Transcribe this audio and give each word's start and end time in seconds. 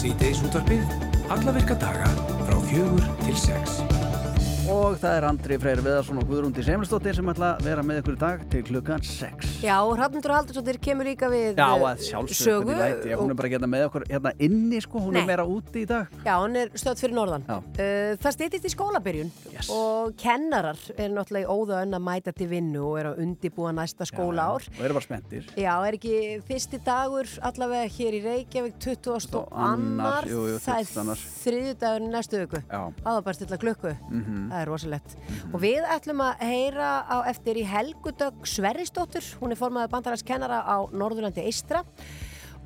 Sýteis 0.00 0.38
útvarpið, 0.40 0.92
alla 1.28 1.52
virka 1.52 1.74
daga 1.76 2.06
frá 2.46 2.54
fjögur 2.70 3.04
til 3.20 3.34
sex. 3.36 3.82
Og 4.72 4.96
það 4.96 5.16
er 5.18 5.26
Andri 5.28 5.58
Freyr 5.60 5.82
Viðarsson 5.84 6.22
og 6.22 6.30
Guðrúndi 6.30 6.64
Semilstóttir 6.64 7.18
sem 7.18 7.28
ætla 7.28 7.50
að 7.58 7.68
vera 7.68 7.84
með 7.84 8.00
ykkur 8.00 8.16
í 8.16 8.22
dag 8.22 8.46
til 8.48 8.64
klukkan 8.70 9.04
6. 9.04 9.49
Já, 9.60 9.76
Hrafnundur 9.84 10.32
Haldursdóttir 10.32 10.78
kemur 10.80 11.04
líka 11.04 11.28
við 11.28 11.58
Já, 11.58 11.66
eh, 11.68 11.82
að 11.84 11.98
sjálfsög, 12.06 12.38
sögu 12.40 12.70
hvernig 12.72 12.80
læti 12.80 13.10
ég, 13.10 13.18
hún 13.20 13.30
er 13.30 13.36
bara 13.36 13.48
geta 13.52 13.66
með 13.68 13.82
okkur 13.90 14.04
hérna 14.08 14.30
inni 14.40 14.78
sko, 14.80 15.00
hún 15.04 15.12
Nei. 15.12 15.20
er 15.20 15.26
meira 15.28 15.44
úti 15.44 15.82
í 15.82 15.86
dag. 15.86 16.06
Já, 16.24 16.32
hann 16.40 16.56
er 16.56 16.70
stödd 16.80 16.96
fyrir 16.96 17.12
norðan. 17.12 17.44
Já. 17.44 17.58
Uh, 17.76 18.16
það 18.16 18.32
stýttist 18.38 18.64
í 18.64 18.70
skólabyrjun 18.72 19.30
Yes. 19.52 19.68
og 19.68 20.14
kennarar 20.16 20.78
er 20.96 21.10
náttúrulega 21.12 21.44
í 21.44 21.50
óða 21.52 21.82
önn 21.84 21.92
að 21.92 22.02
mæta 22.08 22.32
til 22.32 22.46
vinnu 22.48 22.80
og 22.88 22.98
er 23.02 23.04
að 23.10 23.18
undibúa 23.20 23.72
næsta 23.76 24.06
skólaár. 24.08 24.64
Og 24.78 24.80
eru 24.80 24.94
bara 24.96 25.04
spenntir. 25.04 25.44
Já, 25.60 25.76
er 25.84 25.92
ekki 25.98 26.42
fyrsti 26.48 26.80
dagur 26.82 27.28
allavega 27.42 27.84
hér 27.98 28.16
í 28.16 28.22
Reykjavík 28.24 28.78
20. 28.80 29.34
og 29.36 29.48
annar, 29.52 30.24
annar, 30.24 30.24
jú, 30.24 30.40
jú, 30.48 30.56
það 30.56 30.88
20. 30.88 31.00
annar. 31.04 31.20
er 31.20 31.36
þriðju 31.44 31.74
dagur 31.84 32.08
næstu 32.08 32.40
viku. 32.46 32.62
Já. 32.64 32.92
Aða 33.04 33.22
bara 33.24 33.34
stilla 33.34 33.58
klukku, 33.58 33.92
Mhm. 34.08 34.48
það 34.50 34.62
er 34.62 34.66
rosalett. 34.72 35.16
Og 35.52 35.60
við 35.60 35.84
ætlum 35.84 36.24
að 36.24 36.38
heyra 36.48 37.04
á 37.04 37.28
eftir 37.28 37.56
í 37.60 37.64
Helgudögg 37.66 38.40
Sverrisdóttur, 38.46 39.36
hún 39.40 39.49
er 39.52 39.60
formaður 39.60 39.92
bandarags 39.94 40.26
kennara 40.26 40.62
á 40.62 40.76
Norðurlandi 40.92 41.44
Eistra. 41.46 41.84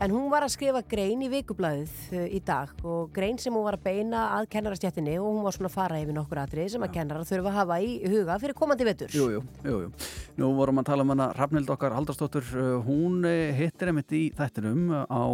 En 0.02 0.10
hún 0.10 0.26
var 0.26 0.42
að 0.42 0.50
skrifa 0.56 0.80
grein 0.90 1.20
í 1.22 1.28
vikublaðið 1.30 1.92
uh, 2.16 2.24
í 2.34 2.40
dag 2.42 2.72
og 2.82 3.12
grein 3.14 3.36
sem 3.38 3.54
hún 3.54 3.62
var 3.62 3.76
að 3.76 3.84
beina 3.84 4.24
að 4.34 4.48
kennarastjættinni 4.50 5.14
og 5.20 5.28
hún 5.28 5.44
var 5.46 5.54
svona 5.54 5.70
að 5.70 5.76
fara 5.76 6.00
yfir 6.02 6.16
nokkur 6.16 6.40
atrið 6.42 6.72
sem 6.72 6.82
að 6.82 6.96
kennarar 6.96 7.28
þurfa 7.28 7.52
að 7.52 7.58
hafa 7.60 7.76
í 7.78 7.92
huga 8.10 8.38
fyrir 8.42 8.58
komandi 8.58 8.88
vetur. 8.88 9.14
Jú, 9.14 9.28
jú, 9.36 9.42
jú, 9.62 9.76
jú. 9.84 9.92
Nú 10.40 10.48
vorum 10.58 10.82
að 10.82 10.88
tala 10.88 11.06
um 11.06 11.12
hana 11.14 11.28
Rafnild 11.38 11.70
okkar 11.70 11.94
Haldarsdóttur, 11.94 12.48
uh, 12.58 12.72
hún 12.82 13.22
eh, 13.28 13.54
hittir 13.54 13.92
einmitt 13.92 14.10
í 14.18 14.24
þættinum 14.34 14.90
á 15.06 15.24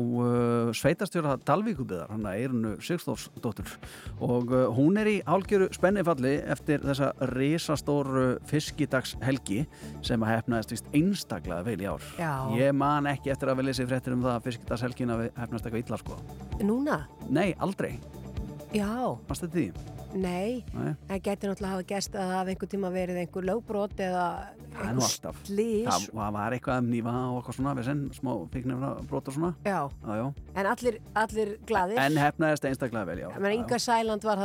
sveitastjóra 0.77 1.39
Dalvíkubiðar, 1.49 2.13
hann 2.13 2.29
er 2.29 2.43
Eirunu 2.43 2.75
Sigstórsdóttur 2.85 3.73
og 4.21 4.53
hún 4.77 5.01
er 5.01 5.09
í 5.09 5.17
hálgjöru 5.25 5.71
spennifalli 5.73 6.37
eftir 6.53 6.85
þessa 6.85 7.15
risastóru 7.33 8.27
fiskidagshelgi 8.51 9.65
sem 10.05 10.21
að 10.21 10.35
hefnaðist 10.35 10.77
vist 10.77 10.93
einstaklega 10.93 11.65
vel 11.65 11.79
í 11.81 11.89
ár. 11.89 12.05
Já. 12.21 12.33
Ég 12.61 12.77
man 12.77 13.09
ekki 13.09 13.33
eftir 13.33 13.51
að 13.51 13.63
við 13.63 13.71
það 14.59 14.75
að 14.75 14.83
að 15.15 15.23
hefnast 15.39 15.65
eitthvað 15.67 15.85
illa 15.87 15.97
sko. 16.03 16.19
Núna? 16.67 16.99
Nei, 17.29 17.55
aldrei. 17.59 17.99
Já, 18.75 18.91
Varst 19.29 19.43
þetta 19.47 19.57
því? 19.59 19.71
nei. 20.11 20.65
Nei. 20.75 20.95
Það 21.07 21.21
gæti 21.23 21.47
náttúrulega 21.47 21.71
hafa 21.71 21.85
gæst 21.87 22.15
að 22.19 22.25
það 22.27 22.33
hafi 22.35 22.51
einhver 22.51 22.69
tíma 22.73 22.89
verið 22.91 23.19
einhver 23.21 23.45
lögbrot 23.47 24.01
eða 24.03 24.25
er 24.81 24.89
alltaf. 24.91 25.37
slís. 25.47 25.87
Það 25.87 26.07
það 26.19 26.33
var 26.35 26.57
eitthvað 26.57 26.79
um 26.83 26.89
nýfa 26.91 27.13
og 27.31 27.37
eitthvað 27.41 27.57
svona, 27.61 27.75
við 27.79 27.85
senn, 27.91 28.01
smá 28.15 28.31
fíknir 28.51 28.81
brot 29.11 29.29
og 29.31 29.35
svona. 29.37 29.51
Já, 29.67 29.79
Já, 30.07 30.17
já. 30.19 30.27
en 30.57 30.67
allir, 30.73 30.99
allir 31.15 31.53
glaðir. 31.67 31.99
En 32.03 32.19
hefnaðist 32.19 32.65
einstaklega 32.71 33.07
vel, 33.07 33.19
já. 33.23 33.29
Meina, 33.39 33.55
Inga 33.61 33.79
Sæland 33.79 34.23
var 34.27 34.39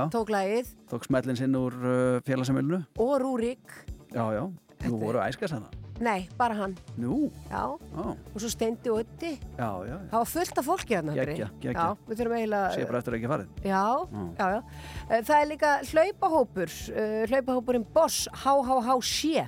já. 0.00 0.04
tók 0.12 0.28
lagið 0.36 0.74
Tók 0.92 1.04
smellin 1.08 1.36
sinn 1.36 1.56
úr 1.56 1.72
uh, 1.80 2.20
félagsamilinu. 2.28 2.84
og 2.98 3.20
Rúrik. 3.24 3.64
Já, 4.12 4.24
já. 4.36 4.44
Nú 4.84 4.98
voru 5.00 5.20
æskast 5.24 5.52
hana. 5.56 5.68
Nei, 6.00 6.28
bara 6.36 6.54
hann. 6.58 6.72
Nú, 6.98 7.30
Já, 7.50 7.60
já, 7.94 8.04
og 8.34 8.40
svo 8.42 8.48
Steindi 8.50 8.90
og 8.90 8.98
Ötti. 9.04 9.38
já, 9.58 9.68
já. 9.86 9.98
Það 10.10 10.18
var 10.18 10.24
fullt 10.26 10.58
af 10.58 10.64
fólki. 10.66 10.96
Andri. 10.98 11.14
Geggjað, 11.20 11.50
geggjað. 11.62 11.74
Já, 11.78 11.96
við 12.08 12.18
þurfum 12.18 12.36
eiginlega... 12.38 12.72
Sé 12.74 12.86
bara 12.88 12.98
eftir 12.98 13.12
að 13.14 13.18
ekki 13.20 13.30
farið. 13.30 13.48
Já, 13.62 13.84
Já. 14.10 14.24
já, 14.38 14.46
já. 14.50 14.62
Eh, 15.10 15.22
Það 15.22 15.36
er 15.42 15.46
líka 15.52 15.70
hlaupahópur, 15.92 16.72
uh, 16.90 17.26
hlaupahópurinn 17.30 17.86
Boss 17.94 18.28
HHHC. 18.42 19.46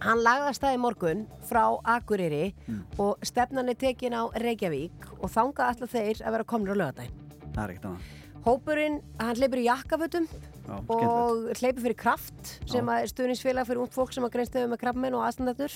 Hann 0.00 0.22
lagðast 0.24 0.62
það 0.64 0.74
í 0.78 0.80
morgun 0.80 1.26
frá 1.44 1.64
Akureyri 1.84 2.54
Mm. 2.66 2.84
og 2.98 3.18
stefnan 3.22 3.68
er 3.68 3.74
tekin 3.76 4.16
á 4.16 4.32
Reykjavík 4.32 5.10
og 5.20 5.28
þanga 5.28 5.68
allar 5.74 5.88
þeir 5.92 6.22
að 6.24 6.30
vera 6.38 6.44
komnir 6.44 6.72
á 6.72 6.80
lögadaginn. 6.80 7.12
Það 7.52 7.64
er 7.64 7.68
ekkert 7.74 7.84
annað. 7.84 8.08
Hópurinn, 8.46 9.02
hann 9.20 9.36
hleypur 9.36 9.60
í 9.60 9.66
jakkafutum 9.68 10.26
Já, 10.70 10.76
og 10.94 11.48
hleypur 11.58 11.82
fyrir 11.82 11.98
kraft 11.98 12.52
sem 12.70 12.86
Já. 12.86 12.94
er 13.00 13.10
stuðningsfélag 13.10 13.66
fyrir 13.66 13.82
ung 13.82 13.90
fólk 13.90 14.14
sem 14.14 14.26
að 14.26 14.34
greinst 14.36 14.58
með 14.60 14.80
krabbmenn 14.84 15.16
og 15.18 15.24
aðstandatur 15.26 15.74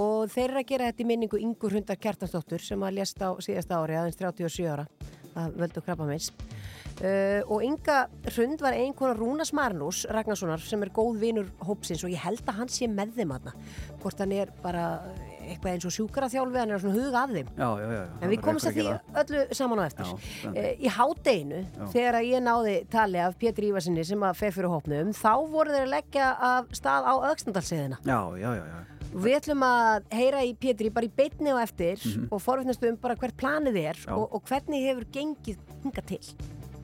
og 0.00 0.32
þeir 0.32 0.46
eru 0.46 0.62
að 0.62 0.68
gera 0.70 0.88
þetta 0.88 1.04
í 1.04 1.08
minningu 1.10 1.40
Ingur 1.42 1.76
Hundar 1.76 2.00
Kjartansdóttur 2.00 2.64
sem 2.64 2.86
að 2.86 2.96
lést 3.00 3.20
á 3.20 3.28
síðasta 3.44 3.82
ári 3.82 3.98
aðeins 4.00 4.20
37 4.22 4.70
ára 4.72 4.88
að 5.36 5.60
völdu 5.60 5.84
krabbameins 5.84 6.32
Uh, 7.00 7.40
og 7.48 7.64
Inga 7.64 8.04
Hrund 8.28 8.60
var 8.62 8.76
einhverja 8.76 9.16
Rúnas 9.16 9.50
Marnús 9.56 10.04
Ragnarssonar 10.12 10.60
sem 10.62 10.82
er 10.84 10.90
góð 10.94 11.16
vinur 11.22 11.48
hópsins 11.64 12.04
og 12.04 12.12
ég 12.12 12.20
held 12.20 12.44
að 12.44 12.58
hann 12.60 12.70
sé 12.70 12.86
með 12.86 13.16
þeim 13.16 13.32
aðna 13.38 13.54
hvort 14.02 14.20
hann 14.20 14.34
er 14.36 14.52
bara 14.62 14.84
eitthvað 15.48 15.72
eins 15.74 15.86
og 15.88 15.94
sjúkaraþjálfi 15.96 16.58
hann 16.62 16.70
er 16.70 16.78
svona 16.82 16.94
huga 16.98 17.22
af 17.22 17.30
þeim 17.34 17.48
Já, 17.58 17.68
já, 17.82 17.88
já. 17.96 18.02
En 18.22 18.30
við 18.30 18.40
komumst 18.44 18.66
að 18.70 18.78
því 18.78 18.86
öllu 19.22 19.42
saman 19.58 19.82
á 19.82 19.84
eftir. 19.86 20.06
Eh, 20.54 20.76
Í 20.82 20.88
hádeginu, 20.88 21.60
þegar 21.92 22.20
ég 22.22 22.42
náði 22.46 22.76
tali 22.92 23.18
af 23.18 23.36
Pétur 23.38 23.64
Ívarsinni 23.70 24.04
sem 24.04 24.20
að 24.26 24.38
feð 24.40 24.54
fyrir 24.58 24.72
hópnum, 24.72 25.12
þá 25.16 25.32
voru 25.50 25.70
þeir 25.74 25.86
að 25.86 25.92
leggja 25.96 26.30
af 26.52 26.72
stað 26.72 27.08
á 27.08 27.14
auksnandalsiðina. 27.30 27.98
Já, 28.04 28.20
já, 28.38 28.50
já, 28.56 28.64
já. 28.72 28.78
Við 29.12 29.34
ætlum 29.36 29.60
að 29.66 30.04
heyra 30.16 30.38
í 30.48 30.54
Pétri 30.56 30.88
bara 30.90 31.04
í 31.04 31.10
beinni 31.12 31.52
og 31.52 31.60
eftir 31.60 31.98
Mhm. 32.00 32.28
og 32.32 32.40
forvittnastu 32.40 32.88
um 32.88 32.96
bara 32.96 33.14
hvert 33.14 33.36
planið 33.36 33.76
er 33.90 33.96
og, 34.08 34.32
og 34.34 34.42
hvernig 34.48 34.80
hefur 34.88 35.04
gengið 35.12 35.58
hinga 35.82 36.02
til. 36.06 36.20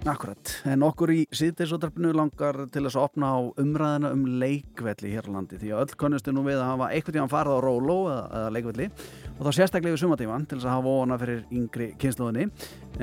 Akkurat, 0.09 0.51
en 0.65 0.81
okkur 0.87 1.11
í 1.13 1.23
síðdeisóttarpinu 1.37 2.15
langar 2.17 2.57
til 2.73 2.81
þess 2.87 2.97
að 2.97 3.03
opna 3.11 3.29
á 3.29 3.39
umræðina 3.61 4.11
um 4.15 4.23
leikvelli 4.41 5.11
hér 5.13 5.27
á 5.29 5.35
landi 5.35 5.59
því 5.61 5.73
að 5.75 5.83
öll 5.83 5.97
konnustu 6.01 6.33
nú 6.33 6.45
við 6.47 6.63
að 6.63 6.71
hafa 6.71 6.87
einhvern 6.95 7.17
tíðan 7.17 7.33
farið 7.33 7.57
á 7.59 7.65
róló 7.67 7.97
eða, 8.09 8.23
eða 8.39 8.53
leikvelli 8.57 8.87
og 9.35 9.43
þá 9.43 9.51
sérstaklega 9.59 9.93
við 9.93 10.01
sumatíman 10.01 10.47
til 10.49 10.57
þess 10.57 10.69
að 10.71 10.77
hafa 10.79 10.95
óana 10.97 11.19
fyrir 11.21 11.43
yngri 11.59 11.89
kynsluðinni 12.01 12.47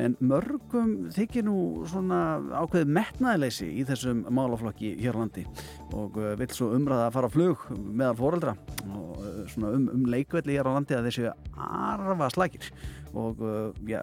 en 0.01 0.15
mörgum 0.31 0.95
þykir 1.13 1.45
nú 1.45 1.57
svona 1.91 2.21
ákveðið 2.63 2.95
metnaðileysi 2.97 3.67
í 3.69 3.85
þessum 3.91 4.23
málaflokki 4.39 4.95
hér 5.03 5.19
á 5.19 5.21
landi 5.21 5.45
og 5.93 6.17
uh, 6.17 6.31
vill 6.39 6.49
svo 6.55 6.71
umræða 6.73 7.11
að 7.11 7.19
fara 7.19 7.29
á 7.29 7.35
flug 7.35 7.67
meðal 7.85 8.17
foreldra 8.23 8.55
og 8.87 9.21
uh, 9.21 9.37
svona 9.53 9.75
um, 9.77 9.85
um 9.93 10.09
leikvelli 10.09 10.57
hér 10.57 10.73
á 10.73 10.75
landi 10.79 10.97
að 10.97 11.11
þessu 11.11 11.29
arfa 11.53 12.31
slækir 12.33 12.73
og 13.13 13.45
uh, 13.45 13.69
já 13.85 14.01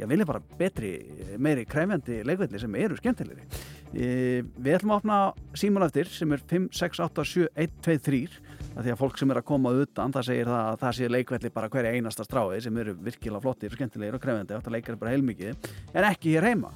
ég 0.00 0.08
vilja 0.10 0.26
bara 0.28 0.42
betri, 0.58 0.92
meiri 1.38 1.66
kræfjandi 1.68 2.20
leikvelli 2.26 2.60
sem 2.62 2.76
eru 2.80 2.98
skemmtilegri. 2.98 3.46
E, 3.90 4.08
við 4.56 4.76
ætlum 4.78 4.94
að 4.94 5.00
opna 5.02 5.18
síman 5.58 5.86
eftir 5.86 6.10
sem 6.12 6.32
er 6.34 6.44
5, 6.52 6.70
6, 6.78 7.02
8, 7.08 7.26
7, 7.32 7.48
1, 7.66 7.80
2, 7.86 7.98
3 8.06 8.22
að 8.70 8.86
því 8.86 8.92
að 8.94 9.00
fólk 9.00 9.18
sem 9.18 9.32
er 9.32 9.40
að 9.40 9.48
koma 9.50 9.72
utan 9.82 10.14
það 10.14 10.28
segir 10.28 10.50
það 10.52 10.68
að 10.68 10.78
það 10.84 10.96
sé 10.98 11.10
leikvelli 11.10 11.52
bara 11.56 11.72
hverja 11.72 11.96
einasta 11.96 12.26
strái 12.26 12.62
sem 12.62 12.80
eru 12.84 12.94
virkilega 13.02 13.42
flottir, 13.44 13.74
skemmtilegir 13.74 14.16
og 14.16 14.24
kræfjandi 14.24 14.56
að 14.60 14.72
leikar 14.76 15.00
bara 15.00 15.16
heilmikið 15.16 15.70
en 15.92 16.08
ekki 16.12 16.36
hér 16.36 16.50
heima. 16.52 16.72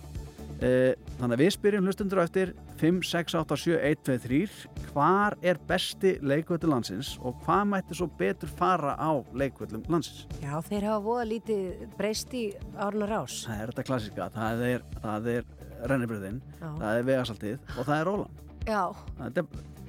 E, 0.65 0.95
þannig 1.19 1.35
að 1.37 1.43
við 1.43 1.51
spyrjum 1.59 1.89
hlustundur 1.89 2.21
á 2.23 2.25
eftir 2.25 2.53
5, 2.81 3.01
6, 3.05 3.35
8, 3.37 3.57
7, 3.61 3.75
1, 3.91 3.99
2, 4.07 4.15
3 4.23 4.93
hvar 4.95 5.37
er 5.45 5.59
besti 5.69 6.15
leikvelli 6.25 6.71
landsins 6.71 7.15
og 7.21 7.37
hvað 7.45 7.67
mætti 7.75 7.99
svo 7.99 8.09
betur 8.21 8.49
fara 8.57 8.95
á 8.97 9.11
leikvellum 9.37 9.85
landsins? 9.93 10.25
Já, 10.41 10.55
þeir 10.65 10.89
hafa 10.89 11.03
voða 11.05 11.27
lítið 11.35 11.85
breyst 11.99 12.33
í 12.39 12.47
árna 12.81 13.11
rás. 13.11 13.43
Það 13.49 13.61
er 13.61 13.75
þetta 13.75 13.87
klassíska, 13.91 14.31
það 14.39 14.65
er, 14.71 14.89
er 15.37 15.89
rennibröðin, 15.91 16.41
það 16.63 16.91
er 16.95 17.09
vegasaltið 17.13 17.77
og 17.77 17.83
það 17.85 17.97
er 17.99 18.11
rólan. 18.11 18.43
Já, 18.65 18.83
Þetta, 19.19 19.43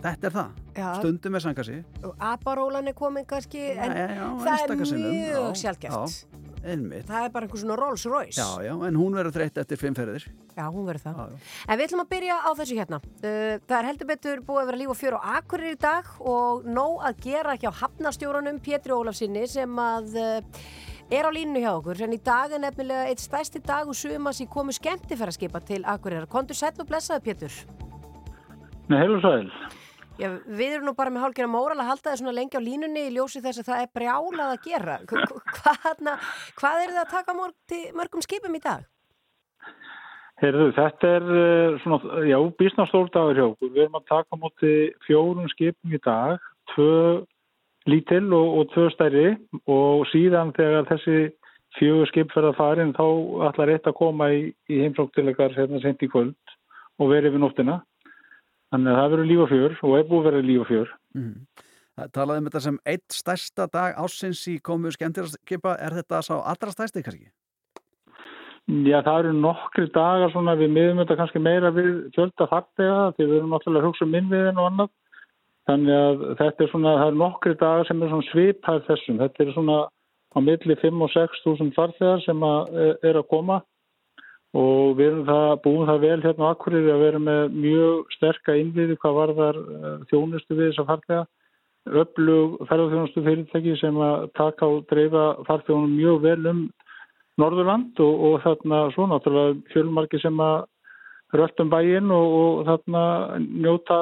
þetta 0.03 0.27
er 0.27 0.33
það. 0.35 0.55
já. 0.75 0.87
Stundum 0.99 1.37
er 1.39 1.43
sangasi. 1.45 1.77
Aparólan 2.19 2.91
er 2.91 2.97
komin 2.97 3.25
kannski, 3.29 3.61
en 3.77 3.95
já, 3.95 4.07
já, 4.11 4.25
það 4.43 4.65
er 4.65 4.75
mjög 4.75 5.15
Já, 5.15 5.53
sjálfgeft. 5.61 6.34
Einmitt. 6.65 7.05
Það 7.05 7.25
er 7.27 7.33
bara 7.35 7.45
einhver 7.45 7.61
svona 7.61 7.75
Rolls 7.79 8.05
Royce. 8.09 8.41
Já, 8.41 8.63
já, 8.65 8.73
en 8.87 8.97
hún 8.97 9.13
verður 9.17 9.35
þreytt 9.37 9.59
eftir 9.61 9.79
fimm 9.81 9.95
ferðir. 9.97 10.25
Já, 10.55 10.63
hún 10.73 10.87
verður 10.87 11.03
það. 11.03 11.19
Já, 11.19 11.35
já. 11.35 11.51
En 11.67 11.77
við 11.79 11.85
ætlum 11.85 12.03
að 12.05 12.09
byrja 12.15 12.39
á 12.41 12.49
þessu 12.57 12.79
hérna. 12.79 12.99
Uh, 13.21 13.53
Það 13.65 13.77
er 13.77 13.87
heldur 13.91 14.09
betur 14.09 14.41
búið 14.47 14.61
að 14.63 14.71
vera 14.71 14.81
líf 14.81 14.93
og 14.95 14.99
fjör 14.99 15.17
á 15.19 15.21
Akureyri 15.37 15.75
í 15.75 15.79
dag 15.85 16.09
og 16.33 16.65
nóg 16.65 17.05
að 17.09 17.21
gera 17.27 17.55
hjá 17.61 17.69
hafnastjóranum 17.83 18.59
Pétri 18.65 18.95
Ólafsinni 18.95 19.45
sem 19.51 19.79
að 19.85 20.17
uh, 20.17 20.59
er 21.13 21.29
á 21.29 21.31
línu 21.35 21.61
hjá 21.61 21.71
okkur. 21.75 22.01
En 22.07 22.17
í 22.17 22.21
dag 22.25 22.53
er 22.55 22.63
nefnilega 22.65 23.11
eitt 23.11 23.21
stærsti 23.21 23.61
dag 23.65 23.85
og 23.87 23.97
sumas 23.97 24.41
í 24.41 24.49
komu 24.49 24.73
skemmtifæraskipa 24.75 25.61
til 25.67 25.83
Akureyra. 25.85 26.25
Kondur 26.31 26.57
sæll 26.57 26.73
og 26.81 26.89
blessaði 26.89 27.27
Pétur. 27.29 27.61
Nei, 28.89 28.99
heil 29.01 29.17
og 29.17 29.21
sæl. 29.25 29.49
Já, 30.15 30.29
við 30.47 30.73
erum 30.77 30.85
nú 30.87 30.93
bara 30.95 31.11
með 31.11 31.25
hálfgerða 31.25 31.51
móral 31.51 31.79
að 31.81 31.89
halda 31.89 32.11
þið 32.13 32.19
svona 32.21 32.33
lengi 32.37 32.55
á 32.55 32.63
línunni 32.63 33.01
í 33.09 33.13
ljósi 33.17 33.41
þess 33.43 33.59
að 33.63 33.67
það 33.69 33.81
er 33.83 33.89
brjálað 33.97 34.51
að 34.53 34.61
gera. 34.63 34.93
Hva- 35.09 35.25
hva- 35.27 36.19
Hvað, 36.55 36.83
er 36.85 36.93
það 36.95 37.01
að 37.01 37.09
taka 37.11 37.33
mörg, 37.35 37.79
mörgum 37.99 38.23
skipum 38.23 38.55
í 38.55 38.61
dag? 38.63 38.85
Heyrðu, 40.39 40.69
þetta 40.75 41.09
er 41.17 41.25
eh, 41.41 41.77
svona, 41.83 42.21
já, 42.27 42.37
bísnastór 42.59 43.09
dagur 43.11 43.35
hjá. 43.39 43.47
Við 43.63 43.81
erum 43.85 43.99
að 43.99 44.07
taka 44.11 44.39
móti 44.39 44.71
fjórum 45.07 45.47
skipum 45.51 45.95
í 45.95 45.99
dag, 46.03 46.39
tvö 46.73 47.23
lítil 47.87 48.25
og, 48.33 48.47
og 48.59 48.71
tvö 48.73 48.87
stærri 48.95 49.25
og 49.67 50.05
síðan 50.11 50.51
þegar 50.55 50.87
þessi 50.91 51.17
fjögur 51.75 52.07
skip 52.07 52.31
fyrir 52.31 52.53
að 52.53 52.57
farin 52.59 52.93
þá 52.95 53.03
ætlar 53.51 53.71
eitt 53.75 53.87
að 53.91 53.97
koma 53.99 54.29
í, 54.31 54.47
í 54.71 54.79
heimsóktilegar 54.79 55.55
hérna 55.55 55.81
sent 55.83 56.03
í 56.03 56.07
kvöld 56.11 56.55
og 56.99 57.11
verið 57.11 57.35
við 57.35 57.43
nóttina. 57.43 57.81
Þannig 58.73 58.91
að 58.91 58.99
það 58.99 59.13
verður 59.13 59.29
líf 59.29 59.43
og 59.43 59.49
fjör 59.51 59.77
og 59.85 59.95
er 59.95 60.09
búið 60.09 60.19
að 60.19 60.27
vera 60.29 60.45
líf 60.49 60.63
og 60.63 60.69
fjör. 60.71 60.91
Mm. 61.15 61.33
Það 61.95 62.11
talaði 62.17 62.41
um 62.41 62.47
þetta 62.49 62.61
sem 62.65 62.77
eitt 62.91 63.15
stærsta 63.15 63.65
dag 63.71 63.97
ásins 64.03 64.41
í 64.51 64.57
komu 64.59 64.91
skemmtiraskipa. 64.91 65.77
Er 65.79 65.95
þetta 65.95 66.21
sá 66.25 66.33
allra 66.41 66.73
stærsti 66.73 67.03
kannski? 67.05 67.29
Já, 68.65 68.97
það 69.05 69.19
eru 69.19 69.33
nokkri 69.37 69.85
dagar 69.93 70.31
svona 70.33 70.55
við 70.57 70.71
miðum 70.73 71.03
þetta 71.03 71.17
kannski 71.19 71.41
meira 71.45 71.69
við 71.71 71.91
fjölda 72.15 72.47
fartega 72.49 73.11
því 73.13 73.27
við 73.27 73.35
erum 73.37 73.51
náttúrulega 73.53 73.83
að 73.83 73.91
hugsa 73.91 74.07
um 74.07 74.17
innviðin 74.19 74.61
og 74.61 74.69
annað. 74.71 74.91
Þannig 75.69 75.99
að 75.99 76.23
þetta 76.41 76.65
er 76.65 76.71
svona, 76.71 76.95
það 76.97 77.11
eru 77.11 77.19
nokkri 77.21 77.53
dagar 77.61 77.87
sem 77.87 78.01
er 78.01 78.11
svona 78.11 78.29
svipað 78.31 78.81
þessum. 78.89 79.21
Þetta 79.21 79.45
er 79.45 79.53
svona 79.53 79.77
á 80.35 80.37
milli 80.49 80.77
5 80.81 81.05
og 81.05 81.13
6 81.13 81.45
þúsund 81.45 81.77
fartegar 81.77 82.25
sem 82.25 82.43
að, 82.43 82.75
er 83.05 83.21
að 83.21 83.29
koma 83.31 83.61
og 84.55 84.95
við 84.95 85.07
erum 85.09 85.25
það, 85.27 85.49
búum 85.65 85.87
það 85.89 86.03
vel 86.05 86.19
hérna 86.23 86.47
á 86.47 86.51
Akkurir 86.53 86.91
að 86.93 87.03
vera 87.03 87.19
með 87.19 87.57
mjög 87.65 88.13
sterka 88.15 88.55
innviði 88.55 88.95
hvað 89.01 89.17
varðar 89.19 89.59
þjónustu 90.11 90.55
við 90.55 90.69
þessa 90.69 90.87
fartega. 90.91 91.25
Öflug 91.85 92.55
ferðarþjónustu 92.69 93.21
fyrirtæki 93.25 93.75
sem 93.77 93.97
að 94.01 94.29
taka 94.39 94.69
og 94.71 94.87
dreifa 94.89 95.25
fartegunum 95.45 95.91
mjög 95.99 96.23
vel 96.23 96.39
um 96.49 96.61
Norðurland 97.41 97.99
og, 97.99 98.23
og 98.27 98.37
þarna 98.45 98.79
svo 98.95 99.09
náttúrulega 99.11 99.57
fjölmarki 99.73 100.21
sem 100.23 100.39
að 100.39 100.63
röldum 101.35 101.71
bæinn 101.73 102.13
og, 102.15 102.35
og 102.39 102.61
þarna 102.69 103.03
njóta, 103.43 103.99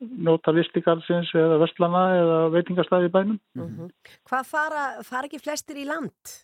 njóta 0.00 0.54
listikalsins 0.54 1.32
eða 1.34 1.60
vestlana 1.64 2.04
eða 2.20 2.40
veitingastæði 2.54 3.12
bænum. 3.12 3.40
Mm 3.58 3.70
-hmm. 3.72 3.94
Hvað 4.30 4.52
fara, 4.54 4.84
fara 5.02 5.26
ekki 5.26 5.42
flestir 5.42 5.82
í 5.82 5.88
land? 5.88 6.36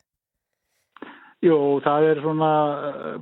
Jó, 1.42 1.56
það 1.82 2.04
er 2.06 2.20
svona 2.22 2.50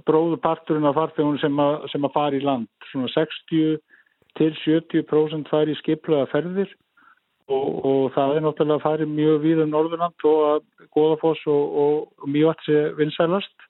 bróðuparturinn 0.05 0.88
af 0.90 0.99
farþegun 0.99 1.38
sem, 1.40 1.62
sem 1.88 2.05
að 2.05 2.12
fara 2.12 2.37
í 2.37 2.43
land. 2.44 2.69
Svona 2.90 3.08
60 3.14 3.78
til 4.37 4.50
70% 4.61 5.49
fari 5.49 5.72
í 5.72 5.78
skiplaða 5.81 6.28
ferðir 6.34 6.75
og, 7.50 7.81
og 7.81 8.02
það 8.14 8.37
er 8.37 8.44
náttúrulega 8.44 8.76
að 8.76 8.84
fara 8.84 9.08
mjög 9.08 9.40
við 9.46 9.64
um 9.64 9.72
Norðurland 9.72 10.28
og 10.28 10.44
að 10.50 10.61
Góðafoss 10.94 11.49
og, 11.50 11.81
og, 11.82 12.28
og 12.28 12.62
sé 12.67 12.84
vinsælast 13.00 13.67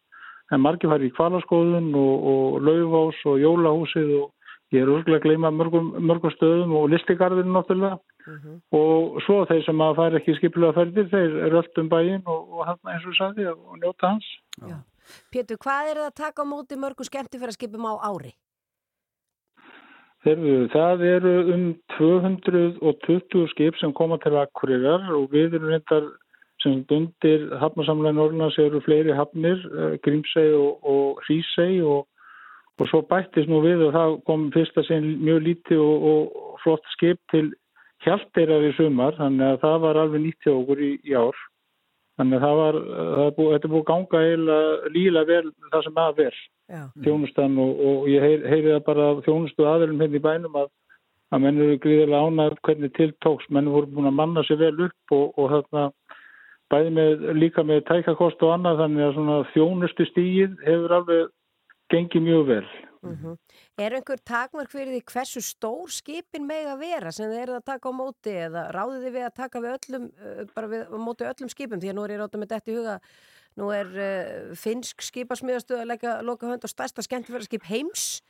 en 0.50 0.64
margir 0.64 0.91
fari 0.91 1.08
í 1.08 1.14
Kvalaskóðun 1.14 1.94
og 1.94 2.61
Laufás 2.67 3.23
og 3.31 3.38
Jólahúsið 3.41 4.14
og 4.19 4.75
ég 4.75 4.82
er 4.82 4.91
úrglega 4.91 5.23
að 5.23 5.26
gleyma 5.29 5.55
mörgum, 5.55 5.94
mörgum 6.02 6.35
stöðum 6.35 6.75
og 6.75 6.91
listigarðinu 6.91 7.55
náttúrulega 7.55 8.00
uh 8.27 8.37
-huh. 8.45 8.57
og 8.73 9.23
svo 9.27 9.45
þeir 9.49 9.65
sem 9.65 9.81
að 9.81 9.97
fara 9.97 10.19
ekki 10.19 10.37
skipilega 10.39 10.79
ferðir 10.79 11.11
þeir 11.15 11.37
eru 11.47 11.63
öll 11.63 11.81
um 11.83 11.89
bæin 11.89 12.23
og 12.27 12.67
hann 12.67 12.79
eins 12.87 13.07
og 13.07 13.15
sagði 13.19 13.49
og 13.49 13.79
njóta 13.79 14.07
hans 14.07 14.29
Já. 14.69 14.77
Pétur, 15.33 15.57
hvað 15.57 15.91
er 15.91 15.97
það 15.97 16.11
að 16.11 16.21
taka 16.23 16.43
á 16.43 16.53
móti 16.53 16.77
mörgum 16.79 17.09
skemmtifæraskipum 17.09 17.87
á 17.91 17.95
ári? 18.11 18.33
Þeirðu, 20.25 20.69
það 20.69 21.03
eru 21.09 21.35
um 21.55 21.63
220 21.97 23.47
skip 23.55 23.79
sem 23.81 23.93
koma 23.97 24.19
til 24.21 24.37
Akureyrar 24.37 25.09
og 25.17 25.31
við 25.33 25.57
erum 25.57 25.73
reyndar 25.73 26.11
sem 26.61 26.83
undir 26.93 27.47
hafnarsamlega 27.57 28.19
Norrlands 28.19 28.59
eru 28.61 28.83
fleiri 28.85 29.17
hafnir, 29.17 29.63
Grímsei 30.05 30.51
og, 30.53 30.85
og 30.85 31.23
Hrísei 31.25 31.81
og, 31.81 32.05
og 32.77 32.91
svo 32.91 33.01
bættist 33.09 33.49
nú 33.49 33.63
við 33.65 33.87
og 33.87 33.97
það 33.97 34.19
kom 34.29 34.47
fyrst 34.53 34.77
að 34.77 34.91
segja 34.91 35.15
mjög 35.25 35.41
lítið 35.47 35.85
og, 35.87 36.05
og 36.13 36.61
flott 36.65 36.93
skip 36.93 37.21
til 37.33 37.49
hjálpeirar 38.05 38.67
í 38.69 38.75
sumar, 38.79 39.17
þannig 39.19 39.47
að 39.47 39.62
það 39.64 39.79
var 39.85 40.00
alveg 40.00 40.25
nýtt 40.25 40.47
hjá 40.47 40.52
okkur 40.55 40.82
í, 40.85 40.91
í 41.05 41.17
ár. 41.17 41.41
Þannig 42.20 42.37
að 42.37 42.44
það 42.47 42.58
var, 42.61 42.79
það 43.00 43.26
er 43.26 43.37
búið, 43.37 43.52
þetta 43.55 43.69
er 43.69 43.73
búið 43.75 43.82
að 43.82 43.91
ganga 43.91 44.23
eiginlega 44.25 44.91
líla 44.97 45.23
vel 45.29 45.44
það 45.73 45.85
sem 45.87 46.00
að 46.02 46.19
vel 46.20 46.35
þjónustan 47.05 47.56
og, 47.58 47.81
og 47.91 48.11
ég 48.11 48.25
heyri, 48.25 48.43
heyri 48.50 48.75
það 48.75 48.85
bara 48.87 49.06
þjónustu 49.26 49.67
aðeilum 49.67 50.05
hérna 50.05 50.19
í 50.19 50.25
bænum 50.26 50.58
að, 50.61 50.69
að 51.31 51.43
menn 51.44 51.62
eru 51.64 51.79
gríðilega 51.82 52.29
ánað 52.29 52.58
hvernig 52.67 52.93
tiltóks, 52.99 53.49
menn 53.50 53.73
voru 53.73 53.91
búin 53.94 54.11
að 54.11 54.19
manna 54.20 54.44
sér 54.47 54.61
vel 54.61 54.75
upp 54.87 55.17
og, 55.17 55.41
og 55.41 55.50
þarna 55.55 55.87
bæði 56.70 56.93
með, 56.99 57.26
líka 57.41 57.64
með 57.67 57.82
tækakost 57.88 58.44
og 58.47 58.55
annað 58.55 58.85
þannig 58.85 59.06
að 59.06 59.17
svona 59.17 59.41
þjónustu 59.55 60.06
stígið 60.11 60.55
hefur 60.67 60.97
alveg 61.00 61.35
gengið 61.91 62.26
mjög 62.29 62.47
vel. 62.52 62.64
Mm 63.00 63.17
-hmm. 63.17 63.37
Er 63.81 63.94
einhver 63.97 64.20
takmark 64.20 64.70
fyrir 64.70 64.93
því 64.93 65.02
hversu 65.12 65.41
stór 65.41 65.88
skipin 65.88 66.47
meg 66.47 66.67
að 66.67 66.79
vera 66.79 67.12
sem 67.12 67.31
þið 67.31 67.43
eru 67.43 67.55
að 67.56 67.64
taka 67.64 67.88
á 67.88 67.93
móti 67.97 68.32
eða 68.37 68.69
ráðið 68.76 69.05
þið 69.05 69.12
við 69.12 69.25
að 69.25 69.37
taka 69.37 69.61
við 69.61 69.76
öllum, 69.76 70.11
bara 70.55 70.67
við 70.67 70.82
á 70.85 70.99
móti 71.00 71.25
öllum 71.25 71.49
skipum 71.49 71.81
því 71.81 71.88
að 71.88 71.97
nú 71.97 72.05
er 72.05 72.11
ég 72.11 72.20
rátt 72.20 72.37
með 72.37 72.52
þetta 72.52 72.70
í 72.70 72.76
huga 72.76 73.00
Nú 73.58 73.70
er 73.75 73.88
uh, 73.99 74.50
finsk 74.58 75.02
skipasmiðastuð 75.02 75.82
að 75.82 75.88
leggja 75.91 76.19
loka 76.23 76.49
hönd 76.49 76.62
á 76.62 76.69
stærsta 76.70 77.02
skemmtifæraskip 77.02 77.67
heims 77.67 78.20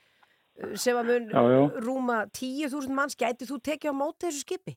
uh, 0.58 0.72
sem 0.74 0.96
að 0.96 1.10
mun 1.10 1.26
já, 1.28 1.42
já. 1.52 1.60
rúma 1.84 2.20
10.000 2.32 2.96
manns. 2.96 3.18
Gæti 3.20 3.48
þú 3.48 3.60
tekið 3.60 3.92
á 3.92 4.00
móti 4.00 4.28
þessu 4.28 4.46
skipi? 4.46 4.76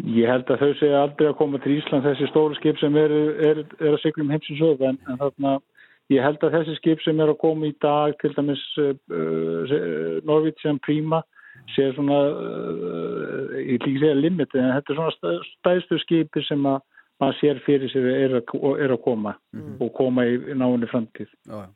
Ég 0.00 0.30
held 0.32 0.50
að 0.50 0.62
þau 0.64 0.70
segja 0.80 1.02
aldrei 1.04 1.28
að 1.28 1.38
koma 1.38 1.60
til 1.62 1.76
Ísland 1.76 2.06
þessi 2.08 2.28
stóru 2.30 2.56
skip 2.56 2.78
sem 2.80 2.94
eru 2.96 3.20
er, 3.36 3.62
er 3.78 3.94
að 3.94 4.00
syklum 4.02 4.30
heimsins 4.32 4.62
öð 4.64 4.86
en, 4.88 4.98
en 5.06 5.18
þarna 5.20 5.56
ég 6.10 6.24
held 6.24 6.42
að 6.44 6.56
þessi 6.58 6.76
skip 6.78 7.02
sem 7.04 7.20
er 7.22 7.32
að 7.32 7.40
koma 7.42 7.68
í 7.70 7.74
dag 7.82 8.16
til 8.22 8.32
dæmis 8.36 8.62
uh, 8.82 8.94
Norwegian 10.26 10.80
Prima 10.84 11.22
sé 11.74 11.90
svona 11.94 12.18
ég 13.60 13.82
líka 13.82 14.00
segja 14.00 14.16
limit 14.18 14.54
en 14.56 14.72
þetta 14.74 14.92
er 14.94 14.98
svona 14.98 15.34
stæðstu 15.50 15.98
skipi 16.02 16.42
sem 16.46 16.64
að 16.66 16.80
maður 17.20 17.38
sér 17.40 17.60
fyrir 17.66 17.92
sér 17.92 18.06
er 18.10 18.38
að, 18.40 18.54
er 18.80 18.94
að 18.94 19.02
koma 19.04 19.34
mm. 19.52 19.74
og 19.84 19.92
koma 19.96 20.24
í 20.24 20.38
náinni 20.56 20.88
framtíð. 20.90 21.28
Já. 21.48 21.66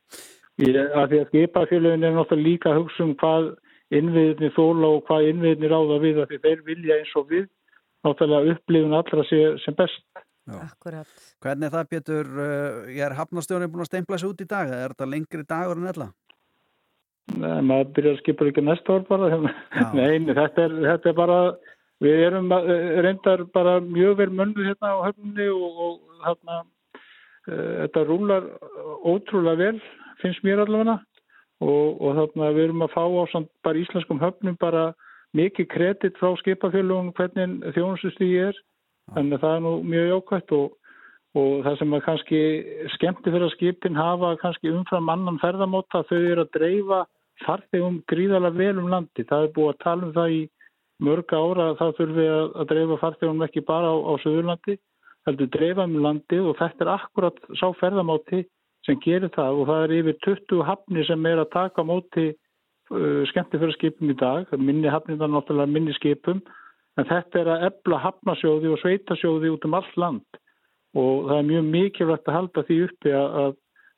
Ég, 0.63 0.79
að 0.79 1.11
því 1.11 1.21
að 1.21 1.31
skipafélagin 1.33 2.07
er 2.07 2.15
náttúrulega 2.15 2.47
líka 2.47 2.71
að 2.71 2.81
hugsa 2.81 3.05
um 3.05 3.15
hvað 3.19 3.49
innviðinni 3.95 4.51
þóla 4.55 4.91
og 4.97 5.03
hvað 5.09 5.29
innviðinni 5.33 5.71
ráða 5.73 5.99
við 6.03 6.21
að 6.23 6.37
þeir 6.45 6.63
vilja 6.69 6.99
eins 7.01 7.15
og 7.19 7.27
við 7.33 7.49
náttúrulega 8.07 8.55
upplifun 8.55 8.97
allra 9.01 9.27
sér 9.29 9.59
sem 9.65 9.77
best. 9.77 10.24
Akkurat. 10.45 11.09
Hvernig 11.41 11.71
er 11.71 11.73
það 11.73 11.91
Pétur, 11.93 12.33
ég 12.93 13.05
er 13.07 13.17
hafnastjónin 13.17 13.71
búin 13.73 13.87
að 13.87 13.93
steimpla 13.93 14.19
sér 14.21 14.35
út 14.35 14.43
í 14.45 14.49
dag, 14.49 14.69
er 14.69 14.93
þetta 14.93 15.09
lengri 15.09 15.47
dagur 15.49 15.81
en 15.81 15.93
ella? 15.93 16.11
Nei, 17.35 17.63
maður 17.65 17.95
byrjar 17.97 18.19
að 18.19 18.19
skipa 18.21 18.51
ekki 18.51 18.65
næsta 18.67 18.99
ár 18.99 19.07
bara. 19.09 19.39
Nei, 19.97 20.19
þetta 20.29 20.67
er, 20.67 20.75
þetta 20.91 21.11
er 21.15 21.17
bara 21.17 21.39
Við 22.03 22.21
erum 22.27 22.51
reyndar 23.05 23.45
bara 23.55 23.79
mjög 23.81 24.19
vel 24.19 24.31
mönnu 24.35 24.67
hérna 24.67 24.97
á 24.99 25.05
höfnunni 25.07 25.47
og, 25.55 25.79
og 25.85 26.25
hérna 26.27 26.57
uh, 26.65 27.75
þetta 27.85 28.05
rúlar 28.09 28.49
ótrúlega 29.07 29.61
vel, 29.61 29.79
finnst 30.23 30.43
mér 30.45 30.65
allavega 30.65 30.99
og, 31.63 32.03
og 32.03 32.19
þarna 32.19 32.51
við 32.57 32.67
erum 32.67 32.85
að 32.85 32.95
fá 32.97 33.05
á 33.07 33.25
samt 33.33 33.51
bara 33.65 33.81
íslenskum 33.81 34.21
höfnum 34.21 34.59
bara 34.61 34.89
mikið 35.39 35.71
kredit 35.71 36.19
frá 36.19 36.35
skipafélagum 36.43 37.13
hvernig 37.15 37.63
þjónustustíði 37.77 38.43
er, 38.51 38.59
þannig 39.13 39.37
að 39.37 39.45
það 39.45 39.57
er 39.57 39.63
nú 39.65 39.75
mjög 39.93 40.09
jákvæmt 40.13 40.55
og, 40.59 40.73
og 41.41 41.53
það 41.67 41.79
sem 41.81 41.97
að 41.97 42.05
kannski 42.09 42.41
skemmti 42.95 43.35
fyrir 43.35 43.47
að 43.49 43.55
skipin 43.57 43.99
hafa 44.01 44.33
kannski 44.43 44.73
umfram 44.73 45.13
annan 45.13 45.41
ferðamóta 45.43 46.05
þau 46.09 46.19
eru 46.21 46.47
að 46.47 46.55
dreifa 46.57 47.05
farþegum 47.45 48.01
gríðalega 48.11 48.59
vel 48.59 48.83
um 48.83 48.91
landi, 48.93 49.27
það 49.27 49.47
er 49.49 49.55
búið 49.57 49.73
að 49.73 49.81
tala 49.83 50.09
um 50.09 50.15
það 50.15 50.35
í 50.39 50.43
mörg 51.05 51.35
ára 51.35 51.69
þá 51.79 51.85
þurfum 51.99 52.19
við 52.19 52.33
að, 52.33 52.49
að 52.55 52.69
dreifa 52.73 52.99
farþjónum 53.03 53.47
ekki 53.49 53.65
bara 53.67 53.91
á, 53.91 53.97
á 53.99 54.13
Suðurlandi, 54.23 54.77
heldur 55.27 55.51
dreifa 55.57 55.87
um 55.89 55.97
landi 56.05 56.41
og 56.41 56.59
þetta 56.61 56.85
er 56.85 56.93
akkurat 56.95 57.41
sá 57.59 57.67
ferðamáti 57.81 58.45
sem 58.87 59.01
gerir 59.03 59.33
það 59.35 59.61
og 59.61 59.71
það 59.71 59.85
er 59.85 59.95
yfir 59.99 60.19
20 60.29 60.67
hafni 60.69 61.07
sem 61.09 61.31
er 61.31 61.41
að 61.43 61.53
taka 61.55 61.85
móti 61.87 62.27
uh, 62.31 63.23
skemmtiförarskipum 63.33 64.13
í 64.13 64.19
dag, 64.21 64.53
minni 64.61 64.93
hafni 64.93 65.19
það 65.19 65.35
náttúrulega 65.35 65.75
minni 65.75 65.97
skipum, 65.97 66.43
en 67.01 67.09
þetta 67.11 67.41
er 67.41 67.51
að 67.55 67.67
ebla 67.71 68.01
hafnasjóði 68.05 68.73
og 68.73 68.81
sveitasjóði 68.83 69.53
út 69.55 69.67
um 69.69 69.77
allt 69.79 70.01
land 70.01 70.41
og 70.95 71.29
það 71.29 71.37
er 71.41 71.49
mjög 71.51 71.69
mikilvægt 71.75 72.31
að 72.31 72.39
halda 72.39 72.65
því 72.69 72.79
uppi 72.87 73.15
að, 73.19 73.39
að 73.43 73.55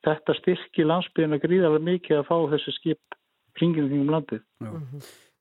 þetta 0.06 0.36
styrki 0.40 0.86
landsbygðina 0.86 1.40
gríðarlega 1.42 1.88
mikið 1.90 2.20
að 2.20 2.28
fá 2.30 2.36
þessi 2.54 2.76
skip 2.78 3.18
kringin 3.56 3.90
því 3.90 4.02
um 4.02 4.12
landið. 4.14 4.44
Já. 4.64 4.70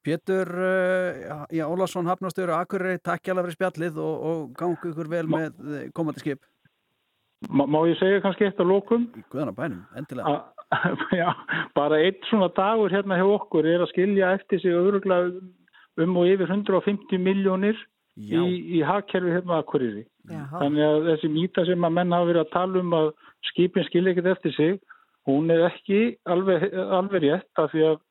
Pétur 0.06 0.52
uh, 0.54 1.46
já, 1.50 1.64
Ólafsson, 1.66 2.06
Hafnastöru, 2.06 2.54
Akureyri, 2.54 3.00
takk 3.02 3.26
hjálpa 3.26 3.46
fyrir 3.48 3.58
spjallið 3.58 3.96
og, 4.04 4.28
og 4.30 4.44
gangi 4.60 4.92
ykkur 4.92 5.10
vel 5.10 5.24
má, 5.26 5.40
með 5.40 5.72
eh, 5.80 5.88
komandi 5.98 6.22
skip. 6.22 6.44
Má, 7.50 7.64
má 7.66 7.80
ég 7.90 7.98
segja 7.98 8.22
kannski 8.22 8.46
eitt 8.46 8.62
á 8.62 8.66
lókum? 8.66 9.08
Í 9.18 9.24
guðana 9.34 9.56
bænum, 9.58 9.82
endilega. 9.98 10.36
A, 10.70 10.78
já, 11.22 11.32
bara 11.78 11.98
eitt 12.06 12.22
svona 12.30 12.52
dagur 12.54 12.94
hérna 12.94 13.18
hjá 13.18 13.26
okkur 13.26 13.66
er 13.70 13.82
að 13.82 13.92
skilja 13.96 14.36
eftir 14.38 14.62
sig 14.62 14.78
öruglega 14.78 15.34
um 16.02 16.18
og 16.20 16.32
yfir 16.32 16.52
150 16.52 17.22
miljónir 17.22 17.78
í, 18.16 18.42
í 18.80 18.82
hagkerfi 18.86 19.34
hérna 19.36 19.60
Akureyri. 19.62 20.06
Já. 20.30 20.44
Þannig 20.58 20.88
að 20.88 21.08
þessi 21.12 21.32
mýta 21.32 21.66
sem 21.68 21.88
að 21.88 21.96
menn 21.98 22.16
hafa 22.16 22.30
verið 22.32 22.44
að 22.46 22.54
tala 22.56 22.82
um 22.82 22.98
að 22.98 23.12
skipin 23.52 23.88
skilja 23.90 24.14
ekkert 24.14 24.32
eftir 24.34 24.56
sig, 24.56 24.80
hún 25.30 25.52
er 25.54 25.68
ekki 25.70 26.02
alveg, 26.32 26.68
alveg 26.74 27.26
rétt 27.26 27.62
af 27.62 27.72
því 27.74 27.86
að 27.92 28.02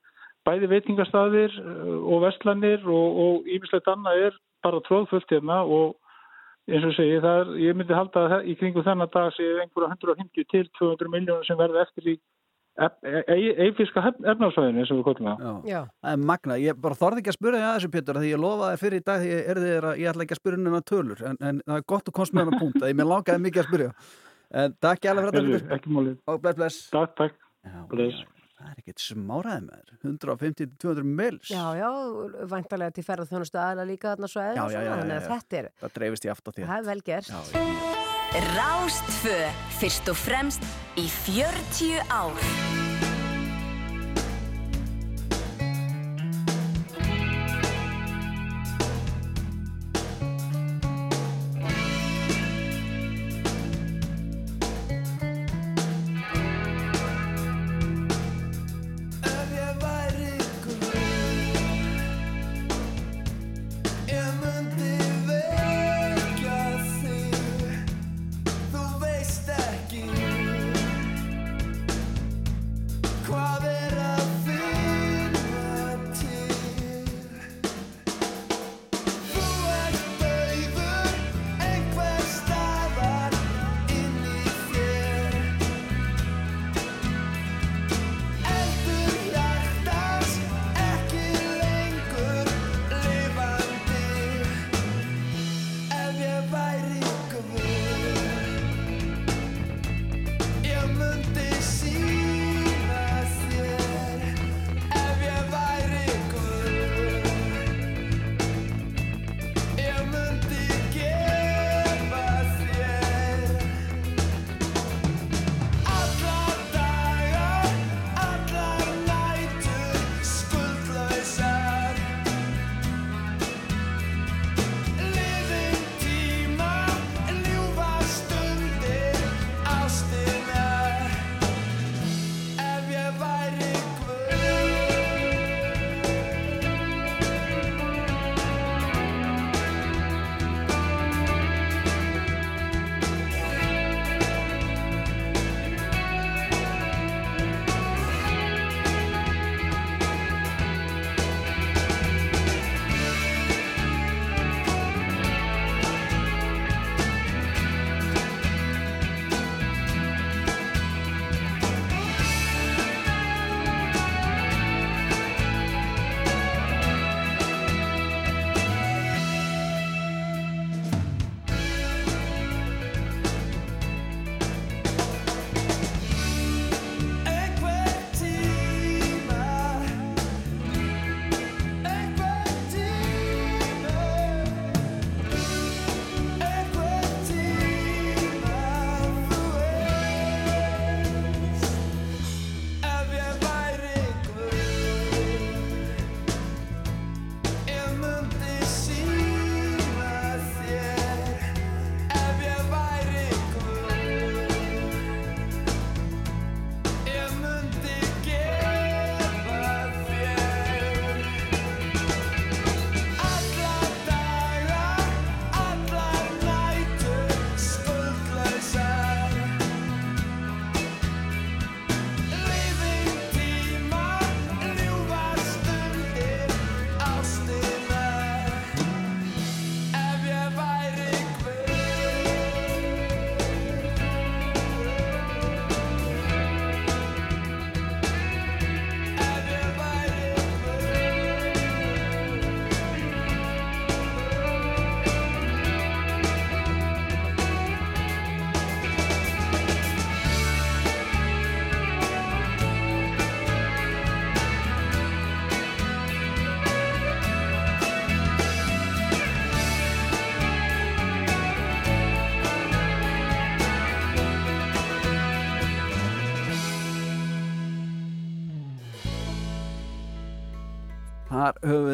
bæði 0.44 0.70
veitingastafir 0.72 1.58
uh, 1.60 2.00
og 2.04 2.24
vestlanir 2.26 2.88
og 2.90 3.46
ímislegt 3.48 3.88
annað 3.90 4.26
er 4.28 4.40
bara 4.64 4.82
tróðfullt 4.84 5.30
hérna 5.32 5.62
og 5.64 5.94
eins 6.68 6.84
og 6.88 6.94
segi 6.96 7.20
það 7.20 7.40
er, 7.40 7.50
ég 7.60 7.76
myndi 7.76 7.96
halda 7.96 8.24
að 8.28 8.48
í 8.48 8.54
kringu 8.60 8.84
þennan 8.84 9.10
dag 9.12 9.32
séu 9.36 9.58
einhverja 9.60 9.92
150 9.92 10.48
til 10.52 10.68
200 10.78 11.12
miljónur 11.12 11.48
sem 11.48 11.58
verða 11.60 11.84
eftir 11.84 12.14
í 12.14 12.16
eifiska 12.74 14.02
efnáðsvæðinu 14.10 14.82
eins 14.82 14.90
og 14.92 14.98
við 15.00 15.06
kollum 15.08 15.28
það. 15.30 15.54
Já, 15.70 15.78
það 16.02 16.16
er 16.16 16.26
magna. 16.32 16.58
Ég 16.58 16.80
bara 16.82 16.98
þorði 16.98 17.22
ekki 17.22 17.32
að 17.32 17.38
spura 17.38 17.60
því 17.60 17.66
að 17.68 17.74
þessu 17.78 17.92
Pétur 17.94 18.20
því 18.20 18.32
ég 18.32 18.42
lofaði 18.44 18.80
fyrir 18.82 19.00
í 19.00 19.06
dag 19.06 19.22
því 19.22 19.30
ég, 19.30 19.48
er 19.54 19.88
að, 19.90 19.96
ég 20.02 20.10
ætla 20.10 20.26
ekki 20.26 20.36
að 20.36 20.42
spura 20.42 20.60
hennar 20.60 20.86
tölur 20.90 21.24
en, 21.30 21.40
en 21.40 21.62
það 21.64 21.80
er 21.80 21.88
gott 21.94 22.10
að 22.10 22.16
komst 22.18 22.34
með 22.34 22.46
hennar 22.46 22.62
punkt 22.64 22.82
að 22.82 22.90
ég 22.92 22.98
mér 23.00 23.10
langaði 23.12 23.44
mikið 23.46 23.62
að 23.64 23.70
spura. 23.70 23.90
En 24.54 24.76
takk 24.82 25.06
ég 25.06 25.14
alveg 25.14 25.34
fyrir 25.34 25.58
þetta 25.58 25.78
ekki 25.78 25.94
málið. 25.94 26.16
og 26.30 26.40
bless 26.42 26.58
bless 26.60 26.80
Takk, 26.94 27.14
takk. 27.18 27.42
Já, 27.64 28.24
Það 28.54 28.70
er 28.70 28.80
ekkert 28.80 29.02
smáraði 29.02 29.64
með 29.66 29.80
þér 29.80 30.12
150-200 30.12 31.08
mils 31.18 31.50
Já, 31.50 31.64
já, 31.76 31.88
væntalega 32.52 32.94
til 32.96 33.04
ferða 33.04 33.26
þjónustu 33.28 33.60
aðla 33.60 33.88
líka 33.88 34.14
þarna 34.14 34.30
svo 34.30 34.44
eða 34.44 34.54
Já, 34.54 34.62
já, 34.62 34.78
já, 34.86 34.92
þannig 34.94 35.10
já, 35.10 35.18
að 35.18 35.26
já. 35.26 35.32
þetta 35.34 35.60
er, 35.60 35.68
Það 35.82 35.98
dreifist 35.98 36.28
í 36.28 36.32
aft 36.36 37.93
Rástfö, 38.34 39.36
fyrst 39.78 40.08
og 40.10 40.18
fremst 40.18 40.64
í 40.98 41.06
40 41.06 42.02
ár. 42.10 42.83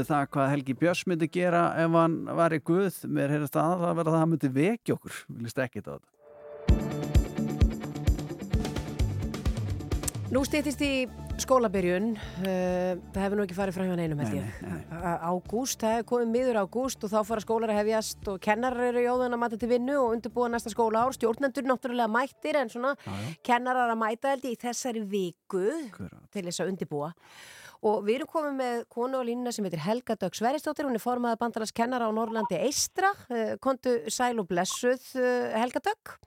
Við 0.00 0.09
það 0.11 0.28
hvað 0.35 0.52
Helgi 0.54 0.78
Björns 0.83 1.04
myndi 1.11 1.30
gera 1.33 1.64
ef 1.80 1.99
hann 2.00 2.16
var 2.40 2.57
í 2.57 2.61
guð 2.64 3.02
mér 3.07 3.37
heyrðist 3.37 3.59
að 3.61 3.75
það 3.85 3.99
verða 4.00 4.11
það 4.11 4.16
að 4.16 4.23
hann 4.25 4.33
myndi 4.35 4.54
vekja 4.61 4.97
okkur 4.99 5.21
viljast 5.37 5.62
ekki 5.66 5.85
þetta 5.85 6.00
Nú 10.30 10.45
stýttist 10.47 10.78
í 10.87 10.92
skólabyrjun, 11.42 12.12
uh, 12.14 12.99
það 13.11 13.23
hefur 13.25 13.38
nú 13.40 13.45
ekki 13.47 13.57
farið 13.57 13.75
frá 13.75 13.87
hjá 13.88 13.95
neinum 13.99 14.21
held 14.23 14.35
Nei, 14.37 14.42
ég. 14.45 14.92
Ágúst, 15.26 15.80
það 15.80 15.95
hefur 15.97 16.07
komið 16.12 16.28
miður 16.37 16.59
ágúst 16.61 17.07
og 17.07 17.11
þá 17.11 17.16
fara 17.26 17.42
skólar 17.42 17.73
að 17.73 17.80
hefjast 17.80 18.28
og 18.30 18.38
kennarar 18.45 18.90
eru 18.92 19.02
jóðan 19.02 19.35
að 19.35 19.40
mæta 19.42 19.59
til 19.59 19.71
vinnu 19.73 19.97
og 19.99 20.12
undirbúa 20.14 20.50
næsta 20.52 20.71
skóla 20.71 21.02
ár, 21.02 21.16
stjórnendur 21.16 21.66
náttúrulega 21.66 22.12
mættir 22.14 22.61
en 22.61 22.71
svona 22.71 22.92
Já, 23.00 23.11
já. 23.11 23.33
kennarar 23.50 23.90
að 23.90 24.02
mæta 24.04 24.35
held 24.37 24.47
ég 24.47 24.54
í 24.54 24.61
þessari 24.69 25.02
viku 25.16 25.64
Akkurat. 25.80 26.21
til 26.30 26.45
þess 26.47 26.62
að 26.62 26.71
undirbúa. 26.76 27.11
Og 27.80 28.02
við 28.04 28.18
erum 28.18 28.28
komið 28.28 28.56
með 28.58 28.80
konu 28.92 29.20
á 29.20 29.25
línuna 29.25 29.52
sem 29.56 29.64
heitir 29.64 29.80
Helga 29.80 30.16
Dögg 30.20 30.37
Sveristóttir, 30.37 30.84
hún 30.84 30.99
er 30.99 31.00
formaða 31.00 31.38
bandalags 31.40 31.72
kennara 31.72 32.10
á 32.10 32.12
Norrlandi 32.12 32.58
Eistra, 32.60 33.14
uh, 33.32 33.54
kontu 33.56 33.94
sæl 34.12 34.37
og 34.42 34.50
blessuð 34.50 35.06
uh, 35.16 35.54
Helga 35.56 35.80
Dögg. 35.87 36.18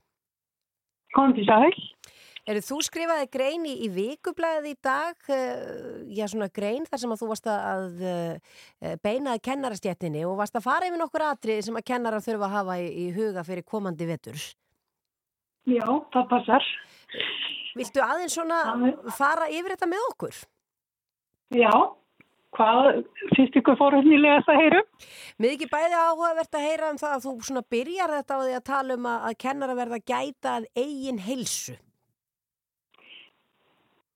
Kom 1.14 1.36
til 1.38 1.46
sæl. 1.46 1.70
Eru 2.50 2.60
þú 2.66 2.80
skrifaði 2.84 3.28
grein 3.32 3.68
í, 3.70 3.76
í 3.86 3.90
vikublaðið 3.94 4.66
í 4.72 4.78
dag, 4.84 5.14
uh, 5.30 6.00
já 6.10 6.26
svona 6.32 6.50
grein 6.50 6.88
þar 6.90 7.04
sem 7.04 7.14
að 7.14 7.22
þú 7.22 7.30
varst 7.30 7.52
að 7.54 8.02
beinaði 9.06 9.44
kennarastjættinni 9.46 10.26
og 10.26 10.40
varst 10.42 10.58
að 10.58 10.66
fara 10.66 10.90
yfir 10.90 11.00
nokkur 11.04 11.28
atrið 11.28 11.62
sem 11.68 11.78
að 11.78 11.86
kennarar 11.92 12.26
þurfa 12.26 12.50
að 12.50 12.56
hafa 12.58 12.80
í, 12.82 12.90
í 12.90 13.06
huga 13.14 13.46
fyrir 13.46 13.68
komandi 13.70 14.10
vetur? 14.10 14.42
Já, 15.70 15.86
það 15.86 16.26
passar. 16.34 16.66
Viltu 17.78 18.02
aðeins 18.02 18.34
svona 18.42 18.60
fara 19.14 19.46
yfir 19.54 19.78
þetta 19.78 19.94
með 19.94 20.10
okkur? 20.10 20.42
Já, 21.54 21.70
hvað 22.58 23.04
finnst 23.36 23.58
ykkur 23.60 23.78
fórhundilega 23.78 24.42
að 24.42 24.60
heyrum? 24.62 24.88
Mér 25.38 25.54
ekki 25.54 25.70
bæði 25.70 26.00
áhugavert 26.00 26.58
að 26.58 26.66
heyra 26.66 26.90
um 26.90 27.00
það 27.02 27.16
að 27.16 27.26
þú 27.28 27.34
svona 27.48 27.64
byrjar 27.76 28.14
þetta 28.18 28.38
á 28.38 28.42
því 28.44 28.56
að 28.58 28.66
tala 28.70 28.98
um 28.98 29.08
að, 29.12 29.28
að 29.30 29.40
kennara 29.46 29.76
verða 29.78 30.00
að 30.00 30.08
gæta 30.14 30.56
að 30.58 30.68
eigin 30.82 31.22
heilsu. 31.28 31.76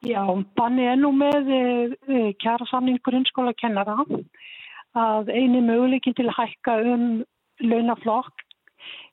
Já, 0.05 0.23
þannig 0.57 0.89
er 0.91 0.99
nú 1.01 1.13
með 1.17 1.53
uh, 1.53 2.27
kjærasamning 2.41 2.99
grunnskóla 3.05 3.53
kennara 3.57 3.97
að 4.97 5.29
eini 5.29 5.61
möguleikin 5.61 6.17
til 6.17 6.29
að 6.29 6.37
hækka 6.41 6.77
um 6.93 7.07
launaflokk 7.61 8.45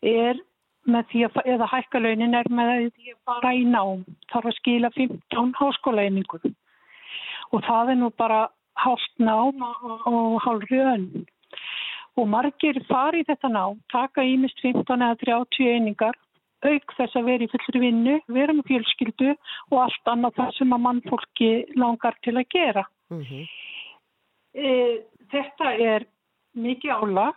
er 0.05 0.41
með 0.89 1.09
því 1.13 1.29
að, 1.29 1.41
eða 1.57 1.69
hækka 1.73 2.01
launin 2.01 2.37
er 2.41 2.49
með 2.53 2.91
því 2.97 3.15
að 3.15 3.23
fara 3.29 3.55
í 3.57 3.65
nám, 3.69 4.05
þarf 4.33 4.51
að 4.53 4.61
skila 4.61 4.93
15 4.97 5.57
háskólaeiningum 5.61 6.53
og 7.55 7.63
það 7.69 7.95
er 7.95 8.01
nú 8.01 8.11
bara 8.19 8.43
hálft 8.83 9.23
nám 9.23 9.63
og, 9.63 10.41
hálfri 10.43 10.83
önn. 10.83 11.25
Og 12.19 12.29
margir 12.31 12.79
fari 12.89 13.25
þetta 13.27 13.51
nám, 13.51 13.81
taka 13.91 14.23
ímist 14.23 14.61
15 14.63 15.03
eða 15.03 15.19
30 15.23 15.71
einingar 15.75 16.19
auk 16.65 16.95
þess 16.97 17.19
að 17.19 17.27
vera 17.29 17.45
í 17.45 17.51
fullri 17.53 17.81
vinnu, 17.83 18.19
vera 18.33 18.55
með 18.57 18.71
fjölskyldu 18.71 19.35
og 19.71 19.79
allt 19.85 20.11
annað 20.11 20.39
það 20.39 20.53
sem 20.59 20.73
að 20.73 20.85
mannfólki 20.87 21.51
langar 21.77 22.17
til 22.25 22.37
að 22.39 22.51
gera. 22.55 22.85
Mm 23.13 23.47
E, 24.55 25.03
þetta 25.35 25.73
er 25.83 26.05
mikið 26.55 26.93
álag 26.95 27.35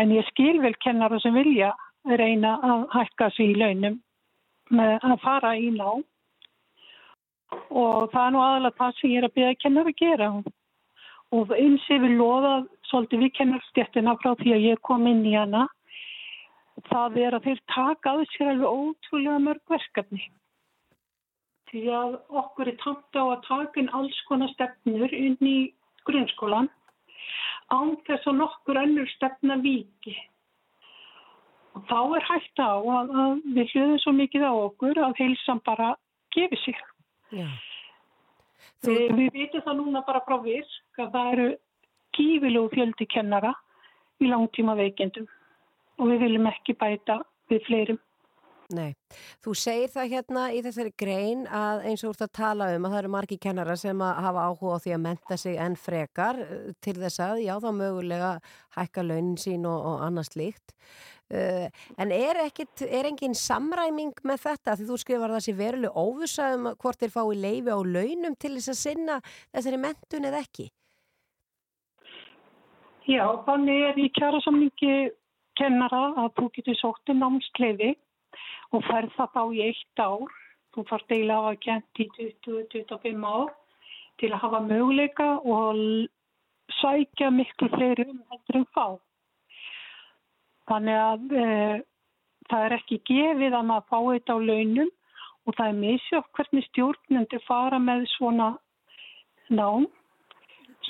en 0.00 0.12
ég 0.14 0.24
skil 0.30 0.56
vel 0.62 0.72
kennara 0.80 1.18
sem 1.20 1.34
vilja 1.36 1.74
reyna 2.08 2.54
að 2.64 2.86
hækka 2.94 3.28
sig 3.36 3.52
í 3.52 3.58
launum 3.60 3.98
með 4.72 5.04
að 5.04 5.18
fara 5.20 5.52
í 5.60 5.68
ná 5.74 6.00
og 7.70 8.10
það 8.12 8.24
er 8.24 8.34
nú 8.34 8.42
aðalega 8.44 8.78
það 8.78 8.96
sem 8.98 9.10
ég 9.10 9.20
er 9.20 9.28
að 9.28 9.36
byrja 9.36 9.54
að 9.54 9.62
kennara 9.64 9.94
að 9.94 10.00
gera 10.02 10.30
og 11.30 11.54
eins 11.54 11.86
ég 11.90 12.02
vil 12.04 12.16
loða 12.18 12.54
svolítið 12.90 13.24
við 13.24 13.36
kennarstjættina 13.38 14.16
frá 14.22 14.34
því 14.40 14.56
að 14.56 14.66
ég 14.66 14.82
kom 14.86 15.06
inn 15.10 15.22
í 15.26 15.36
hana 15.36 15.66
það 16.90 17.18
er 17.22 17.36
að 17.36 17.48
þeir 17.48 17.62
taka 17.74 18.14
að 18.16 18.26
sér 18.34 18.52
alveg 18.54 18.76
ótrúlega 18.80 19.42
mörg 19.46 19.74
verkefni 19.74 20.22
því 21.70 21.86
að 21.94 22.16
okkur 22.42 22.70
er 22.72 22.78
tamt 22.82 23.18
á 23.18 23.24
að 23.24 23.46
taka 23.46 23.82
inn 23.82 23.92
alls 23.94 24.18
konar 24.28 24.50
stefnur 24.54 25.14
inn 25.14 25.38
í 25.40 25.58
grunnskólan 26.08 26.70
án 27.70 27.94
þess 28.06 28.26
að 28.26 28.40
nokkur 28.40 28.80
önnur 28.80 29.10
stefna 29.14 29.56
viki. 29.62 30.16
Og 31.78 31.84
þá 31.86 31.98
er 32.18 32.26
hægt 32.26 32.62
á 32.62 32.74
að, 32.74 33.12
við 33.54 33.70
hljöðum 33.72 34.00
svo 34.02 34.14
mikið 34.18 34.46
á 34.50 34.52
okkur 34.52 35.02
að 35.06 35.20
heilsan 35.22 35.62
bara 35.66 35.92
gefi 36.34 36.58
sig. 36.64 36.80
Já. 37.30 37.48
Við, 38.86 39.10
við 39.16 39.34
vitum 39.34 39.64
það 39.64 39.76
núna 39.80 40.04
bara 40.06 40.22
frá 40.26 40.38
virk 40.42 41.00
að 41.02 41.10
það 41.14 41.32
eru 41.34 41.48
kífilegu 42.16 42.70
fjöldi 42.74 43.06
kennara 43.10 43.52
í 44.20 44.28
langtíma 44.28 44.76
veikendum 44.78 45.28
og 46.00 46.12
við 46.12 46.24
viljum 46.24 46.48
ekki 46.50 46.76
bæta 46.80 47.20
við 47.50 47.66
fleirum. 47.66 48.00
Nei, 48.70 48.94
þú 49.42 49.52
segir 49.58 49.90
það 49.90 50.12
hérna 50.12 50.42
í 50.54 50.60
þessari 50.62 50.92
grein 51.02 51.40
að 51.50 51.80
eins 51.90 52.04
og 52.04 52.12
úr 52.12 52.18
það 52.20 52.32
tala 52.38 52.68
um 52.76 52.84
að 52.86 52.92
það 52.92 53.00
eru 53.00 53.10
margi 53.16 53.38
kennara 53.42 53.74
sem 53.80 54.02
að 54.06 54.20
hafa 54.26 54.44
áhuga 54.46 54.76
á 54.78 54.82
því 54.84 54.92
að 54.94 55.02
menta 55.06 55.38
sig 55.42 55.56
enn 55.64 55.76
frekar 55.78 56.38
eh, 56.44 56.68
til 56.78 56.94
þess 57.00 57.22
að, 57.24 57.40
já 57.42 57.54
þá 57.64 57.70
mögulega 57.80 58.30
hækka 58.76 59.06
launin 59.08 59.40
sín 59.42 59.66
og, 59.66 59.88
og 59.90 60.04
annars 60.06 60.30
líkt. 60.38 60.76
Uh, 61.30 61.68
en 62.02 62.10
er, 62.10 62.40
ekkit, 62.42 62.82
er 62.90 63.06
engin 63.06 63.36
samræming 63.38 64.16
með 64.26 64.40
þetta 64.48 64.74
því 64.74 64.86
þú 64.88 64.96
skrifar 64.98 65.30
það 65.30 65.44
sér 65.44 65.58
veruleg 65.60 65.98
óvisa 66.02 66.48
um 66.56 66.64
hvort 66.74 66.98
þeir 66.98 67.12
fái 67.14 67.36
leifi 67.38 67.70
á 67.70 67.78
launum 67.78 68.34
til 68.34 68.56
þess 68.56 68.72
að 68.72 68.80
sinna 68.80 69.18
þessari 69.52 69.78
mentun 69.78 70.26
eða 70.26 70.40
ekki? 70.42 70.66
Já, 73.06 73.24
þannig 73.46 73.84
er 73.88 74.00
í 74.02 74.08
kjærasamningi 74.18 74.94
kennara 75.58 76.02
að 76.20 76.32
þú 76.38 76.48
getur 76.56 76.78
sótt 76.78 77.12
um 77.12 77.22
námskleifi 77.22 77.92
og 78.74 78.84
ferð 78.86 79.14
það 79.16 79.32
þá 79.36 79.42
í 79.54 79.62
eitt 79.68 80.02
ár. 80.02 80.34
Þú 80.70 80.84
far 80.86 81.04
deila 81.10 81.36
að 81.36 81.46
hafa 81.46 81.60
kent 81.64 82.02
í 82.02 82.06
20-25 82.46 83.24
ár 83.26 83.54
til 84.22 84.30
að 84.30 84.42
hafa 84.44 84.60
möguleika 84.66 85.28
og 85.42 85.80
sækja 86.78 87.30
miklu 87.34 87.70
fleiri 87.72 88.06
um 88.06 88.20
heldur 88.30 88.60
en 88.60 88.68
fá. 88.74 88.86
Þannig 90.70 90.98
að 91.02 91.32
e, 91.34 91.46
það 92.50 92.64
er 92.66 92.74
ekki 92.76 92.98
gefið 93.10 93.56
að 93.58 93.68
maður 93.70 93.88
fá 93.90 93.98
þetta 94.06 94.36
á 94.36 94.38
launum 94.50 94.90
og 95.46 95.56
það 95.56 95.70
er 95.70 95.78
misjátt 95.80 96.30
hvernig 96.36 96.66
stjórnendur 96.68 97.42
fara 97.46 97.80
með 97.82 98.04
svona 98.14 98.50
nám. 99.50 99.88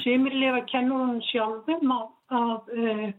Semir 0.00 0.36
lifa 0.36 0.62
kennurunum 0.70 1.20
sjálfum 1.28 1.94
að, 1.94 2.06
að 2.40 2.70
e, 2.76 3.12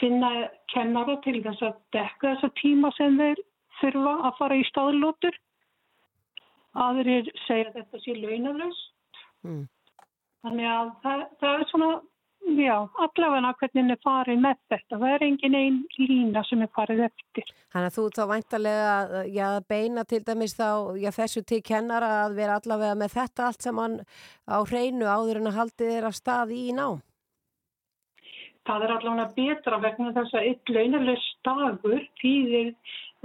finna 0.00 0.30
kennara 0.72 1.16
til 1.24 1.38
þess 1.44 1.64
að 1.68 1.80
dekka 1.96 2.34
þessa 2.34 2.52
tíma 2.60 2.92
sem 2.96 3.18
þeir 3.20 3.42
þurfa 3.80 4.14
að 4.28 4.38
fara 4.40 4.58
í 4.60 4.64
staðlótur. 4.68 5.36
Aðrir 6.82 7.28
segja 7.46 7.68
að 7.70 7.78
þetta 7.80 8.02
sé 8.04 8.16
launalust. 8.16 9.20
Mm. 9.44 9.64
Þannig 10.42 10.68
að 10.68 10.92
það, 11.02 11.24
það 11.40 11.58
er 11.58 11.68
svona, 11.70 11.90
já, 12.58 12.76
allavega 13.04 13.52
hvernig 13.60 13.92
er 13.94 14.00
farið 14.02 14.40
með 14.42 14.58
þetta. 14.72 14.98
Það 14.98 15.06
er 15.10 15.24
engin 15.26 15.56
einn 15.58 15.78
lína 15.98 16.42
sem 16.48 16.64
er 16.64 16.70
farið 16.76 17.04
eftir. 17.08 17.52
Þannig 17.72 17.90
að 17.90 17.96
þú 17.96 18.04
þá 18.16 18.22
væntalega 18.32 19.22
já, 19.32 19.46
beina 19.68 20.04
til 20.08 20.20
dæmis 20.26 20.56
þá 20.58 20.68
já, 21.00 21.10
þessu 21.18 21.44
til 21.46 21.62
kennara 21.66 22.10
að 22.24 22.36
vera 22.40 22.58
allavega 22.60 22.98
með 22.98 23.16
þetta 23.16 23.46
allt 23.46 23.66
saman 23.68 23.96
á 24.46 24.58
hreinu 24.60 25.08
áður 25.08 25.42
en 25.42 25.52
að 25.52 25.58
haldið 25.60 25.96
er 25.96 26.08
af 26.10 26.18
stað 26.18 26.54
í 26.56 26.66
ná. 26.76 26.86
Það 28.68 28.84
er 28.86 28.94
allavega 28.96 29.28
betra 29.36 29.80
vegna 29.82 30.12
þess 30.14 30.38
að 30.38 30.48
eitt 30.50 30.70
launalust 30.76 31.38
dagur 31.46 32.04
þýðir 32.22 32.74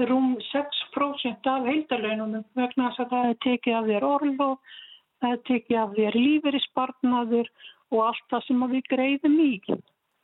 rúm 0.10 0.36
6% 0.50 1.50
af 1.52 1.66
heildalaununum 1.66 2.46
vegna 2.58 2.90
þess 2.90 3.04
að 3.04 3.14
það 3.14 3.32
er 3.32 3.40
tekið 3.46 3.78
af 3.78 3.90
þér 3.92 4.06
orlo, 4.08 4.50
það 5.22 5.36
er 5.36 5.42
tekið 5.50 5.80
af 5.82 5.96
þér 5.98 6.18
lífeyrisbarnaður 6.22 7.52
og 7.94 8.04
allt 8.10 8.26
það 8.32 8.48
sem 8.48 8.66
við 8.74 8.90
greiðum 8.92 9.38
í. 9.44 9.52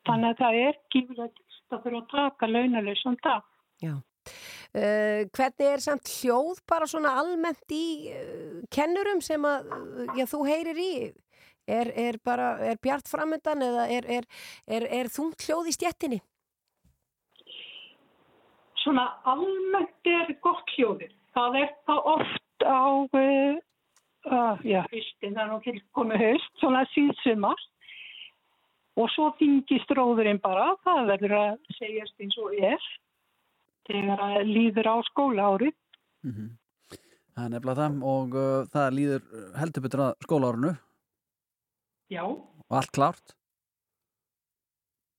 Þannig 0.08 0.34
að 0.34 0.42
það 0.42 0.60
er 0.64 0.80
gífilegt 0.94 1.44
að 1.74 1.86
fyrir 1.86 2.00
að 2.02 2.10
taka 2.12 2.50
launalausan 2.50 3.20
dag. 3.24 3.46
Já. 3.84 3.94
Uh, 4.74 5.28
hvernig 5.36 5.68
er 5.68 5.82
samt 5.84 6.10
hljóð 6.10 6.62
bara 6.70 6.88
svona 6.90 7.12
almennt 7.20 7.74
í 7.76 8.10
uh, 8.10 8.62
kennurum 8.74 9.20
sem 9.22 9.44
að 9.46 9.68
já, 10.18 10.26
þú 10.32 10.40
heyrir 10.48 10.80
í? 10.80 10.94
Er, 11.64 11.92
er, 11.96 12.18
bara, 12.26 12.58
er 12.60 12.80
bjart 12.84 13.08
framöndan 13.08 13.62
eða 13.64 13.86
er, 13.88 14.08
er, 14.68 15.10
þungt 15.14 15.46
hljóð 15.46 15.70
í 15.72 15.76
stjettinni? 15.78 16.18
Svona 18.84 19.06
almennt 19.32 20.10
er 20.12 20.34
gott 20.44 20.74
hljóðið. 20.76 21.14
Það 21.38 21.60
er 21.62 21.70
það 21.88 22.10
oft 22.16 22.66
á, 22.68 22.84
uh, 22.84 23.62
uh, 24.30 24.58
já, 24.66 24.82
haustin, 24.88 25.36
það 25.36 25.44
er 25.44 25.52
nú 25.52 25.84
komið 25.98 26.26
haust, 26.28 26.52
svona 26.62 26.84
síðsumar. 26.94 27.64
Og 28.94 29.08
svo 29.10 29.32
þingist 29.40 29.90
róðurinn 29.98 30.42
bara, 30.42 30.74
það 30.86 31.08
verður 31.10 31.38
að 31.40 31.54
segjast 31.80 32.20
eins 32.22 32.36
og 32.38 32.58
er, 32.62 32.90
þegar 33.90 34.22
að 34.22 34.42
líður 34.52 34.92
á 34.94 34.96
skóla 35.10 35.48
árið. 35.56 35.78
Mhm. 36.28 36.52
Það 37.34 37.46
er 37.48 37.54
nefnilega 37.56 37.80
það 37.80 38.04
og 38.14 38.36
uh, 38.38 38.66
það 38.70 38.92
líður 38.94 39.24
heldur 39.58 39.84
betur 39.88 40.02
að 40.06 40.12
skólaárunu 40.28 40.74
Já. 42.14 42.22
og 42.30 42.76
allt 42.78 42.92
klárt. 42.94 43.34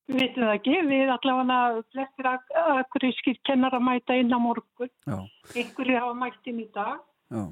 Við 0.04 0.20
veitum 0.20 0.44
það 0.44 0.54
ekki, 0.58 0.74
við 0.84 1.10
allavega 1.14 1.82
flestir 1.94 2.26
akkurískir 2.30 3.38
kennar 3.48 3.74
að 3.74 3.86
mæta 3.86 4.16
inn 4.20 4.30
á 4.30 4.38
morgun. 4.38 4.90
Já, 5.08 5.16
Einhverju 5.56 5.96
hafa 5.96 6.16
mætt 6.20 6.50
inn 6.52 6.60
í 6.60 6.66
dag, 6.76 7.00
já. 7.32 7.44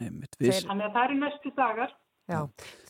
Einmitt, 0.00 0.38
við, 0.40 0.62
þannig 0.68 0.88
að 0.88 0.96
það 0.96 1.04
eru 1.08 1.18
næstu 1.20 1.52
dagar. 1.56 1.92
Já, 2.30 2.40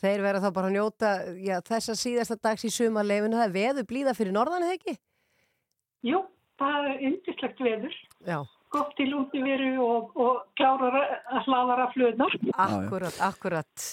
þeir 0.03 0.23
verða 0.25 0.45
þá 0.45 0.55
bara 0.57 0.69
að 0.69 0.77
njóta 0.77 1.11
já, 1.41 1.57
þessa 1.65 1.97
síðasta 1.97 2.37
dags 2.45 2.67
í 2.69 2.71
sumarleifinu 2.75 3.39
það 3.39 3.47
er 3.49 3.57
veður 3.57 3.89
blíða 3.89 4.17
fyrir 4.19 4.37
norðan, 4.37 4.67
eða 4.67 4.77
ekki? 4.77 4.97
Jú, 6.11 6.23
það 6.61 6.89
er 6.91 7.05
yndislegt 7.09 7.63
veður, 7.65 7.97
Já, 8.29 8.37
gott 8.71 8.93
til 8.99 9.09
úti 9.17 9.41
veru 9.43 9.71
og, 9.85 10.13
og 10.21 10.43
klárar 10.61 10.99
að 11.01 11.49
hlaðara 11.49 11.89
flöðnar. 11.95 12.37
akkurat, 12.67 13.21
akkurat 13.27 13.87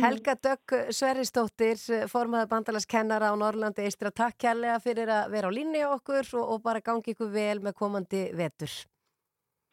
Helga 0.00 0.34
Dögg 0.48 0.76
Sverrisdóttir 0.96 1.78
eh, 1.94 2.06
formaður 2.10 2.50
bandalaskennara 2.56 3.32
á 3.32 3.34
Norrlandi 3.38 3.84
Eistra, 3.86 4.10
takk 4.10 4.40
kærlega 4.40 4.80
fyrir 4.82 5.12
að 5.12 5.34
vera 5.36 5.52
á 5.52 5.56
línni 5.56 5.84
okkur 5.86 6.32
og, 6.40 6.54
og 6.56 6.62
bara 6.64 6.84
gangi 6.84 7.14
ykkur 7.14 7.32
vel 7.34 7.58
með 7.60 7.76
komandi 7.78 8.28
vetur 8.36 8.72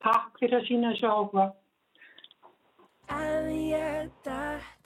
Takk 0.05 0.35
fyrir 0.37 0.59
að 0.59 0.67
sína 0.67 0.91
þessu 0.93 1.07
áhuga. 1.09 1.45
Ef 3.07 3.49
ég 3.51 4.09
dætt, 4.23 4.83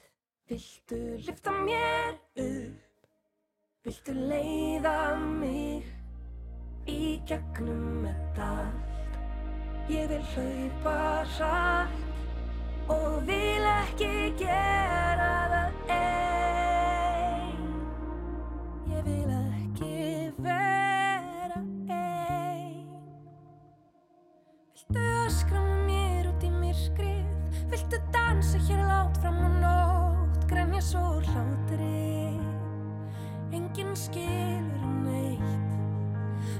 viltu 0.47 0.97
lyfta 1.25 1.51
mér 1.51 2.13
upp? 2.36 3.08
Viltu 3.84 4.13
leiða 4.13 5.15
mig 5.15 5.88
í 6.88 7.21
gegnum 7.29 8.03
þetta 8.05 8.49
allt? 8.63 9.19
Ég 9.89 10.12
vil 10.12 10.25
hlaupa 10.34 10.97
hratt 11.38 12.91
og 12.91 13.21
vil 13.29 13.69
ekki 13.77 14.13
gera 14.43 15.32
það 15.53 15.59
Viltu 27.89 28.06
dansa 28.12 28.58
hér 28.67 28.86
látt 28.86 29.17
fram 29.17 29.38
á 29.41 29.49
nótt? 29.49 30.45
Grænja 30.45 30.82
svo 30.82 31.21
hlátri. 31.25 32.38
Enginn 33.52 33.95
skilur 33.95 34.86
neitt. 35.02 35.71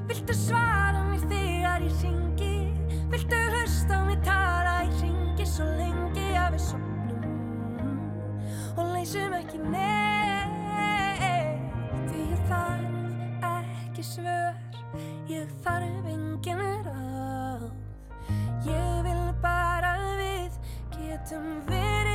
Viltu 0.08 0.34
svara 0.34 1.04
mér 1.06 1.22
þegar 1.30 1.86
ég 1.86 2.02
ringi? 2.02 2.74
Viltu 3.14 3.38
hlusta 3.54 4.02
mig 4.10 4.18
tala? 4.26 4.82
Ég 4.90 4.98
ringi 5.04 5.46
svo 5.46 5.70
lengi 5.78 6.34
að 6.34 6.58
við 6.58 6.66
sopnum 6.66 7.22
og 8.74 8.86
leysum 8.96 9.38
ekki 9.38 9.62
neitt. 9.70 11.22
Því 12.10 12.26
ég 12.26 12.46
þarf 12.50 13.50
ekki 13.54 14.04
svör, 14.16 14.54
ég 15.30 15.58
þarf 15.62 16.10
engin 16.10 16.66
ráð. 16.90 17.70
Ég 18.66 18.89
getum 21.30 21.62
verið 21.70 22.09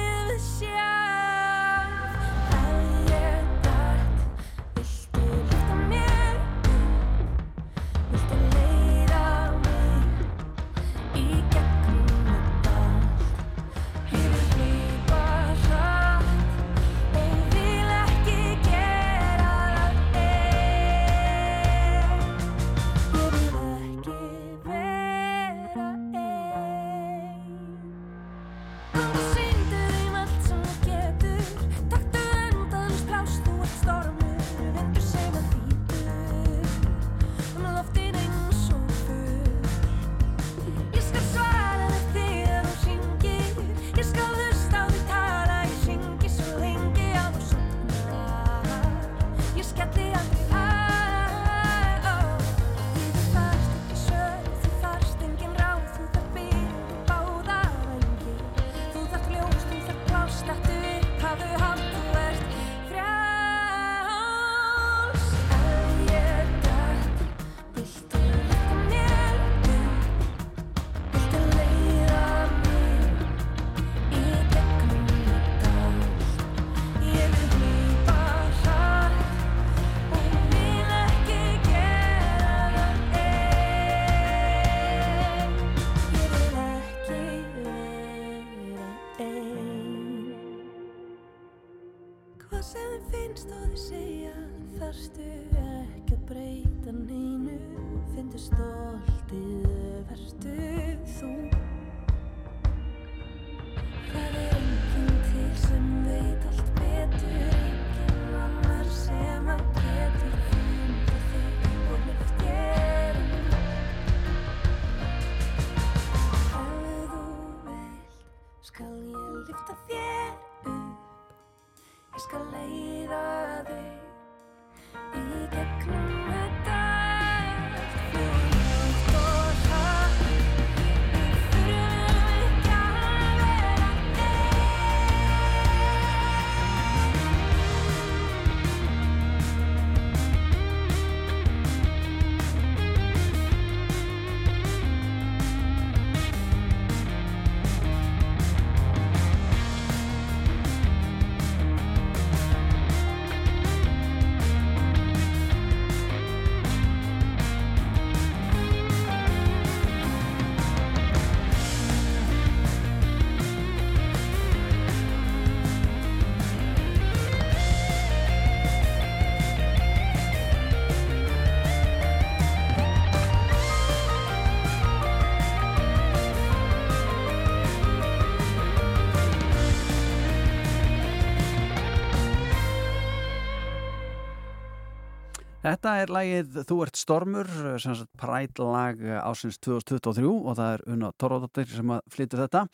Þetta 185.65 185.93
er 186.03 186.11
lagið 186.13 186.57
Þú 186.69 186.77
ert 186.85 186.99
stormur, 187.01 187.49
sem 187.81 187.95
sagt 187.97 188.11
prætlag 188.21 189.01
ásins 189.25 189.57
2023 189.65 190.29
og 190.29 190.59
það 190.59 190.73
er 190.75 190.85
Una 190.93 191.09
Torrodóttir 191.17 191.71
sem 191.71 191.95
flytja 192.13 192.43
þetta 192.43 192.67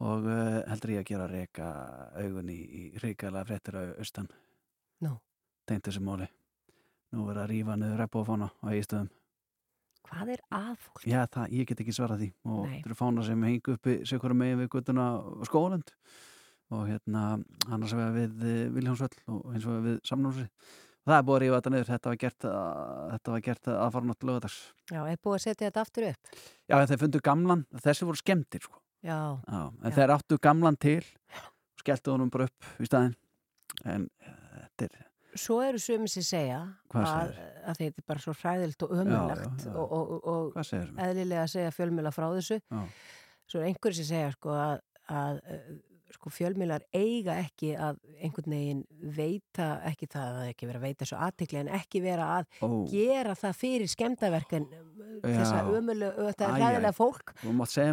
og 0.00 0.24
uh, 0.24 0.62
heldur 0.70 0.94
ég 0.94 1.02
að 1.02 1.10
gera 1.10 1.26
reyka 1.28 1.68
augun 2.16 2.48
í, 2.48 2.88
reykæla 3.02 3.44
fréttir 3.44 3.76
á 3.76 3.82
austan. 4.00 4.30
Nú. 5.04 5.12
Tengt 5.68 5.84
þessu 5.90 6.00
móli. 6.00 6.30
Nú 7.12 7.28
verður 7.28 7.44
að 7.44 7.52
rífa 7.52 7.76
niður 7.76 8.04
reppofána 8.06 8.48
á 8.56 8.66
eigistöðum. 8.72 9.12
Hvað 10.08 10.34
er 10.38 10.44
að 10.56 10.74
fólk? 10.80 11.06
Já, 11.12 11.20
það, 11.28 11.56
ég 11.60 11.68
get 11.68 11.84
ekki 11.84 12.00
svarað 12.00 12.24
því 12.24 12.32
og 12.48 12.60
Nei. 12.64 12.70
þetta 12.72 12.88
eru 12.88 13.00
fána 13.04 13.28
sem 13.28 13.48
hengi 13.50 13.74
uppi 13.76 14.00
sér 14.08 14.32
megin 14.32 14.62
við 14.64 14.72
guttuna 14.72 15.10
skólend 15.44 15.92
og 16.72 16.86
hérna 16.88 17.26
annars 17.68 17.92
vegar 17.92 18.16
við 18.16 18.46
eh, 18.48 18.68
Viljámsvöll 18.72 19.26
og 19.28 19.50
eins 19.52 19.68
og 19.68 19.84
við 19.84 20.00
samnámsið. 20.08 20.48
Það 21.10 21.16
er 21.16 21.24
búið 21.26 21.36
að 21.36 21.42
rífa 21.42 21.58
þetta 21.58 21.72
niður, 21.74 21.88
þetta 21.90 22.10
var 22.12 22.20
gert, 22.22 22.44
að, 22.46 23.00
þetta 23.14 23.34
var 23.34 23.42
gert 23.48 23.70
að 23.72 23.88
fara 23.96 24.08
náttúrulega 24.10 24.30
lögadags. 24.30 24.58
Já, 24.90 25.00
er 25.02 25.20
búið 25.26 25.36
að 25.38 25.44
setja 25.46 25.66
þetta 25.66 25.84
aftur 25.84 26.06
upp? 26.10 26.32
Já, 26.70 26.76
en 26.78 26.90
þeir 26.90 27.02
fundu 27.02 27.22
gamlan, 27.30 27.66
þessi 27.86 28.08
voru 28.08 28.20
skemmtir 28.20 28.64
sko. 28.66 28.82
Já, 29.00 29.18
Já, 29.48 29.60
en 29.82 29.90
Já. 29.90 29.94
þeir 29.96 30.14
áttu 30.14 30.38
gamlan 30.38 30.76
til 30.76 31.00
og 31.00 31.82
skelltu 31.82 32.12
honum 32.12 32.30
bara 32.30 32.50
upp 32.50 32.66
í 32.78 32.88
staðinn 32.88 33.14
en 33.88 34.08
eh, 34.20 34.66
þetta 34.76 34.90
er 34.90 35.06
svo 35.38 35.60
eru 35.62 35.78
sumir 35.80 36.10
sem 36.10 36.24
segja 36.26 36.58
að, 36.96 37.32
að 37.64 37.78
þetta 37.78 38.02
er 38.02 38.06
bara 38.08 38.22
svo 38.22 38.34
hræðilt 38.34 38.84
og 38.84 38.92
Já, 38.92 39.00
ömulegt 39.04 39.64
já, 39.64 39.72
og, 39.72 39.92
og, 39.94 40.26
og, 40.32 40.58
eðlilega 41.06 41.44
að 41.44 41.52
segja 41.54 41.74
fjölmjöla 41.76 42.12
frá 42.14 42.26
þessu 42.34 42.58
Já. 42.60 42.80
svo 43.46 43.60
er 43.62 43.68
einhverju 43.70 44.00
sem 44.00 44.08
segja 44.10 44.32
sko 44.34 44.56
að, 44.56 44.74
að 45.20 45.40
eh, 45.54 45.70
sko 46.20 46.30
fjölmjölar 46.36 46.82
eiga 46.92 47.38
ekki 47.40 47.72
að 47.80 47.96
einhvern 48.20 48.52
veginn 48.52 48.82
veita 49.16 49.68
ekki 49.88 50.06
það 50.12 50.34
að 50.42 50.48
ekki 50.52 50.68
vera 50.68 50.78
að 50.82 50.84
veita 50.84 51.08
svo 51.08 51.20
aðtikli 51.24 51.60
en 51.62 51.70
ekki 51.80 52.02
vera 52.04 52.26
að 52.38 52.50
Ó, 52.60 52.68
gera 52.92 53.32
það 53.40 53.56
fyrir 53.56 53.88
skemmtaverkan 53.88 54.66
þessa 55.24 55.62
Já. 55.62 55.70
ömulu, 55.80 56.10
þetta 56.28 56.44
Æ, 56.44 56.52
æ. 56.52 56.60
ræðilega 56.60 56.92
fólk 56.96 57.32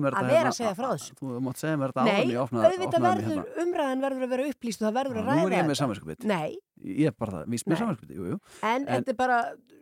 mér 0.04 0.12
Að 0.12 0.20
þetta 0.20 0.28
vera 0.28 0.38
hérna- 0.38 0.52
að 0.52 0.58
segja 0.60 0.76
frá 0.78 0.88
þessu. 0.94 1.16
Þú 1.22 1.40
mátt 1.48 1.62
segja 1.64 1.78
mér 1.80 1.92
þetta 1.96 2.04
Nei, 2.04 2.12
áður 2.14 2.24
en 2.28 2.32
ég 2.36 2.42
opnaði- 2.44 2.68
auðvitað 2.68 3.02
mig 3.02 3.12
verður, 3.18 3.42
umræðan 3.64 4.04
verður 4.06 4.24
að 4.28 4.34
vera 4.36 4.48
upplýst 4.52 4.82
og 4.82 4.88
það 4.88 4.98
verður 5.00 5.18
að 5.18 5.26
Nú 5.28 5.32
ræða 5.32 5.48
er 5.48 5.56
ég 5.58 5.64
með 5.64 5.72
þetta. 5.72 5.82
samvinskupið 5.84 6.26
Nei, 6.28 6.58
Ég 6.78 7.08
er 7.10 7.16
bara 7.18 7.32
það, 7.32 7.48
Nei. 7.74 7.78
samvinskupið, 7.82 8.16
jú, 8.18 8.26
jú 8.28 8.40
en, 8.62 8.70
En- 8.70 8.86
þetta 8.88 9.10
er 9.10 9.16
bara 9.18 9.38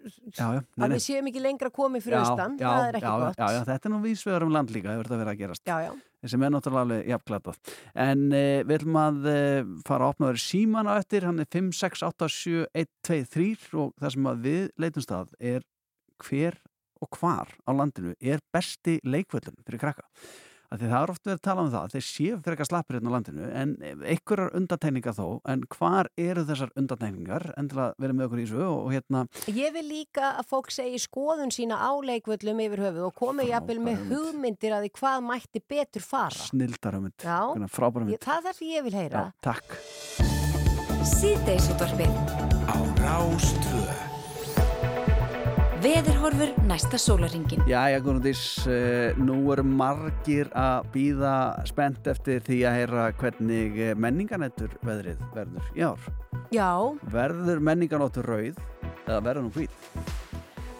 Já, 0.05 0.45
já, 0.53 0.61
nei, 0.77 0.85
að 0.85 0.89
nei. 0.89 0.95
við 0.95 1.01
séum 1.01 1.27
ekki 1.31 1.41
lengra 1.41 1.69
komið 1.73 2.03
fyrir 2.05 2.19
austan, 2.21 2.57
það 2.59 2.83
er 2.89 2.93
ekki 2.99 3.09
gott. 3.25 3.35
Já, 3.41 3.47
já, 3.55 3.61
þetta 3.65 3.85
er 3.85 3.91
nú 3.91 4.01
vísvegar 4.05 4.43
um 4.45 4.51
land 4.53 4.69
líka, 4.69 4.93
þetta 5.01 5.17
verið 5.17 5.31
að 5.33 5.39
gerast 5.39 5.63
já, 5.65 5.77
já. 5.81 5.91
Sem 6.31 6.43
er 6.43 6.51
náttúrulega 6.53 6.83
alveg 6.85 7.01
jafnglatað 7.11 7.57
en 8.05 8.19
uh, 8.31 8.59
við 8.65 8.75
ætlum 8.79 8.97
að 9.01 9.17
uh, 9.31 9.61
fara 9.87 10.03
að 10.03 10.11
opna 10.15 10.29
þér 10.31 10.41
síman 10.45 10.89
á 10.89 10.93
eftir, 10.97 11.21
hann 11.27 11.41
er 11.43 11.49
5687123 11.55 13.79
og 13.81 13.87
það 14.01 14.11
sem 14.15 14.25
við 14.45 14.63
leitumst 14.81 15.11
að 15.15 15.27
er 15.53 15.61
hver 16.25 16.55
og 17.03 17.07
hvar 17.19 17.47
á 17.67 17.71
landinu 17.75 18.11
er 18.21 18.39
besti 18.55 18.93
leikvöldun 19.03 19.63
fyrir 19.65 19.81
krakka 19.81 20.05
að 20.71 20.81
því 20.81 20.89
það 20.91 21.01
er 21.01 21.13
oft 21.13 21.25
verið 21.25 21.39
að 21.39 21.45
tala 21.47 21.65
um 21.65 21.71
það 21.73 21.85
að 21.85 21.95
þeir 21.95 22.05
séu 22.07 22.37
fyrir 22.39 22.55
eitthvað 22.55 22.69
slappir 22.71 22.97
hérna 22.97 23.11
á 23.11 23.15
landinu 23.15 23.49
en 23.61 23.73
einhverjar 23.85 24.55
undatækningar 24.59 25.17
þó 25.17 25.27
en 25.53 25.65
hvar 25.75 26.09
eru 26.25 26.45
þessar 26.49 26.73
undatækningar 26.81 27.47
en 27.55 27.69
til 27.71 27.81
að 27.85 27.93
vera 28.05 28.17
með 28.17 28.27
okkur 28.29 28.41
í 28.41 28.47
þessu 28.47 28.65
og, 28.69 28.89
hérna 28.95 29.25
Ég 29.55 29.75
vil 29.75 29.85
líka 29.89 30.31
að 30.39 30.49
fólk 30.51 30.71
segi 30.73 31.01
skoðun 31.01 31.53
sína 31.53 31.79
á 31.81 31.91
leikvöllum 32.05 32.63
yfir 32.65 32.85
höfuð 32.87 33.09
og 33.09 33.15
komi 33.17 33.49
jafnvel 33.49 33.79
með 33.83 34.07
hugmyndir 34.11 34.75
að 34.77 34.87
því 34.87 34.93
hvað 34.99 35.27
mætti 35.29 35.63
betur 35.75 36.05
fara. 36.05 36.47
snildarumund 36.49 37.25
Já. 37.25 37.39
frábæra 37.69 38.07
mynd 38.07 38.23
það 38.25 38.37
er 38.39 38.47
það 38.49 38.59
sem 38.59 38.73
ég 38.73 38.87
vil 38.89 38.97
heyra. 38.99 39.27
Já, 39.27 39.51
takk 39.51 40.33
Síðdeisútvarfið. 41.05 42.15
Á 42.65 42.77
Rástvö 42.97 44.14
Veðurhorfur 45.85 46.49
næsta 46.65 46.97
sólaringin. 46.97 47.61
Jæja, 47.69 47.99
Gunnundís, 48.01 48.39
uh, 48.65 49.13
nú 49.21 49.35
eru 49.53 49.61
margir 49.69 50.47
að 50.57 50.87
býða 50.95 51.33
spennt 51.69 52.07
eftir 52.09 52.41
því 52.47 52.57
að 52.65 52.77
heyra 52.79 53.03
hvernig 53.19 53.77
eh, 53.77 53.91
menninganættur 53.93 54.73
veðrið 54.81 55.21
verður 55.35 55.67
í 55.77 55.83
ár. 55.85 56.07
Já, 56.55 56.71
Verður 57.13 57.61
menninganóttur 57.69 58.25
rauð 58.25 58.57
eða 59.05 59.19
verður 59.27 59.45
hún 59.45 59.53
hvít? 59.59 59.77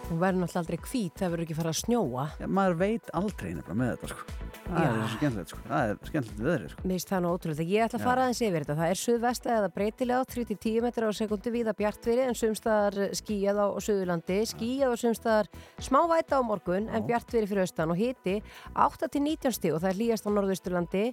hún 0.06 0.20
verður 0.22 0.42
náttúrulega 0.42 0.64
aldrei 0.64 0.82
hvít, 0.90 1.14
það 1.18 1.30
verður 1.36 1.46
ekki 1.46 1.58
fara 1.60 1.70
að 1.76 1.80
snjóa. 1.84 2.26
Já, 2.42 2.46
maður 2.58 2.76
veit 2.82 3.14
aldrei 3.20 3.48
nefnilega 3.54 3.78
með 3.84 3.94
þetta, 3.94 4.10
sko. 4.16 4.45
Það 4.66 4.86
er 4.86 5.12
skemmtilegt, 5.14 5.52
sko. 5.52 5.60
Það 5.66 5.90
er 5.90 6.10
skemmtilegt 6.10 6.44
veðrið, 6.46 6.70
sko. 6.72 6.84
Mér 6.86 6.96
finnst 6.96 7.12
það 7.12 7.22
nú 7.24 7.32
ótrúlega. 7.36 7.66
Ég 7.70 7.86
ætla 7.86 8.00
að 8.00 8.06
fara 8.06 8.24
aðeins 8.26 8.42
yfir 8.46 8.64
þetta. 8.66 8.76
Það 8.80 8.92
er 8.92 9.00
suðvesta 9.02 9.52
eða 9.56 9.70
breytilega 9.76 10.20
á 10.20 10.24
3-10 10.32 10.84
metrar 10.86 11.10
á 11.10 11.12
sekundi 11.16 11.52
víða 11.54 11.74
bjartveri 11.76 12.26
en 12.26 12.38
sumstaðar 12.38 12.98
skíjað 13.16 13.60
á 13.62 13.66
Suðurlandi, 13.86 14.38
skíjað 14.50 14.94
og 14.94 15.00
sumstaðar 15.02 15.50
smá 15.86 16.00
væta 16.10 16.40
á 16.40 16.42
morgun 16.46 16.88
en 16.90 17.06
bjartveri 17.06 17.48
fyrir 17.50 17.64
austan 17.66 17.92
og 17.94 18.00
hiti 18.00 18.38
8-19 18.74 19.54
stíg 19.56 19.76
og 19.76 19.82
það 19.82 19.90
er 19.90 19.98
hlýjast 20.00 20.28
á 20.28 20.30
Norðausturlandi 20.36 21.04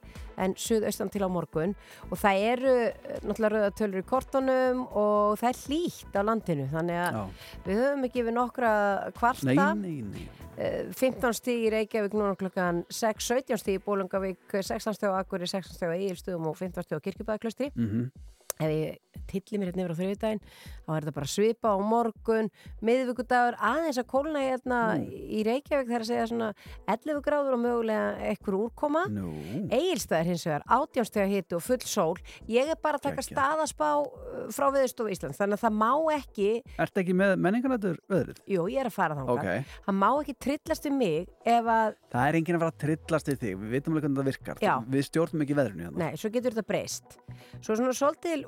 en 0.43 0.55
suðaustan 0.59 1.11
til 1.13 1.23
á 1.25 1.29
morgun 1.31 1.75
og 2.09 2.19
það 2.19 2.45
eru 2.53 2.75
eh, 2.89 3.19
náttúrulega 3.23 3.53
rauða 3.53 3.73
tölur 3.79 4.03
í 4.03 4.07
kortunum 4.07 4.85
og 4.89 5.39
það 5.41 5.49
er 5.51 5.61
hlýtt 5.67 6.17
á 6.17 6.21
landinu 6.23 6.69
þannig 6.73 7.01
að 7.03 7.19
Já. 7.19 7.23
við 7.67 7.83
höfum 7.83 8.07
ekki 8.09 8.25
við 8.27 8.37
nokkra 8.39 8.73
kvarta 9.17 9.53
Nei, 9.53 10.01
nei, 10.01 10.01
nei. 10.13 10.42
Eh, 10.57 10.85
15 10.93 11.33
stíg 11.33 11.63
í 11.65 11.71
Reykjavík 11.73 12.13
núna 12.13 12.35
klukkan 12.37 12.83
6, 12.89 13.25
17 13.25 13.57
stíg 13.57 13.79
í 13.79 13.83
Bólungavík 13.83 14.53
16 14.53 14.93
stíg 14.99 15.09
á 15.09 15.17
Akuri, 15.17 15.47
16 15.49 15.73
stíg 15.79 15.89
á 15.89 15.97
Egilstöðum 15.97 16.51
og 16.51 16.57
15 16.59 16.85
stíg 16.85 16.99
á 16.99 17.05
Kirkjubæðaklustri 17.05 17.71
Mm 17.73 18.11
ef 18.59 18.69
ég 18.69 18.99
tilli 19.29 19.57
mér 19.61 19.69
hérna 19.71 19.83
yfir 19.85 19.93
á 19.93 19.99
þriðdægin 19.99 20.39
þá 20.83 20.89
er 20.93 21.03
þetta 21.05 21.13
bara 21.15 21.29
svipa 21.29 21.69
á 21.73 21.77
morgun 21.79 22.47
miðvíkudagur, 22.83 23.55
aðeins 23.61 23.99
að 24.01 24.07
kólna 24.11 24.41
hérna 24.43 24.79
í 24.99 25.43
Reykjavík 25.47 25.87
þegar 25.89 26.03
að 26.03 26.09
segja 26.09 26.25
svona 26.29 26.49
11 26.91 27.21
gráður 27.25 27.55
og 27.55 27.61
mögulega 27.63 28.09
eitthvað 28.29 28.57
úrkoma 28.65 29.03
Nú, 29.13 29.29
Egilstaðir 29.73 30.29
hins 30.33 30.45
vegar, 30.49 30.65
átjónstega 30.67 31.29
hitu 31.31 31.57
og 31.59 31.63
full 31.65 31.79
sól 31.87 32.17
ég 32.51 32.73
er 32.73 32.79
bara 32.83 32.99
að 32.99 33.05
taka 33.07 33.21
Geggjað. 33.21 33.37
staðaspá 33.37 33.89
uh, 34.01 34.49
frá 34.53 34.67
viðstofu 34.75 35.13
Íslands 35.15 35.39
þannig 35.39 35.59
að 35.59 35.65
það 35.67 35.77
má 35.79 35.91
ekki 36.17 36.49
ertu 36.85 37.03
ekki 37.03 37.17
með 37.21 37.35
menninganættur 37.47 38.01
veðrið? 38.11 38.43
jú, 38.49 38.67
ég 38.73 38.83
er 38.83 38.91
að 38.91 38.97
fara 38.97 39.17
þangað 39.21 39.33
Ok. 39.37 39.73
það 39.87 39.99
má 40.03 40.09
ekki 40.19 40.37
trillast 40.47 40.89
við 40.89 40.97
mig 40.99 41.31
ef 41.45 41.71
að 41.77 41.97
Það 42.13 42.27
er 42.29 42.35
enginn 42.37 42.57
að 42.59 42.61
fara 42.61 42.73
að 42.73 42.81
trillast 42.83 43.29
við 43.31 43.37
þig. 43.41 43.53
Við 43.57 43.71
vitum 43.73 43.93
alveg 43.95 44.03
hvernig 44.03 44.19
það 44.19 44.27
virkar. 44.27 44.59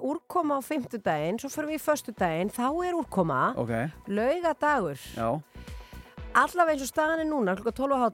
Úrkoma 0.06 0.60
á 0.60 0.62
fimmtudaginn, 0.62 1.40
svo 1.42 1.50
fyrir 1.50 1.72
við 1.74 1.80
í 1.80 1.86
föstudaginn, 1.86 2.52
þá 2.54 2.66
er 2.86 2.98
úrkoma, 3.00 3.42
Ok, 3.58 3.72
laugadagur, 4.14 5.00
já. 5.18 5.30
allavega 6.36 6.74
eins 6.76 6.84
og 6.84 6.90
staðan 6.92 7.22
er 7.24 7.30
núna, 7.30 7.56
klukka 7.56 7.74
12 7.74 7.96
á 7.96 8.10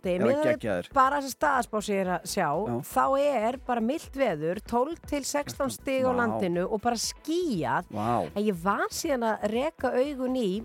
geggjaður. 0.54 0.90
bara 0.94 1.20
þess 1.20 1.32
að 1.32 1.38
staðaspá 1.38 1.82
sér 1.88 2.12
að 2.16 2.28
sjá, 2.30 2.48
Já. 2.70 2.76
þá 2.94 3.06
er 3.20 3.58
bara 3.66 3.82
mildt 3.82 4.16
veður, 4.16 4.62
12 4.70 5.02
til 5.10 5.24
16 5.26 5.70
stig 5.78 6.06
á 6.06 6.12
Vá. 6.14 6.20
landinu 6.22 6.68
og 6.70 6.82
bara 6.86 6.96
skýjað. 7.02 7.90
Vá, 7.92 8.30
En 8.36 8.44
ég 8.46 8.56
var 8.64 8.88
síðan 8.94 9.26
að 9.34 9.48
reka 9.52 9.92
augun 9.98 10.38
í 10.38 10.64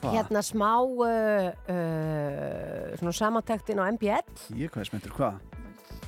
hvað? 0.00 0.12
hérna 0.14 0.40
smá 0.46 0.70
uh, 0.80 1.50
uh, 1.68 3.12
samantektin 3.12 3.82
á 3.82 3.90
MBL 3.90 4.54
Ég 4.56 4.70
hvað 4.70 4.80
er 4.86 4.88
spenntur, 4.88 5.12
hvað? 5.18 5.40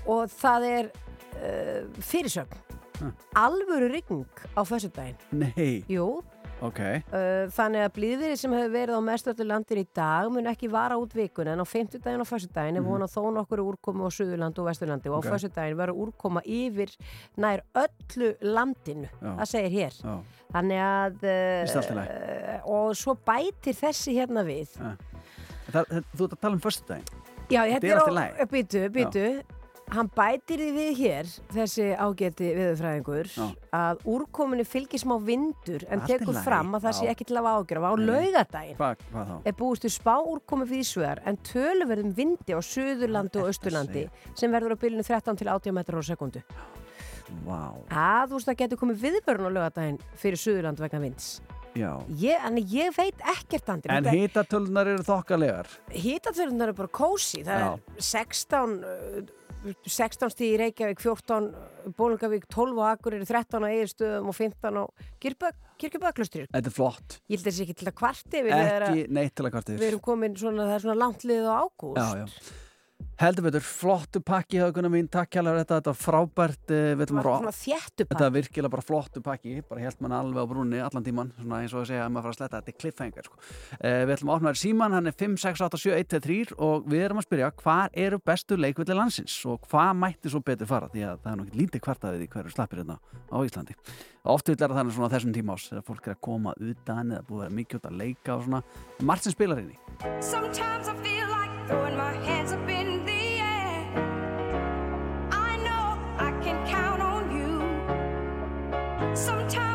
og 0.06 0.30
það 0.32 0.64
er 0.70 0.88
uh, 1.42 1.90
fyrirsögn. 2.00 2.58
Huh. 3.00 3.10
Alvöru 3.34 3.88
rigning 3.90 4.26
á 4.56 4.60
föstudaginn. 4.68 5.16
Nei, 5.32 5.84
Jú, 5.90 6.22
ok. 6.62 6.78
uh, 6.78 7.48
þannig 7.50 7.82
að 7.86 7.92
blíðvirið 7.96 8.36
sem 8.38 8.52
hefur 8.54 8.70
verið 8.76 8.94
á 8.94 9.02
mestöldu 9.02 9.46
landin 9.48 9.80
í 9.82 9.86
dag 9.96 10.28
mun 10.30 10.46
ekki 10.46 10.68
vara 10.70 10.98
út 11.00 11.14
vikun 11.16 11.48
en 11.50 11.58
á 11.58 11.66
50 11.66 11.98
daginn 12.04 12.20
og 12.22 12.28
föstudaginn 12.28 12.76
er 12.78 12.84
vona 12.86 13.08
þó 13.10 13.24
nokkur 13.34 13.62
úrkomu 13.64 14.06
á 14.06 14.10
Suðurlandi 14.14 14.60
og 14.62 14.68
Vesturlandi 14.68 15.08
og 15.10 15.16
á 15.16 15.18
Mhm. 15.18 15.18
Ok. 15.18 15.24
okay. 15.26 15.38
föstudaginn 15.38 15.78
verður 15.80 16.02
úrkoma 16.06 16.42
yfir 16.44 16.94
nær 17.36 17.62
öllu 17.74 18.34
landinu 18.42 19.08
Já. 19.22 19.32
það 19.40 19.46
segir 19.54 19.70
hér 19.78 19.94
Já. 20.02 20.14
þannig 20.52 20.78
að 20.78 21.22
lagi. 21.96 22.08
uh, 22.12 22.70
og 22.70 22.94
svo 22.96 23.14
bætir 23.26 23.74
þessi 23.74 24.14
hérna 24.20 24.44
við 24.46 24.68
Það, 25.72 25.86
það, 25.88 26.04
þú 26.16 26.24
ert 26.26 26.32
að 26.36 26.40
tala 26.40 26.54
um 26.54 26.60
föstudaginn. 26.60 27.04
já, 27.48 27.60
Þetta 27.64 27.80
þetta 27.80 27.86
er 27.86 28.42
á, 28.42 28.46
býtu, 28.52 28.80
býtu 28.92 29.42
hann 29.92 30.08
bætir 30.16 30.60
því 30.62 30.70
við 30.76 30.90
hér 31.00 31.30
þessi 31.52 31.86
ágæti 31.94 32.50
viðurfræðingur 32.56 33.30
Já. 33.32 33.46
að 33.76 34.04
úrkomunni 34.14 34.66
fylgir 34.68 35.02
smá 35.02 35.14
vindur 35.22 35.84
en 35.88 36.02
Allt 36.02 36.12
tekur 36.12 36.38
fram 36.44 36.76
að 36.78 36.86
það 36.88 36.98
sé 36.98 37.10
ekki 37.12 37.28
til 37.28 37.38
að 37.40 37.50
ágjöra 37.52 37.92
á 37.92 37.94
laugadaginn 38.00 38.82
er 39.44 39.56
búist 39.58 39.86
við 39.86 39.96
spá 39.96 40.14
úrkomi 40.20 40.68
fyrir 40.70 40.86
Ísvegar 40.86 41.22
en 41.28 41.40
töluverðum 41.46 42.14
vindi 42.16 42.56
á 42.56 42.60
Suðurlandi 42.64 43.38
og 43.38 43.48
Þetta 43.48 43.52
Austurlandi 43.52 44.06
sem 44.38 44.52
verður 44.54 44.76
á 44.76 44.82
bylunu 44.82 45.06
13 45.06 45.40
til 45.42 45.50
80 45.52 45.76
metrar 45.76 46.00
á 46.00 46.04
sekundu. 46.06 46.42
Vá, 47.46 47.72
Að 47.88 48.32
þú 48.32 48.38
veist 48.38 48.48
það 48.50 48.60
getur 48.64 48.80
komið 48.82 49.02
viðbörn 49.06 49.48
á 49.48 49.50
lögadaginn 49.56 50.00
fyrir 50.20 50.40
Suðurland 50.40 50.80
vegna 50.82 51.00
vinds. 51.04 51.34
Ég, 51.72 52.36
en 52.44 52.58
ég 52.60 52.92
veit 52.96 53.22
ekkert 53.32 53.70
andri. 53.72 53.92
En 53.94 54.08
hitatölunar 54.12 54.90
eru 54.92 55.04
þokkalegar. 55.06 55.70
Hítatölunar 55.94 56.68
eru 56.68 56.76
bara 56.82 56.92
kósi. 56.92 57.40
Það 57.46 57.62
Já. 57.62 57.68
er 57.72 58.06
16, 58.10 58.74
uh, 58.84 59.22
16 59.62 60.32
stíð 60.32 60.48
í 60.48 60.58
Reykjavík, 60.62 61.02
14 61.02 61.48
Bólungavík, 61.98 62.46
12 62.50 62.82
á 62.82 62.86
Akureyri, 62.92 63.26
13 63.28 63.62
á 63.62 63.68
Eðirstöðum 63.70 64.30
og 64.32 64.36
15 64.38 64.80
á 64.80 64.84
Kirkjubæklustri. 65.22 66.46
Þetta 66.50 66.70
er 66.72 66.74
flott. 66.74 67.16
Ég 67.30 67.38
held 67.38 67.46
þessi 67.48 67.64
ekki 67.66 67.78
til 67.80 67.88
að 67.90 67.96
kvarti 68.00 68.42
að 68.42 68.50
Ekki 68.88 69.06
neitt 69.14 69.34
til 69.38 69.46
að 69.46 69.54
kvartir. 69.54 69.78
við 69.78 69.88
erum 69.92 70.04
komin 70.04 70.36
svona, 70.38 70.66
það 70.68 70.76
er 70.76 70.84
svona 70.86 70.98
langt 71.02 71.26
liðið 71.26 71.48
á 71.50 71.54
ágúst. 71.62 71.98
Já, 71.98 72.08
já. 72.22 72.26
Heldur 73.22 73.44
betur, 73.46 73.62
flottu 73.62 74.18
pakki 74.26 74.58
hauguna 74.58 74.88
mín, 74.90 75.06
takk 75.06 75.36
hjálpar 75.36 75.60
þetta, 75.60 75.76
þetta 75.76 75.92
var 75.92 75.98
frábært, 76.00 76.72
eh, 76.74 76.94
við 76.98 77.04
ætlum 77.04 77.20
að 77.20 77.26
Þetta 78.10 78.26
er 78.26 78.32
virkilega 78.34 78.70
bara 78.72 78.82
flottu 78.82 79.20
pakki, 79.22 79.62
bara 79.68 79.80
helt 79.80 80.00
mann 80.02 80.10
alveg 80.16 80.42
á 80.42 80.46
brúnni 80.50 80.80
allan 80.82 81.04
tíman, 81.06 81.30
svona 81.38 81.60
eins 81.62 81.72
og 81.72 81.84
að 81.84 81.86
segja 81.92 82.02
að 82.02 82.10
maður 82.10 82.22
fara 82.26 82.32
að 82.32 82.38
sletta, 82.40 82.58
þetta 82.58 82.72
er 82.72 82.80
cliffhanger 82.82 83.22
sko. 83.22 83.36
Eh, 83.78 84.02
við 84.02 84.14
ætlum 84.16 84.30
að 84.32 84.34
opna 84.34 84.50
þér 84.50 84.58
síman, 84.58 84.90
hann 84.90 85.06
er 85.06 85.12
5687123 85.12 86.52
og 86.58 86.82
við 86.90 87.00
erum 87.06 87.18
að 87.22 87.26
spyrja 87.28 87.52
hvað 87.62 87.88
eru 87.94 88.18
bestu 88.18 88.56
leikvillir 88.58 88.98
landsins 88.98 89.46
og 89.46 89.60
hvað 89.70 89.92
mætti 90.02 90.26
svo 90.26 90.42
betur 90.42 90.66
fara 90.66 90.90
því 90.90 91.06
að 91.06 91.22
það 91.22 91.30
er 91.30 91.36
nú 91.38 91.46
ekki 91.46 91.60
lítið 91.62 91.80
kvartaðið 91.86 92.26
í 92.26 92.30
hverju 92.34 92.50
slappir 92.50 92.82
hérna 92.82 92.98
á 93.30 93.38
Íslandi. 93.38 93.78
Oft 94.26 94.50
vil 94.50 94.58
er 94.58 94.66
það 94.66 94.78
þannig 94.82 94.94
svona 94.98 95.14
þessum 95.14 95.30
tíma 95.32 95.54
ás 95.54 95.70
þegar 95.70 95.86
fólk 95.86 96.06
er 96.10 96.18
að 96.18 96.24
koma 96.26 96.58
utan 96.58 97.06
eða 97.14 97.22
búið 97.22 97.38
að 97.38 97.46
vera 97.46 97.58
mikið 97.62 97.78
út 97.78 97.86
að 97.86 97.98
leika 98.02 98.34
og 98.34 98.42
svona. 98.50 98.62
Margt 98.98 99.22
sem 99.22 99.32
spilar 99.34 99.62
inn 99.62 99.70
í. 99.70 99.78
Sometimes 109.14 109.71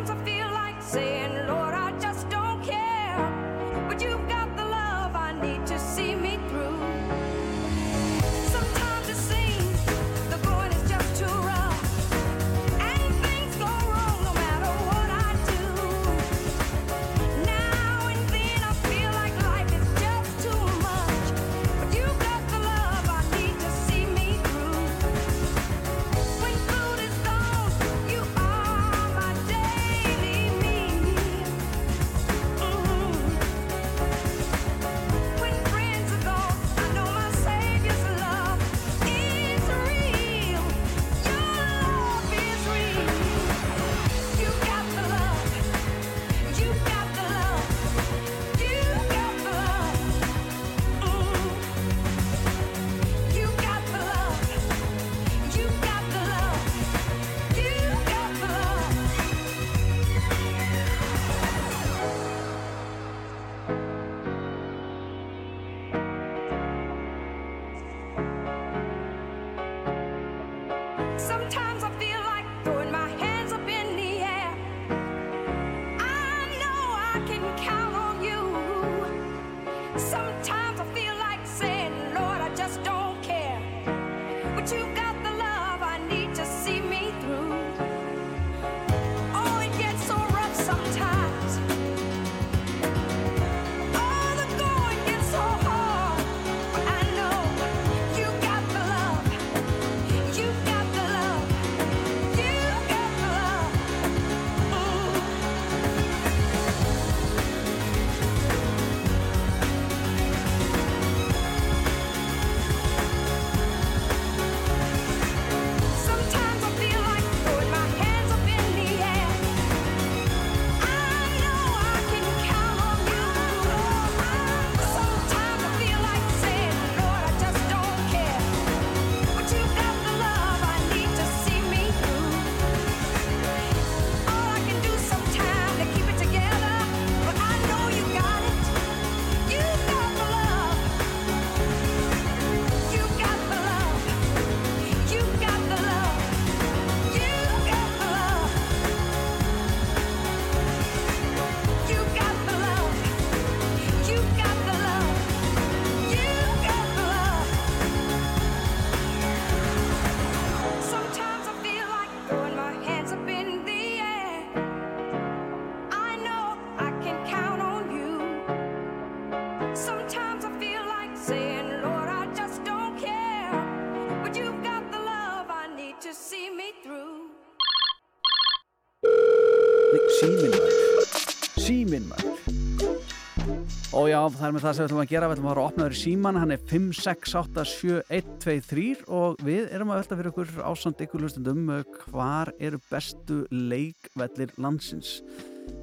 já, 184.09 184.17
það 184.33 184.47
er 184.47 184.53
með 184.55 184.63
það 184.63 184.73
sem 184.73 184.81
við 184.81 184.87
ætlum 184.87 185.03
að 185.03 185.11
gera. 185.11 185.27
Við 185.27 185.33
ætlum 185.35 185.47
að 185.47 185.51
fara 185.51 185.63
að 185.63 185.69
opna 185.71 185.85
þér 185.85 185.95
í 185.95 186.01
síman 186.01 186.39
Hann 186.41 186.53
er 186.53 186.61
5687123 186.71 189.01
Og 189.17 189.29
við 189.47 189.63
erum 189.75 189.91
að 189.93 189.99
velta 190.01 190.17
fyrir 190.19 190.31
okkur 190.33 190.49
ásand 190.71 191.03
ykkur 191.05 191.21
hlustendum 191.23 191.61
uh, 191.73 191.81
Hvar 192.07 192.47
eru 192.57 192.79
bestu 192.91 193.37
leikvellir 193.53 194.49
landsins? 194.61 195.09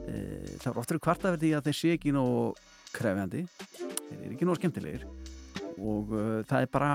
Eh, 0.09 0.49
Það 0.61 0.71
er 0.73 0.81
oftur 0.85 1.03
kvarta 1.03 1.31
verið 1.31 1.43
því 1.45 1.51
að 1.59 1.65
þeir 1.69 1.79
sé 1.81 1.89
ekki 1.97 2.11
nógu 2.15 2.43
krefjandi. 2.95 3.43
Þeir 3.75 4.21
eru 4.21 4.35
ekki 4.37 4.47
nógu 4.49 4.59
skemmtilegir. 4.61 5.03
Og 5.81 6.05
uh, 6.15 6.21
það 6.49 6.59
er 6.61 6.69
bara 6.73 6.93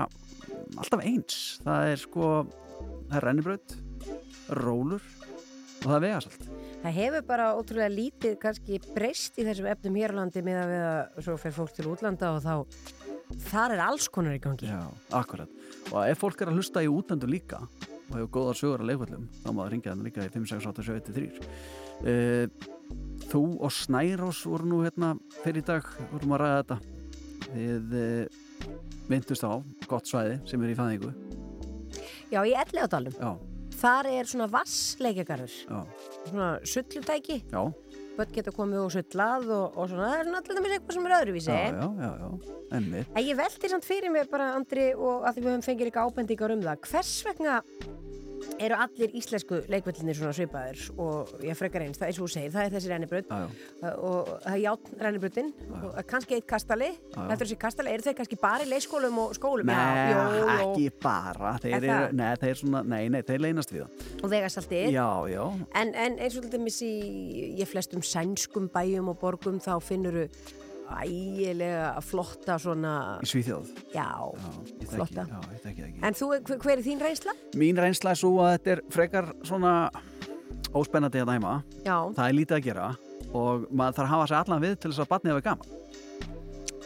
alltaf 0.80 1.00
eins. 1.04 1.34
Það 1.66 1.80
er 1.92 1.98
sko 2.06 2.24
Það 3.10 3.16
er 3.18 3.24
rennibraut, 3.26 3.70
rólur 4.56 5.02
og 5.80 5.86
það 5.88 5.96
er 5.96 6.02
vegasalt 6.04 6.42
Það 6.80 6.96
hefur 6.96 7.24
bara 7.28 7.50
ótrúlega 7.58 7.92
lítið 7.92 8.36
kannski 8.40 8.78
breyst 8.94 9.36
í 9.36 9.44
þessum 9.44 9.68
efnum 9.68 9.96
hér 10.00 10.14
á 10.16 10.18
landi 10.22 10.42
með 10.44 10.60
að 10.62 10.70
við 10.70 10.84
að 10.88 11.24
svo 11.26 11.36
fer 11.42 11.52
fólk 11.52 11.74
til 11.76 11.88
útlanda 11.90 12.30
og 12.32 12.40
þá 12.40 12.54
þar 13.50 13.74
er 13.76 13.82
alls 13.84 14.08
konar 14.12 14.36
í 14.36 14.40
gangi. 14.42 14.70
Já, 14.70 14.80
akkurat. 15.18 15.50
Og 15.90 15.98
ef 16.06 16.22
fólk 16.22 16.40
er 16.40 16.50
að 16.50 16.60
hlusta 16.60 16.82
í 16.84 16.88
útlendu 16.90 17.28
líka 17.30 17.60
og 17.60 18.14
hefur 18.16 18.30
góðar 18.34 18.58
sögur 18.58 18.82
að 18.82 18.90
leikvöldum, 18.90 19.26
þá 19.42 19.48
má 19.52 19.60
það 19.60 19.70
ringja 19.74 19.92
þannig 19.92 20.08
líka 20.08 20.24
í 20.24 20.32
56873. 20.34 21.50
Uh, 22.00 22.46
þú 23.30 23.42
og 23.60 23.74
Snærós 23.76 24.40
voru 24.48 24.70
nú 24.72 24.80
hérna 24.86 25.12
fyrir 25.44 25.60
í 25.60 25.66
dag, 25.68 25.92
vorum 26.14 26.34
að 26.34 26.42
ræða 26.42 26.62
þetta. 26.62 26.80
Þið 27.50 27.94
uh, 28.00 28.40
myndust 29.12 29.46
á 29.46 29.52
gott 29.90 30.10
svæði 30.10 30.40
sem 30.48 30.64
er 30.64 30.72
í 30.72 30.80
fæðingu. 30.80 31.12
Já, 32.30 32.40
í 32.46 32.54
Ellegadalum. 32.54 33.14
Já, 33.20 33.49
Þar 33.80 34.08
er 34.12 34.28
svona 34.28 34.46
vassleikjagarður, 34.52 35.54
já, 35.64 35.78
svona 36.28 36.48
sullutæki. 36.68 37.38
Börn 38.18 38.34
geta 38.34 38.52
komið 38.52 38.82
og 38.82 38.90
sullað 38.92 39.46
og, 39.56 39.78
og 39.80 39.88
svona, 39.88 40.10
það 40.10 40.18
er 40.18 40.26
svona 40.28 40.40
allir 40.42 40.74
eitthvað 40.76 40.96
sem 40.98 41.06
er 41.08 41.14
öðruvísi. 41.16 41.54
já, 41.54 41.86
já, 42.04 42.10
já. 42.20 42.56
En 42.76 43.24
ég 43.24 43.38
veldi 43.38 43.70
samt 43.72 43.86
fyrir 43.88 44.12
mig 44.12 44.28
bara, 44.30 44.50
Andri, 44.58 44.90
og 44.92 45.24
að 45.24 45.38
því 45.38 45.44
við 45.46 45.50
höfum 45.54 45.66
fengið 45.70 45.88
líka 45.88 46.04
ábendingar 46.04 46.54
um 46.54 46.64
það. 46.66 46.82
Hvers 46.90 47.14
vegna 47.30 47.56
eru 48.60 48.76
allir 48.80 49.12
íslensku 49.18 49.60
leikvöllinir 49.70 50.16
svona 50.18 50.32
svipaðir 50.36 50.82
og 51.00 51.32
ég 51.44 51.58
frekar 51.58 51.84
eins, 51.84 51.98
það 52.00 52.08
er 52.10 52.16
svo 52.16 52.28
þú 52.28 52.32
segir, 52.34 52.52
það 52.54 52.66
er 52.66 52.74
þessi 52.76 52.90
já, 53.30 53.92
og 53.96 54.30
það 54.44 54.52
er 54.54 54.60
játn 54.64 55.00
rennibrautin 55.04 55.50
og 55.80 55.98
kannski 56.10 56.38
eitt 56.38 56.46
kastali, 56.50 56.90
er 57.16 57.40
þessi 57.40 57.58
kastali, 57.60 57.92
eru 57.94 58.06
þeir 58.06 58.16
kannski 58.20 58.38
bara 58.40 58.64
í 58.64 58.70
leikskólum 58.70 59.18
og 59.24 59.34
skólum? 59.38 59.70
Nei, 59.70 60.10
Já, 60.10 60.22
jú. 60.36 60.46
ekki 60.64 60.86
bara. 61.02 61.54
Þeir 61.62 61.74
Er 61.76 61.84
eru, 61.90 62.16
nei, 62.16 62.30
þeir 62.40 62.56
svona, 62.60 62.82
nei, 62.86 63.02
nei, 63.12 63.20
þeir 63.26 63.44
leynast 63.46 63.72
við 63.74 63.84
það. 63.84 64.06
Og 64.24 64.32
vegasaltið? 64.34 64.86
Já, 64.94 65.08
já, 65.30 65.44
En, 65.80 65.92
en 65.94 66.18
eins 66.18 66.36
og 66.38 66.46
til 66.46 66.52
dæmis 66.54 66.80
í 66.86 66.92
ég 67.60 67.68
flestum 67.70 68.02
sænskum 68.04 68.68
bæjum 68.72 69.12
og 69.12 69.18
borgum 69.20 69.60
þá 69.62 69.76
finnuru 69.84 70.26
ægilega 71.04 71.90
flotta 72.04 72.56
svona, 72.60 72.92
í 73.22 73.28
Svíþjóð. 73.30 73.70
já, 73.94 74.06
Já, 74.10 74.88
flotta. 74.94 75.24
já, 75.30 75.40
ég 75.54 75.62
þekki 75.64 75.80
það 75.82 75.88
ekki. 75.90 76.02
En 76.08 76.14
þú, 76.18 76.28
hver, 76.48 76.58
hver 76.64 76.72
er 76.78 76.84
þín 76.86 77.00
reynsla? 77.04 77.34
Mín 77.60 77.78
reynsla 77.80 78.10
er 78.14 78.20
svo 78.20 78.32
að 78.42 78.52
þetta 78.56 78.74
er 78.76 78.82
frekar 78.90 79.30
svona 79.46 79.74
óspennandi 80.74 81.22
að 81.22 81.32
dæma. 81.34 81.54
Já, 81.86 81.96
Það 82.14 82.26
er 82.28 82.36
lítið 82.38 82.56
að 82.58 82.64
gera 82.68 82.88
og 83.30 83.66
maður 83.70 83.96
þarf 84.00 84.06
að 84.06 84.12
hafa 84.14 84.26
sér 84.30 84.38
allan 84.42 84.62
við 84.64 84.78
til 84.82 84.90
þess 84.90 85.02
að 85.04 85.10
batnið 85.14 85.34
hafa 85.36 85.46
gaman. 85.48 85.68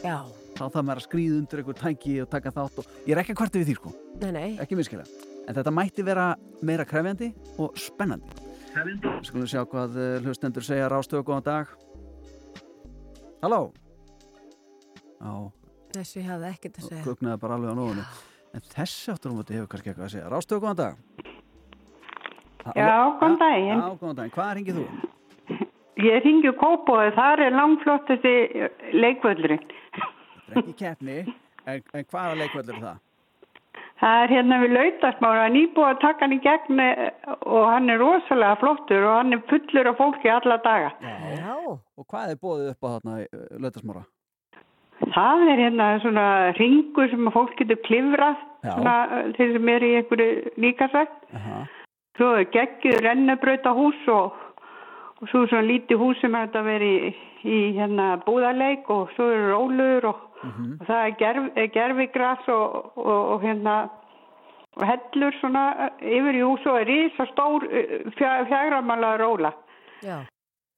já, 0.05 0.19
Þá 0.55 0.65
þarf 0.71 0.85
maður 0.87 1.01
að 1.01 1.07
skrýða 1.09 1.39
undir 1.41 1.59
einhver 1.63 1.79
tæki 1.81 2.13
og 2.23 2.29
taka 2.31 2.51
þátt 2.55 2.77
og 2.79 2.91
ég 3.09 3.15
er 3.17 3.21
ekki 3.25 3.33
að 3.35 3.39
kvarta 3.41 3.59
við 3.59 3.67
því 3.73 3.75
sko, 3.81 3.91
nei, 4.23 4.31
nei. 4.37 4.51
ekki 4.63 4.77
miskila. 4.79 5.05
En 5.49 5.55
þetta 5.59 5.73
mætti 5.75 6.05
vera 6.07 6.27
meira 6.63 6.85
krefjandi 6.87 7.33
og 7.59 7.75
spennandi. 7.77 8.29
Við 8.75 9.27
skulum 9.29 9.47
sjá 9.51 9.65
hvað 9.67 9.97
eh, 9.99 10.21
hlustendur 10.25 10.63
segja 10.67 10.87
rástöðu 10.91 11.25
góðan 11.27 11.45
dag. 11.47 11.67
Halló? 13.43 13.73
Já, 15.25 15.35
Þessu 15.95 16.21
ég 16.21 16.27
hafði 16.29 16.49
ekkert 16.53 16.79
að 16.81 16.89
segja. 16.91 17.05
kuknaði 17.07 17.41
bara 17.41 17.57
alveg 17.59 17.71
á 17.73 17.77
nógunni. 17.79 18.05
En 18.55 18.65
þessi 18.75 19.13
áttur 19.15 19.33
um 19.33 19.39
þetta 19.41 19.55
hefur 19.57 19.71
kannski 19.73 19.91
eitthvað 19.91 20.07
að 20.09 20.13
segja. 20.15 20.31
Rástöðu 20.33 20.63
góðan 20.65 20.81
dag. 20.83 20.95
Já, 22.75 22.97
góðan 23.21 23.39
daginn. 23.41 23.81
Já, 23.81 23.97
góðan 24.01 24.19
daginn. 24.21 24.35
Hvað 24.35 24.53
ringið 24.59 24.79
þú? 24.81 24.85
Ég 26.05 26.25
ringi 26.27 26.51
Kópói, 26.59 27.11
þar 27.15 27.43
er 27.47 27.55
langflottasti 27.55 28.35
leikvöldurinn. 28.99 29.65
Þetta 29.95 30.55
er 30.55 30.61
ekki 30.63 30.75
keppni, 30.81 31.19
en, 31.71 31.83
en 31.95 32.07
hvaða 32.11 32.39
leikvöldur 32.41 32.79
er 32.79 32.83
það? 32.85 33.03
Það 34.03 34.23
er 34.25 34.33
hérna 34.35 34.57
við 34.61 34.73
lautasmára, 34.75 35.45
nýbúið 35.55 35.87
að 35.93 36.01
taka 36.03 36.27
hann 36.27 36.35
í 36.35 36.41
gegn 36.45 36.81
eh, 36.83 37.05
og 37.47 37.69
hann 37.71 37.87
er 37.95 38.03
rosalega 38.03 38.59
flottur 38.61 39.07
og 39.07 39.15
hann 39.21 39.37
er 39.37 39.45
fullur 39.49 39.89
af 39.93 40.01
fólki 40.01 40.33
alla 40.35 40.59
daga. 40.67 40.91
Já, 41.39 41.55
Og 41.95 42.07
hvað 42.11 42.35
er 42.35 42.41
bóðið 42.43 42.73
upp 42.75 42.85
á 42.85 42.89
þarna 42.97 43.15
í 43.23 43.27
uh, 43.31 43.45
Lautasmára? 43.63 44.03
Það 45.15 45.43
er 45.53 45.61
hérna 45.65 45.87
svona 46.03 46.27
ringur 46.59 47.09
sem 47.11 47.27
að 47.29 47.35
fólk 47.35 47.57
getur 47.59 47.81
klifrað, 47.87 48.37
svona 48.65 48.95
eh, 49.19 49.33
þeir 49.37 49.53
sem 49.57 49.69
eru 49.75 49.87
í 49.91 49.97
einhverju 49.99 50.29
líkasvægt. 50.65 51.17
Aha. 51.41 51.65
Svo 52.17 52.29
er 52.39 52.45
geggjuð 52.55 53.01
rennabrauta 53.03 53.73
hús 53.75 53.99
og, 54.09 54.37
og 55.21 55.29
svo 55.33 55.43
er 55.45 55.51
svona 55.51 55.67
lítið 55.67 55.99
hús 55.99 56.21
sem 56.23 56.35
er 56.39 56.47
þetta 56.47 56.63
verið 56.63 57.09
í, 57.09 57.13
í 57.45 57.59
hérna 57.79 58.07
búðarleik 58.27 58.89
og 58.95 59.11
svo 59.17 59.31
eru 59.35 59.51
rólur 59.53 60.09
og, 60.13 60.21
Mhm. 60.45 60.73
og 60.81 60.87
það 60.87 61.07
er 61.07 61.13
gerf, 61.19 61.45
er 61.57 61.69
gerfigras 61.73 62.49
og, 62.53 62.75
og, 63.01 63.21
og 63.33 63.43
hérna 63.43 63.89
og 64.77 64.83
hellur 64.85 65.33
svona 65.41 65.63
eh, 65.87 66.19
yfir 66.19 66.37
í 66.37 66.43
hús 66.45 66.67
og 66.69 66.81
er 66.83 66.87
risa 66.91 67.25
stór 67.31 67.65
fjagramála 68.19 69.17
róla. 69.23 69.53
Já. 70.05 70.19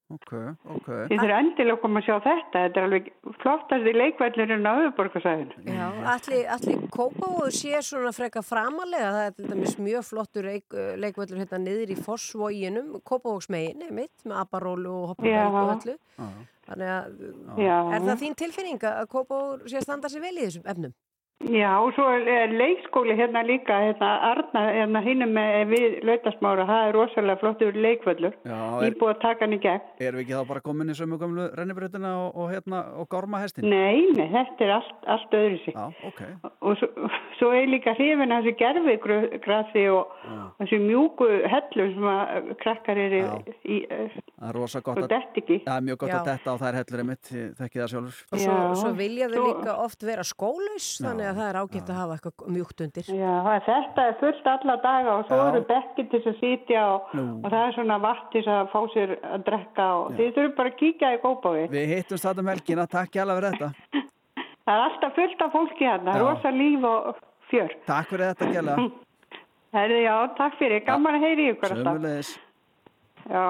Ok, 0.07 0.33
ok. 0.71 0.85
Þið 1.11 1.19
þurfum 1.19 1.33
endilega 1.37 1.75
að 1.75 1.81
koma 1.83 1.99
að 1.99 2.05
sjá 2.07 2.15
þetta. 2.23 2.61
Þetta 2.63 2.79
er 2.79 2.85
alveg 2.87 3.07
flottasti 3.43 3.95
leikvellurinn 3.97 4.69
á 4.71 4.73
auðborgarsæðinu. 4.73 5.65
Já, 5.67 5.87
allir, 6.13 6.43
allir 6.55 6.85
Kópavóður 6.95 7.57
sé 7.57 7.81
svona 7.83 8.13
freka 8.15 8.43
framalega, 8.47 9.09
það 9.17 9.25
er 9.25 9.35
til 9.35 9.49
dæmis 9.51 9.75
mjög 9.83 10.07
flottur 10.07 10.47
leik, 10.47 10.77
leikvöllur 11.03 11.43
hérna 11.43 11.61
niður 11.65 11.91
í 11.91 11.99
Fossvóginum, 12.07 12.93
Kópavóksmegin, 13.03 13.83
mitt, 13.99 14.15
með 14.23 14.39
aparólu 14.45 14.95
og 14.95 15.27
Já. 15.27 15.43
hoppabæk 15.43 15.59
og 15.65 15.73
öllu. 15.75 15.97
Já. 16.21 16.31
Þannig 16.67 16.93
að, 16.93 17.19
Já. 17.63 17.77
er 17.97 18.07
það 18.07 18.23
þín 18.23 18.39
tilfinning 18.45 18.87
að 18.93 19.11
Kópavór 19.11 19.67
sé 19.67 19.81
að 19.81 19.89
standa 19.89 20.13
sér 20.13 20.23
vel 20.23 20.37
í 20.39 20.47
þessum 20.47 20.71
efnum? 20.71 20.95
Já, 21.45 21.77
og 21.85 21.91
svo 21.93 22.07
er 22.17 22.49
leikskóli 22.49 23.13
hérna 23.15 23.43
líka, 23.45 23.77
hérna 23.85 24.09
Arna, 24.25 24.61
hérna 24.73 25.03
hinnum 25.05 25.35
með 25.37 25.69
við 25.69 25.97
lautasmára, 26.09 26.65
það 26.67 26.87
er 26.89 26.95
rosalega 26.97 27.41
flottur 27.43 27.77
er, 28.81 28.95
Íbúið 28.95 29.11
að 29.13 29.21
taka 29.21 29.45
hann 29.45 29.53
í 29.53 29.59
gegn. 29.61 29.83
erum 30.09 30.17
við 30.19 30.25
ekki 30.25 30.35
þá 30.41 30.49
bara 30.49 30.63
komin 30.65 30.91
í 30.91 30.97
sömu 30.97 31.19
gömlu 31.21 31.45
rennibrautina 31.59 32.13
og, 32.25 32.39
og 32.41 32.49
hérna 32.55 32.81
og 33.03 33.09
gorma 33.13 33.43
hestin? 33.45 33.69
Nei, 33.69 34.09
nei, 34.17 34.27
þetta 34.33 34.65
er 34.65 34.73
allt, 34.79 34.97
allt 35.13 35.37
öðru 35.37 35.61
sig. 35.67 35.77
Já, 35.77 36.09
ok. 36.09 36.23
Og 36.67 36.81
svo, 36.81 36.89
svo 37.39 37.53
er 37.53 37.69
líka 37.69 37.95
hrifin 38.01 38.33
af 38.33 38.43
þessu 38.43 38.57
gerfigrassi 38.65 39.85
og 39.93 40.17
Já. 40.25 40.41
þessu 40.63 40.81
mjúku 40.87 41.29
hellum 41.53 41.93
sem 41.99 42.09
að 42.17 42.51
krakkar 42.65 43.03
eru 43.05 43.21
Já. 43.21 43.37
í, 43.69 43.79
eh, 43.93 44.19
Það 44.41 44.49
er 44.51 44.59
rosa 44.63 44.81
gott 44.81 44.99
svo 45.03 45.05
að, 45.05 45.13
dett 45.13 45.39
ekki. 45.45 45.61
það 45.69 45.77
er 45.77 45.87
mjög 45.93 46.01
gott 46.03 46.15
Já. 46.15 46.19
að 46.23 46.33
detta 46.33 46.49
á 46.49 46.57
þær 46.65 46.81
hellur 46.81 47.05
einmitt, 47.05 47.31
ég 47.37 47.55
þekki 47.61 47.85
það 47.85 47.93
sjálfur. 47.95 48.25
Og 48.33 48.43
svo, 48.43 48.59
svo 48.83 48.93
vilja 49.05 49.29
þau 49.29 49.39
svo- 49.39 49.47
líka 49.53 49.79
oft 49.85 50.03
vera 50.11 50.25
skólaus, 50.33 50.89
þannig 51.05 51.26
að 51.31 51.39
það 51.41 51.49
er 51.51 51.59
ágætt 51.61 51.91
að 51.93 51.99
hafa 52.01 52.17
eitthvað 52.17 52.51
mjúkt 52.57 52.83
undir. 52.87 53.11
Já, 53.21 53.35
þetta 53.67 54.07
er 54.07 54.19
fullt 54.21 54.51
alla 54.53 54.77
daga 54.85 55.15
og 55.17 55.25
svo 55.29 55.39
Já. 55.39 55.45
eru 55.51 55.63
bekkir 55.71 56.09
til 56.11 56.21
þess 56.21 56.33
að 56.33 56.41
sitja 56.41 56.83
og, 56.95 57.15
og 57.21 57.49
það 57.49 57.63
er 57.63 57.77
svona 57.77 57.99
vatn 58.07 58.29
til 58.35 58.45
að 58.57 58.73
fá 58.75 58.81
sér 58.95 59.15
að 59.21 59.47
drekka 59.49 59.87
og 60.01 60.13
þið 60.19 60.31
þurfum 60.39 60.57
bara 60.61 60.73
að 60.73 60.79
kíkja 60.83 61.15
í 61.15 61.23
gópaði. 61.25 61.65
Við 61.77 61.89
hittumst 61.95 62.29
þetta 62.29 62.45
um 62.45 62.53
helgina, 62.53 62.87
takk 62.97 63.17
hjá 63.17 63.25
fyrir 63.25 63.49
þetta. 63.51 63.73
Það 64.67 64.81
er 64.81 64.83
alltaf 64.83 65.13
fullt 65.15 65.43
af 65.45 65.53
fólki 65.55 65.87
hérna, 65.87 66.15
Já. 66.17 66.23
rosa 66.25 66.51
líf 66.51 66.87
og 66.91 67.21
fjör. 67.53 67.75
Takk 67.87 68.09
fyrir 68.11 68.33
þetta, 68.33 68.49
Gjalla. 68.57 68.79
Herði, 69.77 70.01
já, 70.07 70.15
takk 70.39 70.57
fyrir, 70.59 70.83
gaman 70.87 71.19
að 71.19 71.27
heyri 71.27 71.47
ykkur. 71.53 71.75
Sömulegis. 71.77 72.33
Já. 73.29 73.45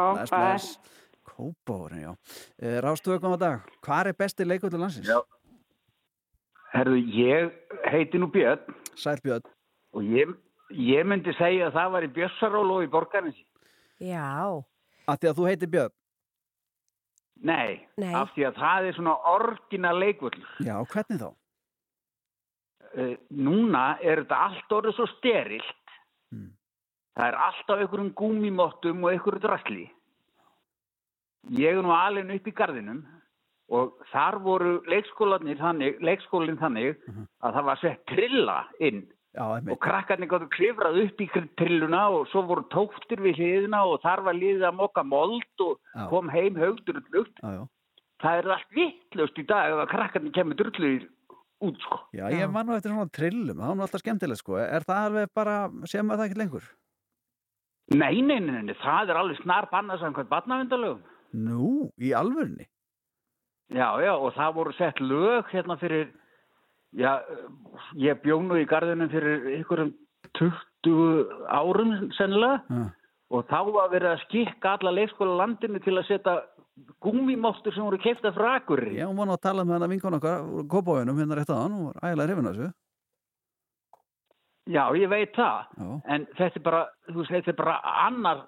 Kópárin, 1.36 2.00
já. 2.00 2.12
Uh, 2.62 2.78
Rástu 2.80 3.12
góðan 3.20 3.38
dag. 3.38 3.72
Hvar 3.84 4.08
er 4.08 4.16
besti 4.16 4.46
leikullu 4.46 4.80
landsins? 4.80 5.08
Já. 5.08 5.20
Herðu, 6.76 6.96
ég 7.16 7.52
heiti 7.90 8.18
nú 8.20 8.28
Björn 8.32 8.74
Sælbjörn. 9.00 9.44
og 9.96 10.02
ég, 10.04 10.32
ég 10.70 11.06
myndi 11.08 11.32
segja 11.38 11.70
að 11.70 11.76
það 11.78 11.92
var 11.94 12.06
í 12.06 12.12
Bjössaról 12.16 12.70
og 12.76 12.82
í 12.84 12.90
Borgarnesi. 12.92 13.44
Já, 14.00 14.62
Af 15.06 15.20
því 15.22 15.28
að 15.30 15.36
þú 15.38 15.46
heitir 15.46 15.70
Björn. 15.70 15.92
Nei, 17.46 17.86
Nei. 18.00 18.12
af 18.16 18.30
því 18.34 18.46
að 18.48 18.54
það 18.60 18.86
er 18.88 18.96
svona 18.96 19.12
orginal 19.30 19.96
leikvöllur. 20.00 20.46
Já, 20.64 20.76
hvernig 20.92 21.20
þá? 21.20 21.28
Uh, 22.96 23.16
núna 23.30 23.98
er 24.00 24.22
þetta 24.22 24.38
allt 24.46 24.72
orðið 24.72 24.96
svo 24.96 25.06
sterilt. 25.18 25.92
Mm. 26.32 26.48
Það 27.16 27.26
er 27.28 27.36
alltaf 27.46 27.82
einhverjum 27.84 28.12
gúmimottum 28.16 29.04
og 29.04 29.12
einhverju 29.12 29.42
drasli. 29.44 29.84
Ég 31.56 31.76
er 31.76 31.84
nú 31.84 31.92
alveg 31.94 32.32
upp 32.38 32.48
í 32.50 32.54
gardinum 32.56 33.04
og 33.68 33.96
þar 34.12 34.38
voru 34.44 34.80
leikskólanir 34.86 35.58
þannig, 35.58 36.00
leikskólinn 36.00 36.58
þannig 36.60 36.96
Mhm. 37.08 37.26
að 37.42 37.54
það 37.54 37.64
var 37.64 37.76
sett 37.82 38.06
trilla 38.06 38.64
inn 38.80 39.06
Já, 39.36 39.60
og 39.70 39.78
krakkarnir 39.80 40.28
gáttu 40.28 40.48
klifrað 40.48 41.00
upp 41.04 41.18
í 41.20 41.26
trilluna 41.58 42.08
og 42.10 42.26
svo 42.28 42.42
voru 42.46 42.62
tóftir 42.72 43.18
við 43.20 43.36
hliðina 43.36 43.82
og 43.84 44.00
þar 44.00 44.22
var 44.24 44.34
liðið 44.34 44.64
að 44.70 44.74
moka 44.78 45.02
mold 45.04 45.42
og 45.60 45.78
Já. 45.94 46.08
kom 46.08 46.28
heim 46.30 46.54
högdur 46.54 46.96
og 46.96 47.26
já. 47.42 47.66
Það 48.22 48.38
er 48.38 48.48
allt 48.50 48.70
vittlust 48.72 49.36
í 49.38 49.46
dag 49.46 49.72
ef 49.72 49.82
að 49.84 49.90
krakkarnir 49.92 50.32
kemur 50.32 50.54
drullir 50.56 51.08
út 51.60 51.76
sko. 51.80 51.98
Já, 52.14 52.30
ég 52.32 52.50
man 52.50 52.66
nú 52.66 52.72
eftir 52.76 52.90
svona 52.92 53.10
trillum. 53.12 53.56
Það 53.56 53.66
var 53.68 53.76
nú 53.76 53.82
alltaf 53.84 54.00
skemmtilegt, 54.00 54.38
sko. 54.40 54.56
Er 54.56 54.80
það 54.80 55.04
alveg 55.10 55.28
bara, 55.34 55.68
sem 55.84 56.08
að 56.08 56.16
það 56.16 56.30
ekki 56.30 56.38
lengur? 56.40 56.62
Nei, 57.92 58.20
nei, 58.22 58.38
nei, 58.40 58.62
nei, 58.62 58.74
það 58.74 59.10
er 59.10 59.16
alveg 59.20 59.42
snar 59.42 59.68
bannað 59.70 60.00
samkvæmt 60.00 60.28
barnavindalögum. 60.32 61.02
Nú, 61.34 61.90
í 62.00 62.10
alvörni. 62.16 62.66
Já, 63.74 63.88
já, 63.98 64.12
og 64.14 64.34
það 64.36 64.54
voru 64.54 64.72
sett 64.78 65.00
lög 65.02 65.48
hérna 65.50 65.76
fyrir, 65.80 66.12
já, 66.94 67.16
ég 67.98 68.20
bjónu 68.22 68.60
í 68.60 68.66
gardinum 68.70 69.10
fyrir 69.10 69.48
einhverjum 69.56 69.90
20 70.38 71.32
árum 71.50 71.94
sennilega 72.14 72.60
Já. 72.70 72.84
og 73.34 73.48
þá 73.50 73.58
var 73.74 73.90
verið 73.90 74.12
að 74.12 74.22
skikka 74.26 74.76
alla 74.76 74.94
leikskóla 74.94 75.40
landinu 75.42 75.80
til 75.82 75.96
að 75.96 76.06
setja 76.10 76.36
gúmimóttur 77.02 77.74
sem 77.74 77.84
voru 77.84 77.98
keifta 77.98 78.32
frá 78.36 78.56
Akureyri. 78.56 78.98
Já, 79.00 79.06
hún 79.08 79.18
var 79.18 79.30
nú 79.30 79.34
að 79.34 79.44
tala 79.48 79.64
með 79.64 79.78
hana 79.78 79.90
vinkon 79.90 80.18
okkar, 80.18 80.44
úr 80.46 80.66
Kópáinum, 80.70 81.18
hérna 81.18 81.38
rétt 81.38 81.50
aðan, 81.50 81.76
hún 81.76 81.88
var 81.88 82.04
ægilega 82.04 82.28
hrifin 82.28 82.50
af 82.50 82.58
þessu. 82.58 82.72
Já, 84.66 84.82
ég 84.98 85.10
veit 85.10 85.34
það, 85.34 85.72
Já, 85.78 85.90
en 86.14 86.26
þetta 86.36 86.60
er 86.60 86.64
bara, 86.68 86.84
þú 87.08 87.18
veist, 87.20 87.32
þetta 87.32 87.52
er 87.52 87.58
bara 87.62 87.76
annar, 88.06 88.44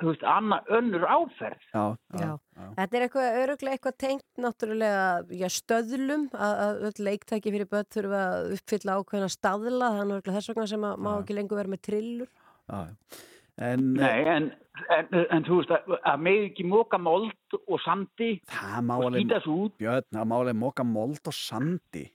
þú 0.00 0.10
veist, 0.10 0.22
annar 0.26 0.70
önnur 0.76 1.06
áferð. 1.08 1.64
já, 1.72 1.84
já. 2.14 2.20
Já. 2.20 2.30
já. 2.56 2.68
Þetta 2.76 2.98
er 2.98 3.06
eitthvað, 3.06 3.40
öruglega 3.44 3.76
eitthvað 3.78 3.96
tengt 4.04 4.44
náttúrulega 4.44 5.02
já, 5.40 5.48
stöðlum 5.56 6.28
að, 6.34 6.54
að 6.66 6.84
öll 6.90 7.06
leiktæki 7.08 7.54
fyrir 7.54 7.70
börn 7.70 7.90
þurfa 7.96 8.22
að 8.28 8.54
uppfylla 8.58 8.96
ákveðna 9.00 9.32
staðla 9.34 9.90
þannig 9.98 10.16
öruglega 10.18 10.38
þess 10.38 10.52
vegna 10.52 10.70
sem 10.74 10.88
að 10.90 11.04
má 11.06 11.10
ekki 11.16 11.36
lengur 11.38 11.60
vera 11.62 11.74
með 11.74 11.84
trillur. 11.88 12.32
já, 12.70 12.78
já. 12.86 13.26
En 13.60 13.90
Nei, 13.92 14.22
en, 14.24 14.46
en, 14.94 15.08
en 15.36 15.44
þú 15.44 15.58
veist, 15.58 15.72
að, 15.74 15.90
að 16.08 16.22
með 16.24 16.44
ekki 16.46 16.64
móka 16.64 16.96
mold 16.96 17.56
og 17.60 17.80
sandi 17.84 18.30
það 18.48 18.86
má 18.88 18.94
og 18.94 19.02
alveg, 19.10 19.26
skýta 19.26 19.40
svo 19.44 19.56
út. 19.66 19.74
Björn, 19.82 20.06
það 20.16 20.30
má 20.30 20.34
alveg 20.38 20.56
moka 20.56 20.86
mold 20.88 21.28
og 21.28 21.36
sandi. 21.36 22.06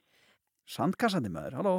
Sandkassandi 0.65 1.29
með 1.29 1.45
þér, 1.45 1.57
halló. 1.59 1.75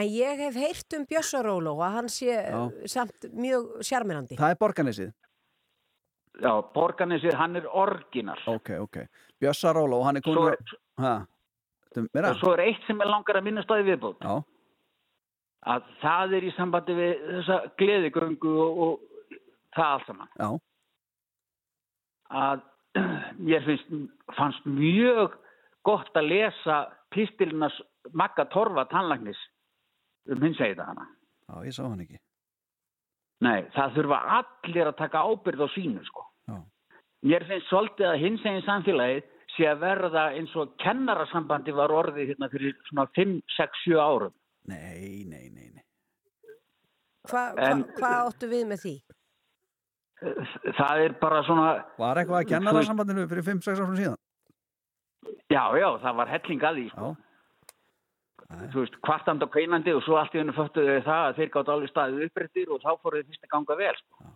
En 0.00 0.06
ég 0.08 0.38
hef 0.40 0.54
heyrt 0.56 0.94
um 0.96 1.02
Bjössaróló 1.04 1.74
að 1.84 1.96
hann 1.98 2.08
sé 2.08 2.30
Já. 2.32 2.60
samt 2.88 3.26
mjög 3.36 3.82
sjarmirandi. 3.84 4.38
Það 4.40 4.54
er 4.54 4.60
borganesið. 4.62 5.10
Já, 6.40 6.52
borgarnesið, 6.72 7.34
hann 7.36 7.56
er 7.60 7.66
orginal. 7.68 8.38
Ok, 8.48 8.70
ok. 8.80 8.96
Bjössaróló, 9.42 9.98
hann 10.06 10.16
er 10.16 10.24
Svo, 10.24 10.34
komin... 10.34 10.56
er- 10.56 10.80
Hæ? 11.02 11.12
Þú 11.92 12.06
meira? 12.14 12.30
svo 12.40 12.54
er 12.56 12.62
eitt 12.70 12.86
sem 12.86 13.00
er 13.04 13.10
langar 13.12 13.36
að 13.36 13.44
minnast 13.50 13.68
á 13.68 13.76
því 13.76 13.84
viðbót. 13.90 14.24
Já, 14.24 14.38
Að 15.62 15.82
það 16.00 16.32
er 16.38 16.44
í 16.48 16.52
sambandi 16.56 16.94
við 16.96 17.20
þessa 17.28 17.56
gleðigöngu 17.78 18.52
og, 18.64 18.78
og 18.82 19.28
það 19.76 19.90
allt 19.92 20.06
saman. 20.08 20.30
já, 20.40 20.48
Að 22.32 22.62
mér 23.46 23.64
finnst, 23.68 23.92
fannst 24.36 24.64
mjög 24.68 25.36
gott 25.86 26.16
að 26.16 26.28
lesa 26.32 26.80
pistilnas 27.12 27.76
Magga 28.16 28.44
Torfa 28.52 28.84
tannlagnis 28.90 29.38
um 30.30 30.42
hins 30.46 30.58
segið 30.60 30.84
hana. 30.86 31.06
já, 31.48 31.54
ég 31.66 31.74
sá 31.76 31.82
hann 31.86 32.00
ekki. 32.04 32.20
Nei, 33.42 33.62
það 33.74 33.94
þurfa 33.96 34.18
allir 34.38 34.86
að 34.90 34.98
taka 35.00 35.22
ábyrð 35.26 35.64
á 35.66 35.68
sínu 35.74 36.04
sko. 36.06 36.24
Já. 36.48 36.58
Mér 37.26 37.46
finnst 37.48 37.70
svolítið 37.70 38.10
að 38.12 38.20
hins 38.22 38.44
eginn 38.46 38.66
samfélagið 38.66 39.24
sé 39.56 39.66
að 39.68 39.80
verða 39.82 40.26
eins 40.38 40.52
og 40.56 40.76
kennarasambandi 40.82 41.74
var 41.76 41.92
orðið 41.92 42.32
hérna 42.32 42.48
fyrir 42.52 42.76
svona 42.88 43.08
5, 43.18 43.34
6, 43.56 43.82
7 43.88 43.98
árum. 44.00 44.34
Nei, 44.70 45.24
nei, 45.26 45.48
nei, 45.50 45.68
nei. 45.74 45.82
Hvað 47.28 47.58
hva, 47.58 47.72
hva 47.98 48.12
áttu 48.28 48.48
við 48.50 48.64
með 48.70 48.84
því? 48.86 48.94
Það 50.78 51.00
er 51.02 51.14
bara 51.18 51.42
svona, 51.42 51.68
Var 51.98 52.20
eitthvað 52.22 52.38
að 52.44 52.48
kenna 52.52 52.72
það 52.76 52.86
sambandinu 52.86 53.26
fyrir 53.30 53.46
5-6 53.48 53.80
árum 53.82 53.96
síðan? 53.98 54.20
já, 55.50 55.64
já, 55.82 55.88
það 56.02 56.16
var 56.20 56.30
helling 56.30 56.62
að 56.68 56.78
því 56.78 56.84
sko. 56.92 57.10
Já. 57.10 57.31
Þú 58.72 58.82
veist, 58.82 58.96
kvartand 59.04 59.42
og 59.42 59.50
kveinandi 59.52 59.92
og 59.96 60.02
svo 60.04 60.16
allt 60.20 60.34
í 60.36 60.40
hennu 60.42 60.52
föttuðu 60.56 60.98
það 61.06 61.22
að 61.28 61.36
þeir 61.38 61.50
gátt 61.54 61.70
alveg 61.72 61.90
staðið 61.92 62.24
upprættir 62.28 62.72
og 62.74 62.80
þá 62.84 62.90
fóruð 63.02 63.26
fyrst 63.30 63.46
að 63.46 63.52
ganga 63.54 63.76
vel. 63.80 63.94
Sko. 64.00 64.32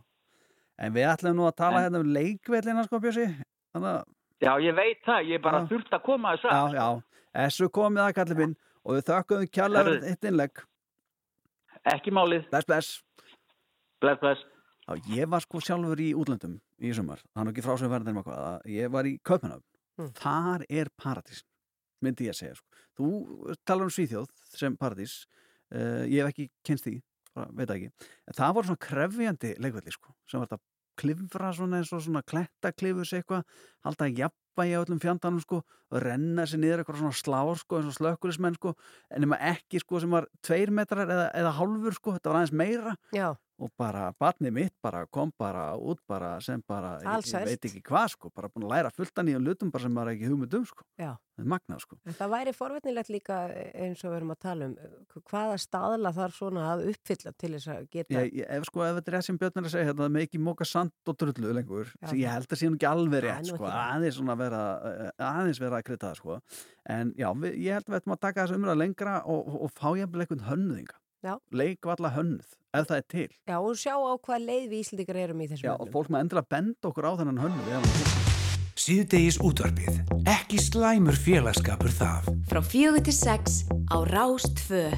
En 0.79 0.93
við 0.97 1.07
ætlum 1.13 1.37
nú 1.37 1.47
að 1.49 1.57
tala 1.57 1.79
En- 1.81 1.85
hérna 1.87 2.01
um 2.05 2.13
leikvellina, 2.17 2.85
sko, 2.85 3.01
Bjössi. 3.01 3.27
Þannig 3.75 4.05
Já, 4.41 4.53
ég 4.61 4.75
veit 4.77 4.99
það, 5.07 5.29
ég 5.33 5.43
bara 5.43 5.61
Já. 5.63 5.67
þurft 5.71 5.93
að 5.97 6.03
koma 6.05 6.33
þessu 6.37 6.49
að. 6.53 6.75
já, 6.75 6.81
já, 6.81 7.03
þessu 7.47 7.69
komið 7.73 8.03
að 8.05 8.15
kallið 8.19 8.37
minn 8.43 8.57
og 8.85 8.95
við 8.97 9.07
þökkum 9.09 9.47
fyrir 9.49 10.03
þitt 10.05 10.25
innlegg. 10.29 10.65
Ekki 11.87 12.11
málið, 12.13 12.49
Bless, 12.51 12.67
bless. 12.67 13.03
bless, 14.01 14.21
bless. 14.21 14.45
Já, 14.89 14.95
ég 15.17 15.29
var 15.31 15.41
sko 15.41 15.59
sjálfur 15.61 15.97
í 16.03 16.13
útlöndum 16.15 16.61
í 16.81 16.93
sumar, 16.95 17.19
það 17.35 17.47
er 17.47 17.53
ekki 17.53 17.65
frásum 17.65 17.91
verðin 17.91 18.17
eitthvað, 18.21 18.39
að 18.45 18.61
ég 18.77 18.91
var 18.91 19.05
í 19.05 19.19
Kaupanöfn 19.23 19.63
Mm. 19.99 20.11
þar 20.13 20.63
er 20.69 20.89
paradís 21.01 21.39
myndi 22.05 22.27
ég 22.27 22.35
að 22.35 22.37
segja 22.43 22.55
sko. 22.59 22.67
Þú 22.97 23.11
talar 23.69 23.89
um 23.89 23.93
Svíþjóð 23.93 24.31
sem 24.57 24.79
paradís 24.81 25.19
uh, 25.75 26.05
ég 26.09 26.23
hef 26.23 26.33
ekki 26.33 26.51
kynst 26.67 26.89
því 26.89 26.97
veit 27.57 27.71
ekki, 27.73 27.91
en 28.25 28.37
það 28.37 28.57
voru 28.57 28.71
svona 28.71 28.85
krefjandi 28.87 29.53
leikvelli 29.61 29.93
sko, 29.93 30.15
sem 30.25 30.41
var 30.41 30.49
þetta 30.49 30.63
klifra 30.97 31.53
svona 31.53 31.81
eins 31.81 31.93
og 31.93 32.03
svona 32.05 32.23
klettaklifus 32.25 33.13
eitthvað 33.17 33.43
halda 33.85 34.09
jafnvægi 34.09 34.77
á 34.77 34.81
öllum 34.81 35.01
fjandanum 35.03 35.43
sko 35.45 35.59
og 35.61 35.99
renna 36.03 36.47
sér 36.49 36.63
niður 36.63 36.83
eitthvað 36.83 37.03
svona 37.03 37.19
slár 37.21 37.61
sko 37.61 37.81
eins 37.81 37.91
og 37.91 37.99
slökkulismenn 37.99 38.57
sko 38.57 38.73
en 39.11 39.27
nema 39.27 39.39
ekki 39.53 39.83
sko 39.83 40.01
sem 40.03 40.17
var 40.17 40.29
tveir 40.47 40.73
metrar 40.75 41.05
eða, 41.05 41.27
eða 41.37 41.53
hálfur 41.59 41.99
sko, 41.99 42.17
þetta 42.17 42.33
var 42.33 42.41
aðeins 42.41 42.57
meira. 42.57 42.97
Já, 43.13 43.29
og 43.57 43.71
bara 43.79 44.11
batnið 44.21 44.53
mitt 44.53 44.75
bara 44.85 45.05
kom 45.09 45.31
bara 45.39 45.71
út 45.77 46.01
bara 46.09 46.35
sem 46.45 46.61
bara, 46.69 46.97
ég, 47.01 47.29
ég 47.33 47.47
veit 47.49 47.69
ekki 47.69 47.83
hvað 47.87 48.11
sko, 48.13 48.31
bara 48.35 48.51
búin 48.53 48.67
að 48.67 48.75
læra 48.75 48.91
fullt 48.93 49.17
að 49.17 49.31
nýjum 49.31 49.47
lutum 49.47 49.71
bara 49.73 49.87
sem 49.87 49.95
maður 49.97 50.13
ekki 50.13 50.29
hugmynd 50.29 50.57
um 50.59 50.67
sko, 50.69 50.85
Já. 51.01 51.13
það 51.39 51.49
magnað 51.55 51.81
sko. 51.85 51.99
En 52.05 52.17
það 52.19 52.33
væri 52.35 52.55
forvitnilegt 52.57 53.13
líka 53.15 53.39
eins 53.73 54.05
og 54.05 54.13
við 54.13 54.19
erum 54.19 54.35
að 54.35 54.41
tala 54.45 54.69
um 54.69 54.77
hvaða 55.31 55.57
staðla 55.63 56.13
þarf 56.17 56.37
svona 56.41 56.67
að 56.75 56.85
uppfylla 56.93 57.33
til 57.37 57.53
þess 57.57 57.73
að 57.73 57.89
geta 57.97 58.17
Ég, 58.19 58.35
ég, 58.43 58.51
ef 58.59 58.69
sko, 58.69 58.85
ef 58.85 58.99
þetta 59.01 59.13
er 59.13 59.17
rétt 59.17 59.29
sem 59.31 59.41
Björn 59.41 59.63
er 59.63 59.71
að 59.71 59.75
segja 59.77 59.89
hérna, 59.91 60.03
það 60.05 60.15
með 60.19 60.27
ekki 60.29 60.43
móka 60.51 60.69
sand 60.69 61.13
og 61.13 61.19
drullu 61.23 61.57
lengur 61.57 61.95
Já, 61.97 62.13
ég 62.13 62.37
held 62.37 62.53
að 62.53 62.61
sé 62.61 62.71
nú 62.71 62.77
ekki 62.77 62.91
alveg 62.91 63.25
Það 63.25 63.27
rétt 63.31 63.51
sko, 63.55 63.73
aðeins 63.73 64.21
svona 64.21 64.39
vera 64.41 64.63
eh, 64.93 65.11
aðeins 65.31 65.63
vera 65.63 65.81
að 65.81 65.89
krita 65.89 66.13
það 66.13 66.21
sko 66.21 66.39
en 66.97 67.17
já, 67.19 67.29
við, 67.41 67.59
ég 67.65 67.79
held 67.79 67.89
að 67.89 67.95
við 67.95 68.01
ættum 68.03 68.15
að 68.17 68.23
taka 68.27 68.45
þessu 68.45 68.61
umræða 68.61 68.81
lengra 68.83 69.17
og, 69.25 69.43
og, 69.43 69.59
og 69.67 69.75
fá 69.75 69.89
jafnvel 69.99 70.25
einhvern 70.27 70.47
hönnuðinga 70.47 70.97
Já. 70.97 71.06
Leikvalla 71.51 72.13
hönnuð, 72.17 72.55
ef 72.77 72.89
það 72.91 73.01
er 73.01 73.07
til 73.13 73.29
Já, 73.33 73.57
og 73.59 73.75
sjá 73.81 73.95
á 73.97 74.13
hvað 74.17 74.47
leið 74.51 74.67
við 74.71 74.79
Íslandingar 74.85 75.21
erum 75.25 75.43
í 75.43 75.51
þessum 75.51 75.69
Já, 75.69 75.75
og 75.77 75.93
fólk 75.95 76.13
maður 76.13 76.27
endilega 76.27 76.53
benda 76.57 76.91
okkur 76.91 77.09
á 77.09 77.13
þennan 77.21 77.43
hönnuð. 77.45 78.35
Síðdegis 78.77 79.39
útvarpið. 79.41 80.03
Ekki 80.29 80.59
slæmur 80.61 81.17
félagskapur 81.17 81.95
það. 81.97 82.29
Frá 82.51 82.61
fjögur 82.61 83.07
til 83.07 83.17
sex 83.17 83.65
á 83.89 83.97
Rástfö. 84.05 84.91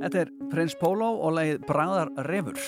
Þetta 0.00 0.24
er 0.24 0.30
Prins 0.50 0.74
Pólo 0.80 1.10
og 1.20 1.34
leið 1.36 1.60
Bræðar 1.68 2.10
Refur 2.24 2.58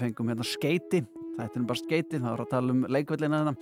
fengum 0.00 0.32
hérna 0.32 0.46
skeiti 0.46 1.04
þetta 1.38 1.60
er 1.60 1.64
bara 1.68 1.80
skeiti, 1.80 2.18
það 2.18 2.32
var 2.32 2.42
að 2.44 2.52
tala 2.52 2.74
um 2.74 2.84
leikvellina 2.90 3.40
hérna 3.40 3.54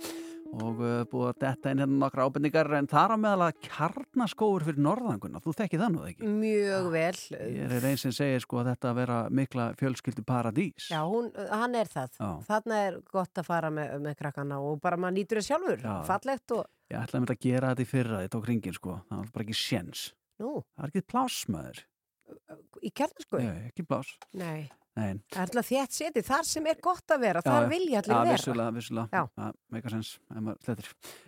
og 0.49 0.79
uh, 0.81 1.03
búið 1.05 1.27
að 1.29 1.35
detta 1.43 1.71
inn 1.71 1.81
hérna 1.83 1.97
nokkra 2.01 2.23
ábendingar 2.25 2.71
en 2.79 2.87
þar 2.89 3.13
á 3.13 3.17
meðal 3.21 3.43
að 3.45 3.59
kjarnaskóur 3.67 4.63
fyrir 4.65 4.81
norðanguna, 4.81 5.41
þú 5.45 5.53
þekki 5.59 5.77
það 5.77 5.91
nú 5.93 6.05
ekki 6.09 6.31
Mjög 6.39 6.87
vel. 6.95 7.19
Ég 7.37 7.75
er 7.77 7.85
einn 7.91 8.01
sem 8.01 8.15
segir 8.17 8.41
sko 8.41 8.63
að 8.63 8.71
þetta 8.71 8.89
að 8.89 8.97
vera 9.03 9.19
mikla 9.41 9.67
fjölskyldu 9.77 10.25
paradís 10.25 10.89
Já, 10.89 11.03
hún, 11.05 11.29
hann 11.53 11.77
er 11.77 11.91
það. 11.93 12.17
Já. 12.17 12.31
Þarna 12.49 12.81
er 12.87 12.97
gott 13.13 13.43
að 13.43 13.49
fara 13.51 13.69
með, 13.77 13.93
með 14.07 14.17
krakkana 14.23 14.57
og 14.65 14.81
bara 14.81 14.97
maður 14.97 15.19
nýtur 15.19 15.41
þess 15.41 15.53
sjálfur. 15.53 15.85
Já. 15.85 15.95
Fallegt 16.09 16.57
og, 16.57 16.65
Ég 16.89 16.97
ætlaði 16.97 17.35
að 17.35 17.43
gera 17.45 17.69
þetta 17.75 17.85
í 17.85 17.91
fyrra, 17.93 18.23
ég 18.25 18.33
tók 18.33 18.49
ringin 18.49 18.73
sko 18.73 18.97
það 19.05 19.21
var 19.21 19.31
bara 19.35 19.45
ekki 19.45 19.59
sjens, 19.61 20.07
nú, 20.41 20.55
það 20.73 20.81
var 20.81 20.89
ekki 20.95 21.07
plásmaður 21.13 21.83
í 22.85 22.91
kjarnaskói 22.95 23.41
Nei, 23.45 23.63
ekki 23.69 23.85
blás 23.87 24.11
Nei, 24.37 24.67
Nei. 24.99 25.19
það 25.31 25.39
er 25.39 25.43
alltaf 25.45 25.67
þétt 25.69 25.95
seti 25.95 26.23
þar 26.25 26.47
sem 26.49 26.69
er 26.71 26.79
gott 26.83 27.13
að 27.15 27.23
vera, 27.23 27.41
já, 27.43 27.49
þar 27.49 27.67
vilja 27.71 28.01
allir 28.01 28.13
já, 28.15 28.19
vera. 28.19 28.35
vissulega, 28.37 28.75
vissulega. 28.75 29.09
Já, 29.13 29.23
vissulega, 29.29 29.51
meikasens 29.75 30.11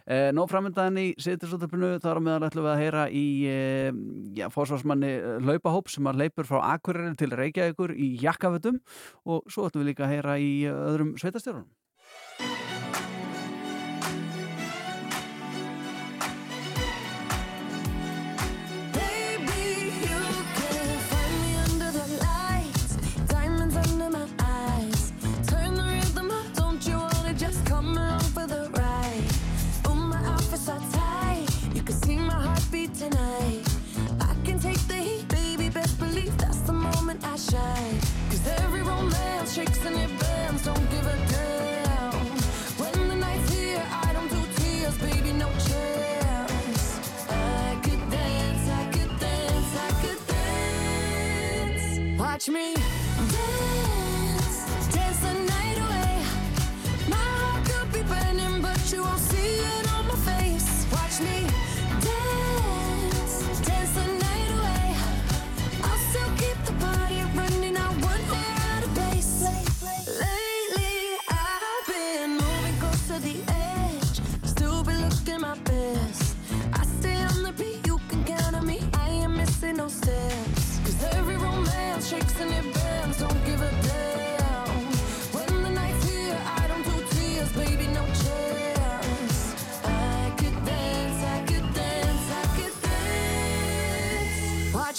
eh, 0.05 0.29
Nó 0.35 0.45
framöndaðin 0.51 1.01
í 1.01 1.07
setisóttarpinu, 1.21 1.91
þar 2.03 2.19
á 2.19 2.25
meðal 2.27 2.47
ætlum 2.49 2.67
við 2.67 2.73
að 2.73 2.81
heyra 2.85 3.05
í 3.09 3.25
eh, 3.51 4.47
fósvarsmanni 4.55 5.11
eh, 5.17 5.37
Laupahóp 5.47 5.91
sem 5.93 6.09
að 6.11 6.23
leipur 6.25 6.49
frá 6.49 6.59
Akureyri 6.73 7.13
til 7.19 7.31
Reykjavíkur 7.35 7.95
í 7.95 8.13
Jakkafutum 8.23 8.81
og 9.25 9.45
svo 9.51 9.69
ætlum 9.69 9.85
við 9.85 9.93
líka 9.93 10.07
að 10.07 10.15
heyra 10.17 10.39
í 10.41 10.51
eh, 10.65 10.81
öðrum 10.91 11.15
sveitastjórunum 11.21 11.69
Watch 52.31 52.47
me. 52.47 53.00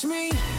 me. 0.04 0.51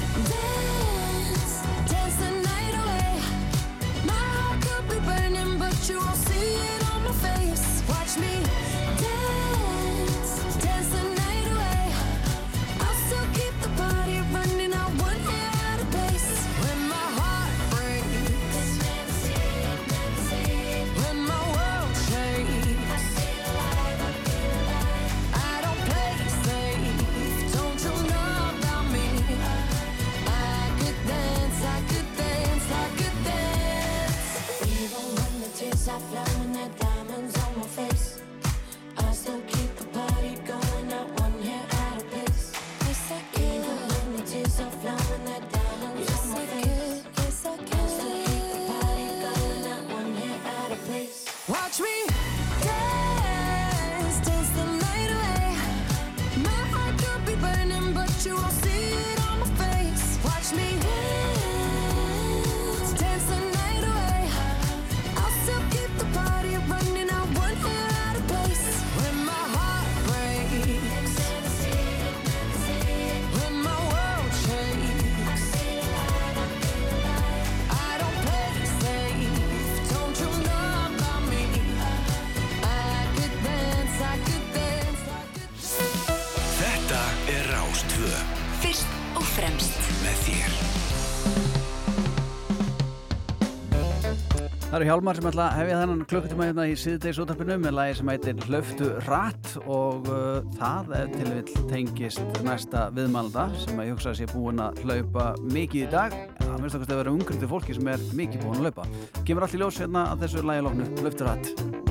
Ari 94.84 94.89
Hjálmar 94.89 95.15
sem 95.15 95.27
ætla 95.29 95.43
að 95.47 95.53
hefja 95.61 95.75
þennan 95.79 95.99
klukkutíma 96.11 96.45
hérna 96.49 96.63
í 96.67 96.73
síðdeisútarpinu 96.75 97.55
með 97.63 97.75
lagi 97.77 97.93
sem 97.95 98.09
heitir 98.11 98.41
Hlöftu 98.43 98.89
Ratt 99.05 99.53
og 99.63 100.09
uh, 100.11 100.41
það 100.57 100.91
er 100.97 101.13
til 101.13 101.27
vill 101.29 101.69
tengist 101.69 102.41
næsta 102.43 102.81
viðmælda 102.97 103.45
sem 103.61 103.79
að 103.79 103.88
ég 103.88 103.95
hugsa 103.95 104.11
að 104.11 104.17
sé 104.19 104.27
búin 104.34 104.59
að 104.59 104.81
hlaupa 104.84 105.29
mikið 105.45 105.86
í 105.86 105.88
dag 105.93 106.17
en 106.17 106.49
það 106.49 106.59
minnst 106.65 106.79
að 106.81 106.97
vera 106.97 107.13
umgrundu 107.15 107.51
fólki 107.53 107.77
sem 107.79 107.93
er 107.93 108.03
mikið 108.11 108.43
búin 108.43 108.59
að 108.59 108.67
hlaupa. 108.67 108.89
Gemur 109.23 109.47
allir 109.47 109.63
ljós 109.63 109.79
hérna 109.86 110.03
að 110.11 110.27
þessu 110.27 110.45
lagi 110.51 110.67
lofnu 110.67 110.89
Hlöftu 110.99 111.29
Ratt 111.29 111.82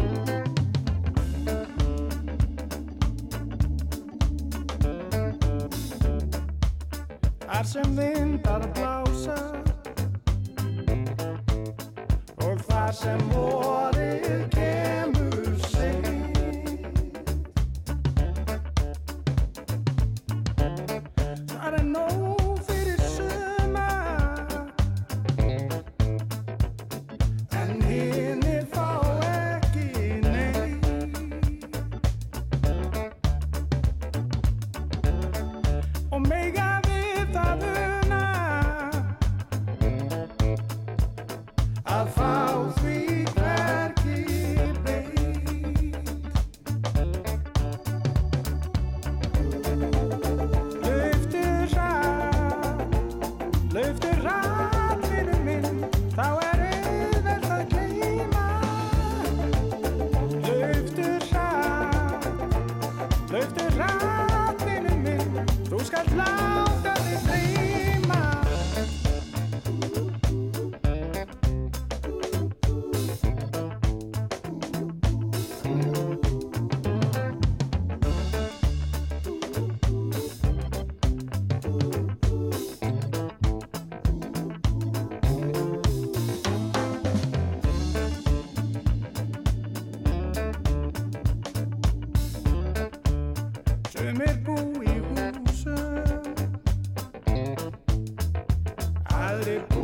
it. 99.49 99.82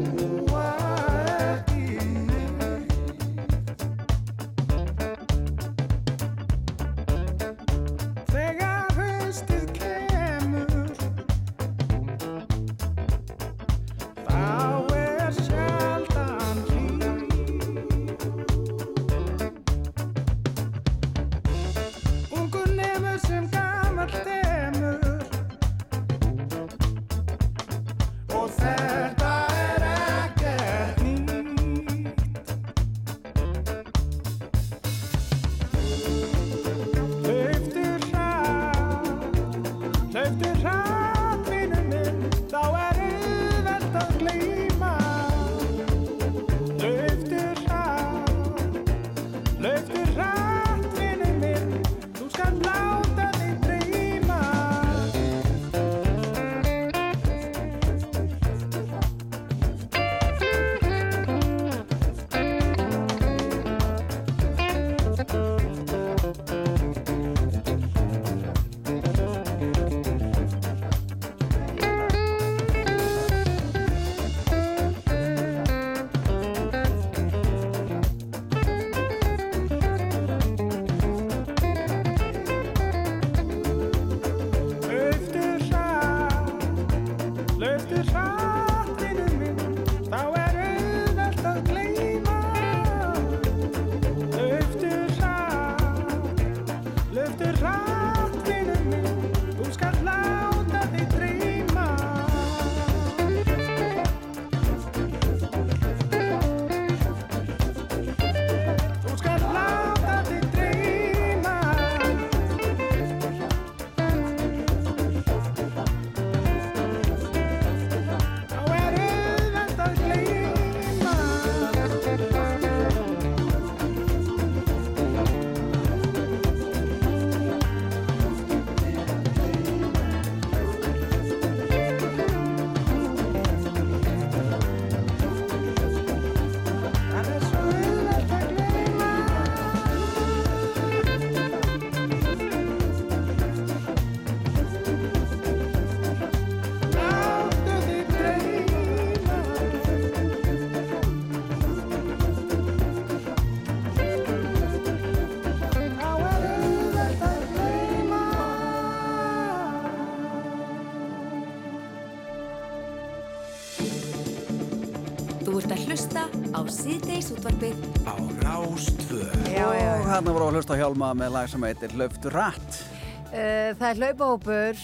Síðdeis 166.72 167.30
útvarpið 167.32 167.78
Á 168.04 168.14
Rástvö. 168.44 169.24
Og 169.24 170.06
hérna 170.08 170.32
voru 170.34 170.48
að 170.48 170.58
hlusta 170.58 170.76
Hjálma 170.76 171.10
með 171.16 171.34
lag 171.34 171.48
sem 171.48 171.64
heitir 171.64 171.94
Hlaustu 171.96 172.32
rætt. 172.32 172.80
Uh, 173.28 173.72
það 173.78 173.86
er 173.88 174.00
hlaupahópur 174.02 174.82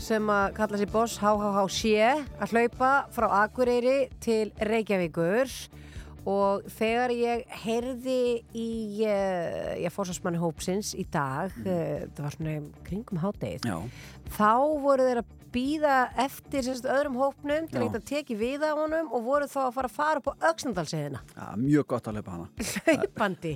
sem 0.00 0.32
að 0.32 0.46
kalla 0.56 0.80
sér 0.80 0.90
Boss 0.90 1.18
HHHC 1.20 1.92
að 2.42 2.54
hlaupa 2.54 2.90
frá 3.14 3.28
Akureyri 3.44 3.98
til 4.22 4.50
Reykjavíkur 4.58 5.54
og 6.30 6.66
þegar 6.76 7.14
ég 7.14 7.44
heyrði 7.62 8.22
í 8.52 8.70
uh, 9.06 9.74
ég 9.80 9.94
fórsvarsmanni 9.94 10.40
hópsins 10.42 10.94
í 10.98 11.06
dag 11.10 11.54
uh, 11.62 12.06
það 12.10 12.24
var 12.26 12.36
svona 12.36 12.56
kringum 12.86 13.22
hádegið 13.22 13.70
Já. 13.70 13.76
þá 14.34 14.54
voru 14.82 15.06
þeir 15.06 15.22
að 15.22 15.36
býða 15.54 15.94
eftir 16.24 16.62
semst, 16.66 16.84
öðrum 16.86 17.16
hópnum 17.20 17.66
til 17.70 17.82
Já. 17.82 17.88
að 17.98 18.04
teki 18.10 18.36
við 18.38 18.62
á 18.66 18.72
honum 18.78 19.08
og 19.12 19.24
voru 19.26 19.48
þá 19.50 19.58
að 19.66 19.72
fara 19.78 19.90
að 19.90 19.96
fara 19.96 20.20
upp 20.22 20.28
á 20.30 20.34
Öxnadalsiðina 20.52 21.20
Já, 21.36 21.46
mjög 21.58 21.86
gott 21.94 22.06
að 22.10 22.18
hlaupa 22.20 22.36
hana. 22.36 22.48
hlaupandi 22.86 23.54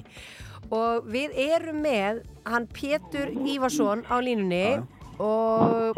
og 0.75 1.07
við 1.13 1.37
erum 1.45 1.79
með 1.85 2.23
hann 2.49 2.67
Pétur 2.75 3.31
Ívarsson 3.35 4.05
á 4.11 4.17
línunni 4.25 4.65
Já, 4.75 4.83
og 5.23 5.95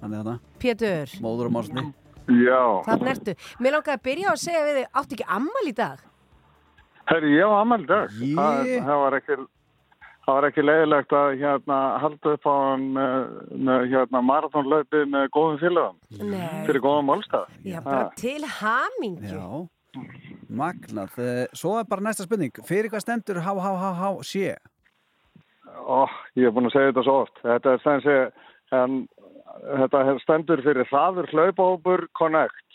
Þannig 0.00 0.18
þetta, 0.20 0.36
Pétur, 0.60 1.14
móður 1.24 1.48
og 1.48 1.54
málsni. 1.56 1.86
Já, 2.30 2.60
þarna 2.86 3.10
ertu 3.14 3.34
Mér 3.60 3.74
langaði 3.78 3.96
að 3.96 4.02
byrja 4.06 4.32
að 4.34 4.40
segja 4.44 4.64
við 4.68 4.76
þig 4.80 4.90
áttu 5.00 5.16
ekki 5.18 5.28
ammal 5.38 5.66
í 5.66 5.72
dag? 5.80 6.02
herri, 7.10 7.30
ég 7.34 7.42
á 7.42 7.52
amal 7.58 7.82
dag. 7.88 8.12
Ég- 8.22 8.36
Það, 8.38 8.68
það 8.86 8.98
var 9.02 9.16
ekki, 9.18 9.36
það 10.30 10.36
var 10.38 10.46
ekki 10.50 10.62
leiðilegt 10.64 11.12
að 11.18 11.28
hérna 11.40 11.78
halda 12.04 12.32
upp 12.36 12.46
á 12.46 12.54
hann 12.54 12.86
með, 12.94 13.26
með 13.68 13.84
hérna 13.90 14.22
marathonlaupi 14.30 15.02
með 15.10 15.26
góðum 15.34 15.58
félagum 15.60 16.30
Nei, 16.30 16.64
fyrir 16.68 16.82
góðum 16.86 17.10
málstað. 17.10 17.50
já, 17.66 17.80
bara 17.84 18.06
til 18.20 18.40
hamingju 18.60 19.34
Já, 19.34 19.46
magnað. 20.50 21.16
Eh, 21.18 21.46
Svo 21.58 21.76
er 21.80 21.86
bara 21.90 22.04
næsta 22.06 22.22
spurning. 22.26 22.54
Fyrir 22.66 22.90
hvað 22.92 23.02
stendur 23.02 23.40
há, 23.42 23.50
há, 23.58 23.72
há, 23.74 23.90
há, 23.98 24.10
sé? 24.22 24.54
Ó, 25.82 26.06
ég 26.38 26.46
hef 26.46 26.54
búin 26.54 26.68
að 26.70 26.76
segja 26.76 26.92
þetta 26.92 27.04
svo 27.06 27.16
oft. 27.24 27.40
Þetta 27.42 27.72
er 27.74 27.82
stensi, 27.82 28.16
en, 28.78 28.96
þetta 29.82 30.04
stendur 30.22 30.62
fyrir 30.66 30.86
hraður 30.92 31.30
hlaupahópur 31.34 32.06
Connect. 32.18 32.69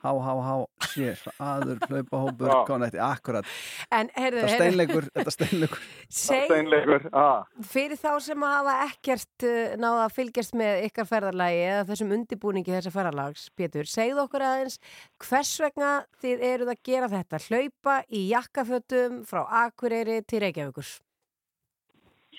Há, 0.00 0.10
há, 0.16 0.32
há, 0.40 0.54
sé. 0.88 1.10
Aður, 1.44 1.76
hlaupa, 1.90 2.20
hópur, 2.24 2.48
Já. 2.48 2.60
konnetti. 2.68 3.00
Akkurat. 3.04 3.48
En 3.92 4.08
heyrðu, 4.16 4.40
Þetta 4.40 4.48
heyrðu 4.48 4.54
steinleikur, 4.56 5.08
þetta 5.18 5.34
steinleikur. 5.34 5.82
seg, 6.20 6.46
Steinleikur, 6.48 7.04
að. 7.20 7.50
fyrir 7.74 8.00
þá 8.00 8.08
sem 8.24 8.46
að 8.48 8.54
hafa 8.56 8.76
ekkert 8.86 9.46
uh, 9.50 9.74
náða 9.82 10.06
að 10.06 10.14
fylgjast 10.16 10.56
með 10.60 10.86
ykkar 10.88 11.10
ferðarlagi 11.10 11.60
eða 11.66 11.84
þessum 11.92 12.14
undibúningi 12.16 12.72
þessa 12.78 12.94
ferðarlags, 12.96 13.44
Pétur, 13.60 13.90
segðu 13.92 14.24
okkur 14.24 14.46
aðeins 14.48 14.80
hvers 15.26 15.52
vegna 15.66 15.92
þið 16.24 16.46
eruð 16.54 16.72
að 16.72 16.82
gera 16.90 17.12
þetta 17.12 17.42
hlaupa 17.50 17.98
í 18.08 18.24
jakkafötum 18.32 19.20
frá 19.28 19.44
Akureyri 19.66 20.22
til 20.24 20.40
Reykjavíkurs 20.46 20.96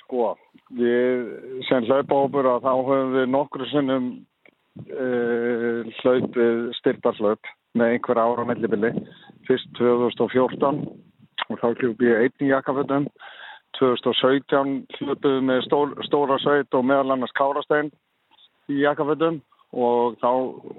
Sko, 0.02 0.34
við 0.76 1.30
sem 1.70 1.86
hlaupahópur 1.88 2.48
að 2.56 2.66
þá 2.66 2.72
höfum 2.74 3.14
við 3.20 3.30
nokkru 3.32 3.68
sinnum 3.72 4.10
uh, 4.80 5.88
hlaupið 6.02 6.72
styrtarhlaup 6.80 7.52
með 7.78 7.96
einhver 7.96 8.22
ára 8.22 8.46
mellibili. 8.48 8.92
Fyrst 9.48 9.70
2014 9.80 10.82
og 11.52 11.60
þá 11.60 11.68
hljóp 11.82 12.04
ég 12.06 12.26
einn 12.26 12.48
í 12.48 12.52
jakkafötum. 12.52 13.08
2017 13.80 14.74
hlupið 15.00 15.38
með 15.48 15.64
stór, 15.68 15.96
stóra 16.08 16.38
sveit 16.44 16.76
og 16.78 16.86
meðal 16.86 17.16
annars 17.16 17.34
Kárastein 17.38 17.90
í 18.72 18.82
jakkafötum 18.84 19.40
og 19.72 20.18
þá 20.20 20.32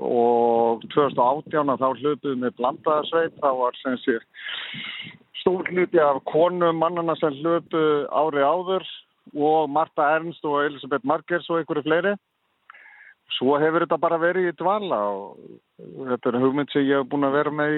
og 0.04 0.84
2018 0.92 1.72
að 1.72 1.80
þá 1.80 1.88
hlupið 2.02 2.36
með 2.42 2.56
blandaða 2.60 3.06
sveit. 3.08 3.38
Það 3.40 3.60
var 3.62 3.78
sem 3.80 3.98
sé 4.04 4.18
stór 5.42 5.70
hluti 5.72 6.00
af 6.00 6.20
konum 6.28 6.78
mannana 6.78 7.16
sem 7.18 7.34
hlupu 7.40 7.82
ári 8.12 8.44
áður 8.44 8.84
og 9.32 9.70
Marta 9.70 10.12
Ernst 10.16 10.44
og 10.44 10.66
Elisabeth 10.66 11.06
Margers 11.08 11.48
og 11.50 11.60
einhverju 11.62 11.86
fleiri. 11.86 12.14
Svo 13.36 13.56
hefur 13.60 13.84
þetta 13.84 13.98
bara 14.02 14.18
verið 14.20 14.50
í 14.50 14.56
dvala 14.58 14.98
og 15.08 15.38
þetta 16.10 16.30
er 16.30 16.40
hugmynd 16.42 16.72
sem 16.72 16.84
ég 16.86 17.00
hef 17.00 17.08
búin 17.10 17.26
að 17.26 17.36
vera 17.38 17.52
með, 17.58 17.76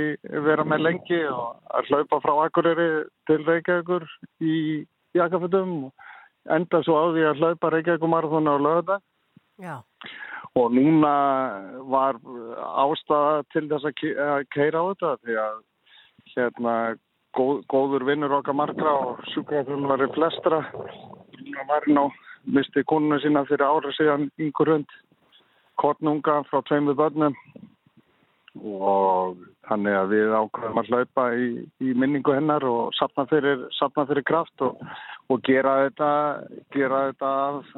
vera 0.48 0.64
með 0.66 0.82
lengi 0.86 1.20
og 1.30 1.55
að 1.78 1.90
hlaupa 1.90 2.20
frá 2.24 2.34
Akureyri 2.46 2.88
til 3.28 3.40
Reykjavíkur 3.46 4.07
í 4.42 4.57
jakkafutum 5.14 5.74
og 5.88 6.52
enda 6.57 6.82
svo 6.84 6.98
á 6.98 7.05
því 7.14 7.26
að 7.30 7.42
hlaupa 7.42 7.72
Reykjavíkur 7.76 8.12
marathon 8.12 8.50
á 8.50 8.57
lögða 8.59 8.98
Já, 9.62 9.76
og 10.59 10.72
núna 10.74 11.14
var 11.86 12.18
ástæða 12.18 13.44
til 13.55 13.68
þess 13.70 13.86
að 13.86 13.96
ke- 14.00 14.16
að 14.18 14.46
keira 14.50 14.82
á 14.82 14.84
þetta 14.90 15.12
því 15.22 15.38
að 15.44 15.57
hérna 16.34 16.74
góð, 17.38 17.62
góður 17.70 18.07
vinnur 18.11 18.34
okkar 18.40 18.59
margra 18.59 18.92
og 19.07 19.22
sjúkrafrunari 19.30 20.11
flestra 20.16 20.64
núna 21.38 21.66
var 21.70 21.86
hann 21.86 22.02
á 22.02 22.07
misti 22.44 22.82
konuna 22.84 23.20
sína 23.22 23.46
fyrir 23.48 23.64
ára 23.64 23.94
síðan 23.96 24.28
yngur 24.42 24.74
hund 24.74 24.90
kornunga 25.81 26.43
frá 26.51 26.61
tveimur 26.68 26.97
börnum 26.99 27.37
og 28.55 29.41
þannig 29.66 29.97
að 29.99 30.12
við 30.12 30.35
ákveðum 30.39 30.81
að 30.81 30.91
hlaupa 30.93 31.25
í, 31.35 31.49
í 31.83 31.95
minningu 31.99 32.35
hennar 32.37 32.64
og 32.68 32.93
sapna 32.95 33.25
fyrir, 33.31 33.64
sapna 33.75 34.05
fyrir 34.07 34.27
kraft 34.27 34.62
og, 34.62 34.79
og 35.33 35.43
gera 35.47 35.81
þetta 35.87 36.11
gera 36.77 37.01
þetta 37.09 37.33
af 37.49 37.75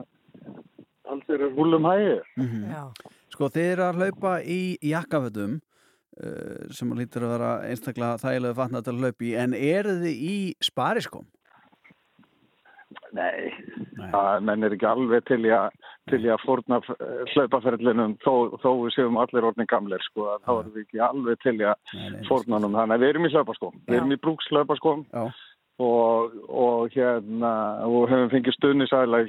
alls 1.07 1.31
eru 1.31 1.53
húlum 1.55 1.87
hægi. 1.87 2.19
Mhm. 2.43 2.93
Sko 3.33 3.49
þið 3.53 3.71
eru 3.73 3.87
að 3.87 4.03
hlaupa 4.03 4.35
í 4.43 4.61
jakkafötum 4.85 5.57
uh, 5.61 6.67
sem 6.75 6.93
lítur 6.99 7.27
að 7.27 7.35
vera 7.37 7.53
einstaklega 7.71 8.21
þægilegu 8.23 8.59
fatnað 8.61 8.87
til 8.87 8.95
að 8.95 9.03
hlaupa 9.05 9.29
í 9.29 9.33
en 9.45 9.57
eru 9.57 9.97
þið 10.03 10.23
í 10.35 10.37
spariskom? 10.65 11.27
Nei, 13.15 13.51
það 14.13 14.47
menn 14.49 14.67
er 14.67 14.75
ekki 14.75 14.89
alveg 14.89 15.27
til 15.29 15.41
í 15.47 15.53
að, 15.55 15.75
að 16.17 16.45
fórna 16.45 16.81
hlaupaferðlinum 17.35 18.17
þó, 18.25 18.57
þó 18.63 18.71
við 18.83 18.95
séum 18.97 19.19
allir 19.23 19.47
orðin 19.51 19.71
gamlir 19.71 20.07
sko, 20.09 20.31
að 20.35 20.47
þá 20.47 20.53
erum 20.55 20.73
við 20.75 20.87
ekki 20.87 21.03
alveg 21.07 21.43
til 21.45 21.57
í 21.61 21.67
að 21.71 21.99
fórna 22.29 22.59
honum. 22.59 22.79
Þannig 22.79 22.97
að 22.97 23.05
við 23.05 23.13
erum 23.13 23.29
í 23.29 23.35
hlaupaskóm, 23.35 23.77
við 23.87 23.99
erum 24.01 24.17
í 24.17 24.23
brúkslaupaskóm 24.25 25.05
og, 25.21 26.41
og 26.49 26.97
hérna 26.97 27.53
og 27.87 28.09
höfum 28.11 28.33
fengið 28.33 28.59
stuðnisæðila 28.59 29.23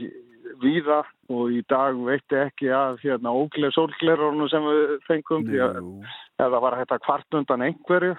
víða 0.64 1.02
og 1.34 1.52
í 1.54 1.62
dag 1.70 1.98
veitti 2.08 2.40
ekki 2.40 2.72
að 2.74 3.02
hérna 3.04 3.36
ógleð 3.36 3.76
sólglerunum 3.76 4.50
sem 4.52 4.66
við 4.66 4.96
fengum 5.08 5.46
því 5.48 5.62
að 5.68 5.92
það 6.40 6.60
var 6.64 6.80
að 6.80 7.04
kvart 7.04 7.40
undan 7.40 7.66
einhverju 7.68 8.16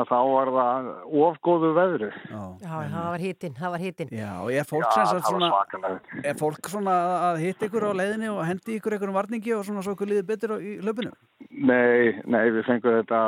að 0.00 0.08
þá 0.10 0.16
var 0.30 0.50
það 0.56 0.88
ofgóðu 1.26 1.70
veðri. 1.76 2.08
Já, 2.30 2.40
það 2.64 3.06
var 3.10 3.24
hittin, 3.24 3.54
það 3.58 3.74
var 3.74 3.84
hittin. 3.84 4.12
Já, 4.16 4.30
og 4.42 4.50
er 4.52 4.66
fólk, 4.68 4.96
Já, 4.96 5.20
svona, 5.28 5.50
er 6.24 6.38
fólk 6.40 6.70
svona 6.72 6.94
að 7.30 7.40
hitta 7.44 7.68
ykkur 7.68 7.88
á 7.88 7.92
leiðinni 8.00 8.30
og 8.32 8.40
hendi 8.48 8.78
ykkur 8.78 8.96
einhverjum 8.96 9.18
varningi 9.20 9.54
og 9.56 9.64
svona 9.68 9.84
svo 9.86 9.94
ykkur 9.96 10.10
líði 10.12 10.26
betur 10.32 10.56
á- 10.56 10.60
í 10.64 10.76
hlaupinu? 10.82 11.12
Nei, 11.50 12.16
nei, 12.24 12.44
við 12.54 12.64
fengum 12.68 12.96
þetta, 13.00 13.20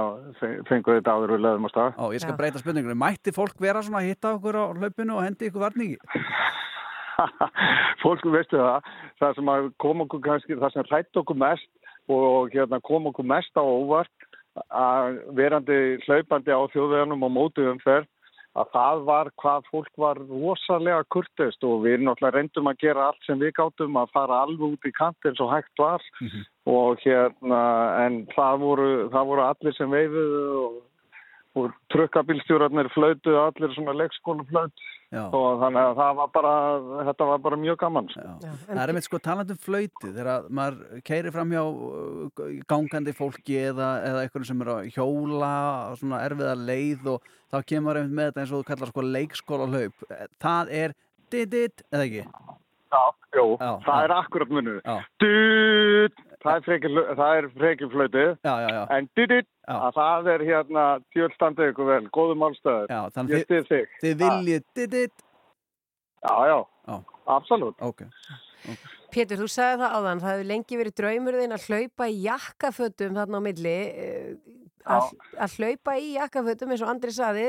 fengum 0.70 0.96
þetta 0.96 1.16
áður 1.16 1.34
við 1.36 1.44
löðum 1.46 1.68
á 1.68 1.70
stað. 1.74 1.90
Ó, 2.00 2.04
ég 2.16 2.22
skal 2.24 2.36
breyta 2.38 2.62
spurningunni. 2.62 2.96
Mætti 2.98 3.34
fólk 3.36 3.58
vera 3.60 3.82
svona 3.84 4.00
að 4.02 4.08
hitta 4.12 4.34
okkur 4.38 4.56
á 4.56 4.64
hlaupinu 4.72 5.18
og 5.18 5.24
hendi 5.26 5.50
ykkur 5.50 5.66
varningi? 5.66 5.98
Fólk 8.02 8.24
veistu 8.34 8.58
það, 8.58 8.86
það 9.20 9.36
sem 9.38 9.50
að 9.52 9.66
kom 9.82 10.00
okkur 10.06 10.22
kannski, 10.24 10.56
það 10.58 10.72
sem 10.74 10.86
hrætt 10.90 11.20
okkur 11.22 11.38
mest 11.38 11.68
og 12.10 12.50
hérna 12.54 12.80
kom 12.82 13.06
okkur 13.12 13.26
mest 13.30 13.54
á 13.54 13.62
óvart 13.62 14.10
að 14.68 15.20
verandi 15.36 15.78
hlaupandi 16.06 16.52
á 16.52 16.60
þjóðveganum 16.72 17.24
og 17.26 17.32
mótið 17.36 17.70
umferð 17.74 18.10
að 18.52 18.68
það 18.74 19.02
var 19.08 19.30
hvað 19.40 19.68
fólk 19.70 20.00
var 20.02 20.18
rosalega 20.28 21.04
kurtist 21.14 21.64
og 21.64 21.86
við 21.86 22.04
náttúrulega 22.04 22.36
reyndum 22.36 22.68
að 22.68 22.82
gera 22.84 23.06
allt 23.08 23.26
sem 23.26 23.40
við 23.40 23.54
gáttum 23.56 23.96
að 23.96 24.12
fara 24.12 24.42
alveg 24.44 24.74
út 24.74 24.88
í 24.88 24.92
kant 24.96 25.28
eins 25.28 25.40
og 25.40 25.52
hægt 25.54 25.80
var. 25.80 26.04
Og 26.68 27.00
hérna 27.00 27.62
en 28.04 28.18
það 28.34 28.64
voru, 28.66 28.90
það 29.14 29.30
voru 29.30 29.46
allir 29.46 29.76
sem 29.78 29.96
veifuðu 29.96 30.42
og, 30.66 30.76
og 31.58 31.74
trukkabilstjórarnir 31.92 32.88
flautuðu 32.94 33.38
allir 33.42 33.74
svona 33.76 33.92
leikskóla 33.98 34.44
flaut 34.48 34.84
Já. 35.12 35.26
og 35.28 35.60
þannig 35.60 35.82
að 35.82 35.98
það 35.98 36.14
var 36.16 36.30
bara 36.32 36.52
þetta 37.10 37.26
var 37.28 37.42
bara 37.44 37.58
mjög 37.60 37.76
gaman 37.82 38.08
Já. 38.14 38.30
Það 38.62 38.80
er 38.80 38.92
einmitt 38.94 39.08
sko 39.08 39.20
talandum 39.20 39.58
flöyti 39.60 40.12
þegar 40.14 40.46
maður 40.48 41.02
keiri 41.04 41.32
fram 41.34 41.52
hjá 41.52 41.62
uh, 41.68 42.46
gangandi 42.72 43.12
fólki 43.18 43.58
eða, 43.60 43.90
eða 44.08 44.24
einhverjum 44.24 44.48
sem 44.48 44.64
er 44.64 44.72
að 44.72 44.88
hjóla 44.96 45.52
á 45.52 45.92
svona 46.00 46.22
erfiða 46.24 46.56
leið 46.62 47.12
og 47.12 47.30
þá 47.52 47.58
kemur 47.68 48.00
einmitt 48.00 48.16
með 48.16 48.30
þetta 48.30 48.44
eins 48.46 48.54
og 48.54 48.62
þú 48.62 48.68
kallar 48.70 48.92
sko 48.94 49.04
leikskóla 49.04 49.68
hlaup. 49.68 50.06
Það 50.40 50.72
er 50.80 50.96
didit, 51.32 51.84
eða 51.92 52.08
ekki? 52.08 52.24
Já, 52.92 53.02
jú, 53.36 53.46
Já, 53.60 53.70
það 53.84 53.98
já. 54.00 54.04
er 54.06 54.14
akkurat 54.16 54.50
munur 54.52 54.80
Já. 54.80 54.96
Það 56.42 56.56
er 56.58 56.64
er 57.38 57.48
já. 58.74 58.80
en 58.96 59.08
dudut, 59.18 59.48
að 59.74 59.98
það 59.98 60.30
er 60.34 60.46
hérna 60.48 60.86
tjöldstandið 61.14 61.72
ykkur 61.72 61.90
vel, 61.90 62.00
Já, 62.90 63.00
þannig 63.16 63.36
ég 63.36 63.44
stið 63.46 63.68
þig. 63.70 63.92
Þið 64.02 64.16
viljið 64.24 64.64
didit? 64.78 65.28
Já, 66.22 66.34
já, 66.50 66.58
já. 66.88 66.96
absolutt. 67.36 67.78
Ok, 67.82 68.04
Pétur, 69.12 69.42
þú 69.42 69.48
sagði 69.52 69.82
það 69.82 69.94
áðan, 69.98 70.20
það 70.22 70.32
hefur 70.32 70.48
lengi 70.48 70.78
verið 70.80 70.94
draumur 71.02 71.36
þinn 71.36 71.54
að 71.56 71.64
hlaupa 71.68 72.06
í 72.08 72.18
jakkafötum 72.24 73.16
þarna 73.18 73.40
á 73.42 73.42
milli. 73.44 73.74
Eh, 73.92 74.60
að, 74.84 75.56
hlaupa 75.58 75.94
í 76.00 76.12
jakkafötum 76.16 76.74
eins 76.74 76.82
og 76.84 76.90
Andri 76.92 77.14
saði 77.14 77.46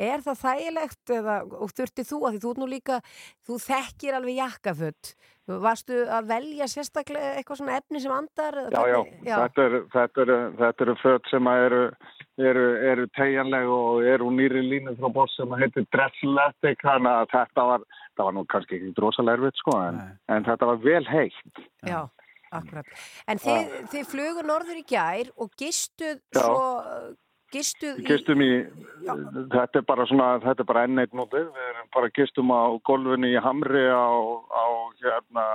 er 0.00 0.24
það 0.24 0.40
þægilegt 0.40 1.14
eða, 1.18 1.36
og 1.44 1.76
þurfti 1.76 2.06
þú 2.08 2.18
að 2.24 2.34
því 2.34 2.42
þú 2.44 2.50
ert 2.54 2.62
nú 2.62 2.68
líka 2.70 2.98
þú 3.46 3.60
þekkir 3.68 4.18
alveg 4.18 4.40
jakkaföt. 4.40 5.14
Varstu 5.44 5.98
að 6.08 6.30
velja 6.30 6.66
sérstaklega 6.72 7.34
eitthvað 7.36 7.58
svona 7.60 7.74
efni 7.76 8.00
sem 8.00 8.12
andar 8.14 8.54
Já, 8.72 8.78
já, 8.80 9.34
Þetta, 9.42 9.64
er, 9.66 9.74
þetta, 9.92 10.22
er, 10.22 10.30
þetta 10.60 10.84
eru 10.86 10.94
föt 11.02 11.28
sem 11.28 11.50
eru, 11.52 11.82
eru, 12.40 12.64
eru 12.92 13.04
tegjanleg 13.18 13.68
og 13.68 14.08
eru 14.08 14.30
nýri 14.32 14.62
línu 14.64 14.96
frá 14.96 15.10
boss 15.12 15.36
sem 15.36 15.52
heitir 15.60 15.84
Dressletic 15.92 16.80
þannig 16.80 17.12
að 17.12 17.28
þetta 17.34 17.66
var, 17.74 17.84
það 18.16 18.30
var 18.30 18.36
nú 18.38 18.46
kannski 18.54 18.78
ekki 18.78 18.94
drosalega 18.96 19.36
erfitt 19.42 19.60
sko 19.60 19.76
en, 19.82 20.00
en 20.32 20.48
þetta 20.48 20.70
var 20.72 20.80
vel 20.86 21.04
heitt. 21.12 21.62
Já, 21.84 22.00
akkurat. 22.60 22.88
En 23.30 23.42
þið, 23.42 23.76
þið 23.92 24.08
flugu 24.12 24.46
norður 24.46 24.80
í 24.80 24.86
gær 24.88 25.30
og 25.36 25.52
gistuð 25.60 26.18
Já. 26.18 26.40
svo, 26.40 26.64
gistuð 27.54 28.02
í... 28.02 28.06
Gistum 28.08 28.42
í, 28.44 28.50
þetta 29.04 29.80
er 29.80 29.86
bara 29.88 30.08
svona, 30.10 30.28
þetta 30.44 30.64
er 30.64 30.70
bara 30.72 30.84
enn 30.88 31.02
eitt 31.02 31.16
nótið, 31.16 31.48
við 31.54 31.70
erum 31.70 31.92
bara 31.94 32.12
gistum 32.18 32.52
á 32.54 32.62
golfinu 32.88 33.30
í 33.30 33.40
Hamri 33.44 33.86
á, 33.90 34.08
á 34.50 34.66
hérna 35.04 35.46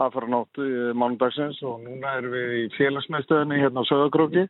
aðfaranótt 0.00 0.60
mánudagsins 0.96 1.60
og 1.66 1.82
núna 1.84 2.16
erum 2.18 2.32
við 2.32 2.56
í 2.62 2.64
félagsmeðstöðinni 2.78 3.60
hérna 3.60 3.84
á 3.84 3.90
Söðagróki. 3.90 4.46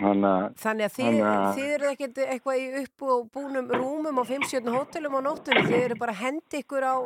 Þannig 0.00 0.30
að, 0.30 0.44
Þannig 0.62 0.86
að 0.86 0.94
þið, 0.96 1.06
Þannig 1.06 1.26
að- 1.30 1.58
þið 1.58 1.74
eru 1.74 1.88
ekkert 1.90 2.18
eitthvað 2.24 2.60
í 2.60 2.66
upp 2.82 3.02
og 3.02 3.28
búnum 3.34 3.66
rúmum 3.76 4.20
á 4.20 4.24
5-7 4.24 4.72
hótelum 4.72 5.16
á 5.16 5.20
nóttunni, 5.28 5.62
þið 5.68 5.84
eru 5.84 5.98
bara 6.00 6.12
hendi 6.16 6.62
ykkur 6.62 6.86
á 6.88 6.96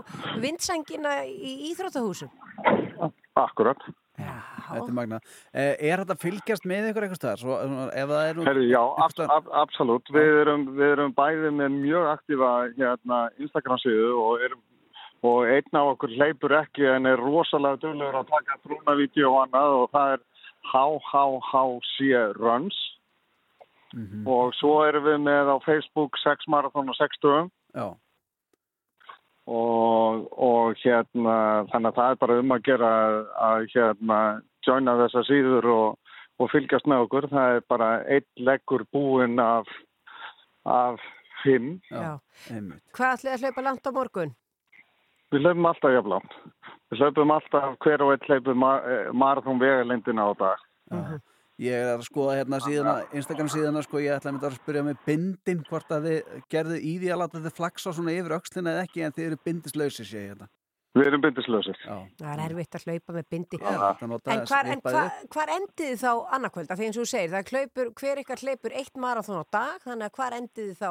vindsængina 0.40 1.14
í 1.26 1.52
íþróttahúsum. 1.72 2.30
akkurat. 3.36 3.78
þetta 4.14 4.86
er 4.88 4.94
magna. 4.94 5.18
Eh, 5.52 5.74
er 5.90 5.98
þetta 6.04 6.16
fylgjast 6.22 6.64
með 6.70 6.92
ykkur 6.92 7.06
eitthvað 7.08 7.18
staðar? 7.18 7.90
Er. 7.94 8.38
Herri, 8.46 8.68
já, 8.70 8.78
ab, 8.80 9.10
ab, 9.28 9.48
absolutt. 9.64 10.06
Við 10.14 10.30
erum, 10.44 10.66
við 10.76 10.92
erum 10.92 11.14
bæði 11.14 11.50
með 11.50 11.74
mjög 11.82 12.06
aktífa 12.14 12.52
hérna, 12.78 13.18
Instagram 13.42 13.80
síðu 13.82 14.12
og, 14.22 14.44
erum, 14.46 14.62
og 15.24 15.50
einn 15.50 15.80
af 15.80 15.90
okkur 15.96 16.14
hleypur 16.14 16.54
ekki 16.62 16.86
en 16.94 17.06
er 17.10 17.16
rosalega 17.18 17.80
dölur 17.82 18.14
að 18.22 18.30
taka 18.30 18.60
trúnavídeó 18.62 19.32
og 19.34 19.40
annað 19.48 19.76
og 19.82 19.90
það 19.90 20.12
er 20.14 20.24
HHHC 20.72 22.10
Runs 22.38 22.78
og 24.26 24.54
svo 24.58 24.80
erum 24.88 25.06
við 25.06 25.20
með 25.22 25.52
á 25.54 25.56
Facebook 25.64 26.18
6 26.22 26.48
marathon 26.50 26.90
og 26.90 26.96
6 26.98 27.20
dögum 27.22 27.50
Já. 27.74 27.94
og, 29.46 30.24
og 30.32 30.80
hérna 30.82 31.36
þannig 31.70 31.90
að 31.92 31.98
það 32.00 32.10
er 32.10 32.20
bara 32.24 32.38
um 32.42 32.54
að 32.56 32.64
gera 32.68 32.92
að 33.48 33.66
hérna 33.74 34.20
joina 34.66 34.96
þessa 35.04 35.24
síður 35.28 35.70
og, 35.74 36.14
og 36.40 36.50
fylgjast 36.50 36.88
með 36.90 37.06
okkur 37.06 37.28
það 37.30 37.58
er 37.58 37.66
bara 37.70 37.90
einn 38.16 38.46
leggur 38.48 38.86
búinn 38.90 39.38
af, 39.42 39.70
af 40.64 41.02
fimm 41.44 41.76
Já. 41.90 42.18
einmitt. 42.50 42.82
Hvað 42.96 43.18
ætlið 43.18 43.36
að 43.36 43.44
hlaupa 43.44 43.68
langt 43.68 43.86
á 43.86 43.90
morgun? 43.94 44.34
Við 45.34 45.46
hlaupum 45.48 45.70
alltaf 45.70 45.96
jafnlangt 45.98 46.40
við 46.92 47.04
hlaupum 47.04 47.36
alltaf 47.36 47.78
hver 47.84 48.06
og 48.06 48.14
einn 48.14 48.26
hlaupum 48.30 48.66
marathon 49.18 49.62
vegalendina 49.62 50.30
á 50.30 50.32
dag 50.38 50.68
Ég 51.62 51.70
er 51.70 51.92
að 51.92 52.02
skoða 52.08 52.40
hérna 52.40 52.58
síðana, 52.58 52.94
Instagram 53.14 53.48
síðana, 53.52 53.82
sko, 53.86 54.00
ég 54.02 54.16
ætla 54.16 54.32
að 54.32 54.34
mynda 54.34 54.48
að 54.48 54.56
spyrja 54.56 54.82
með 54.88 55.04
bindin 55.06 55.60
hvort 55.68 55.92
að 55.94 56.08
þið 56.08 56.40
gerðu 56.50 56.78
í 56.80 56.94
því 56.98 57.12
að 57.14 57.20
láta 57.20 57.42
þið 57.44 57.54
flaksa 57.60 57.92
svona 57.94 58.14
yfir 58.16 58.34
öxlina 58.34 58.72
eða 58.72 58.86
ekki 58.88 59.04
en 59.06 59.14
þið 59.14 59.26
eru 59.28 59.38
bindislausir, 59.46 60.08
sé 60.08 60.18
ég 60.18 60.32
hérna. 60.32 60.48
við 60.98 61.10
erum 61.12 61.22
bindislausir 61.22 61.78
Já. 61.78 61.94
Það 62.18 62.32
er 62.32 62.42
erfitt 62.48 62.78
að 62.78 62.88
hlaupa 62.88 63.14
með 63.14 63.30
bindi. 63.36 63.60
Já, 63.62 63.78
nota 64.10 64.34
En 64.34 64.42
hvar, 64.50 64.66
en 64.66 64.82
svipaði 64.82 64.98
hvar, 64.98 65.30
hvar 65.36 65.54
endið 65.60 65.88
þið 65.92 66.02
þá 66.02 66.12
annarkvölda? 66.38 66.74
Þegar 66.74 66.88
eins 66.88 66.98
og 66.98 67.06
þú 67.06 67.10
segir, 67.14 67.32
það 67.32 67.40
er 67.40 67.54
hlaupur, 67.54 67.92
hver 68.02 68.22
ykkar 68.24 68.44
hlaupur 68.48 68.78
eitt 68.82 69.02
marathón 69.06 69.38
á 69.38 69.44
dag, 69.54 69.80
þannig 69.86 70.10
að 70.10 70.18
hvar 70.18 70.38
endið 70.40 70.72
þið 70.72 70.78
þá? 70.82 70.90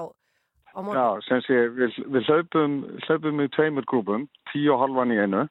Já, 0.74 1.08
sem 1.28 1.42
sé, 1.46 1.58
við, 1.78 2.00
við 2.16 2.30
hlaupum, 2.30 2.80
hlaupum 3.06 3.44
í 3.44 3.50
tveimur 3.54 3.86
grúpum, 3.90 4.26
tíu 4.52 4.74
og 4.74 4.82
halvan 4.86 5.14
í 5.14 5.20
einu. 5.22 5.48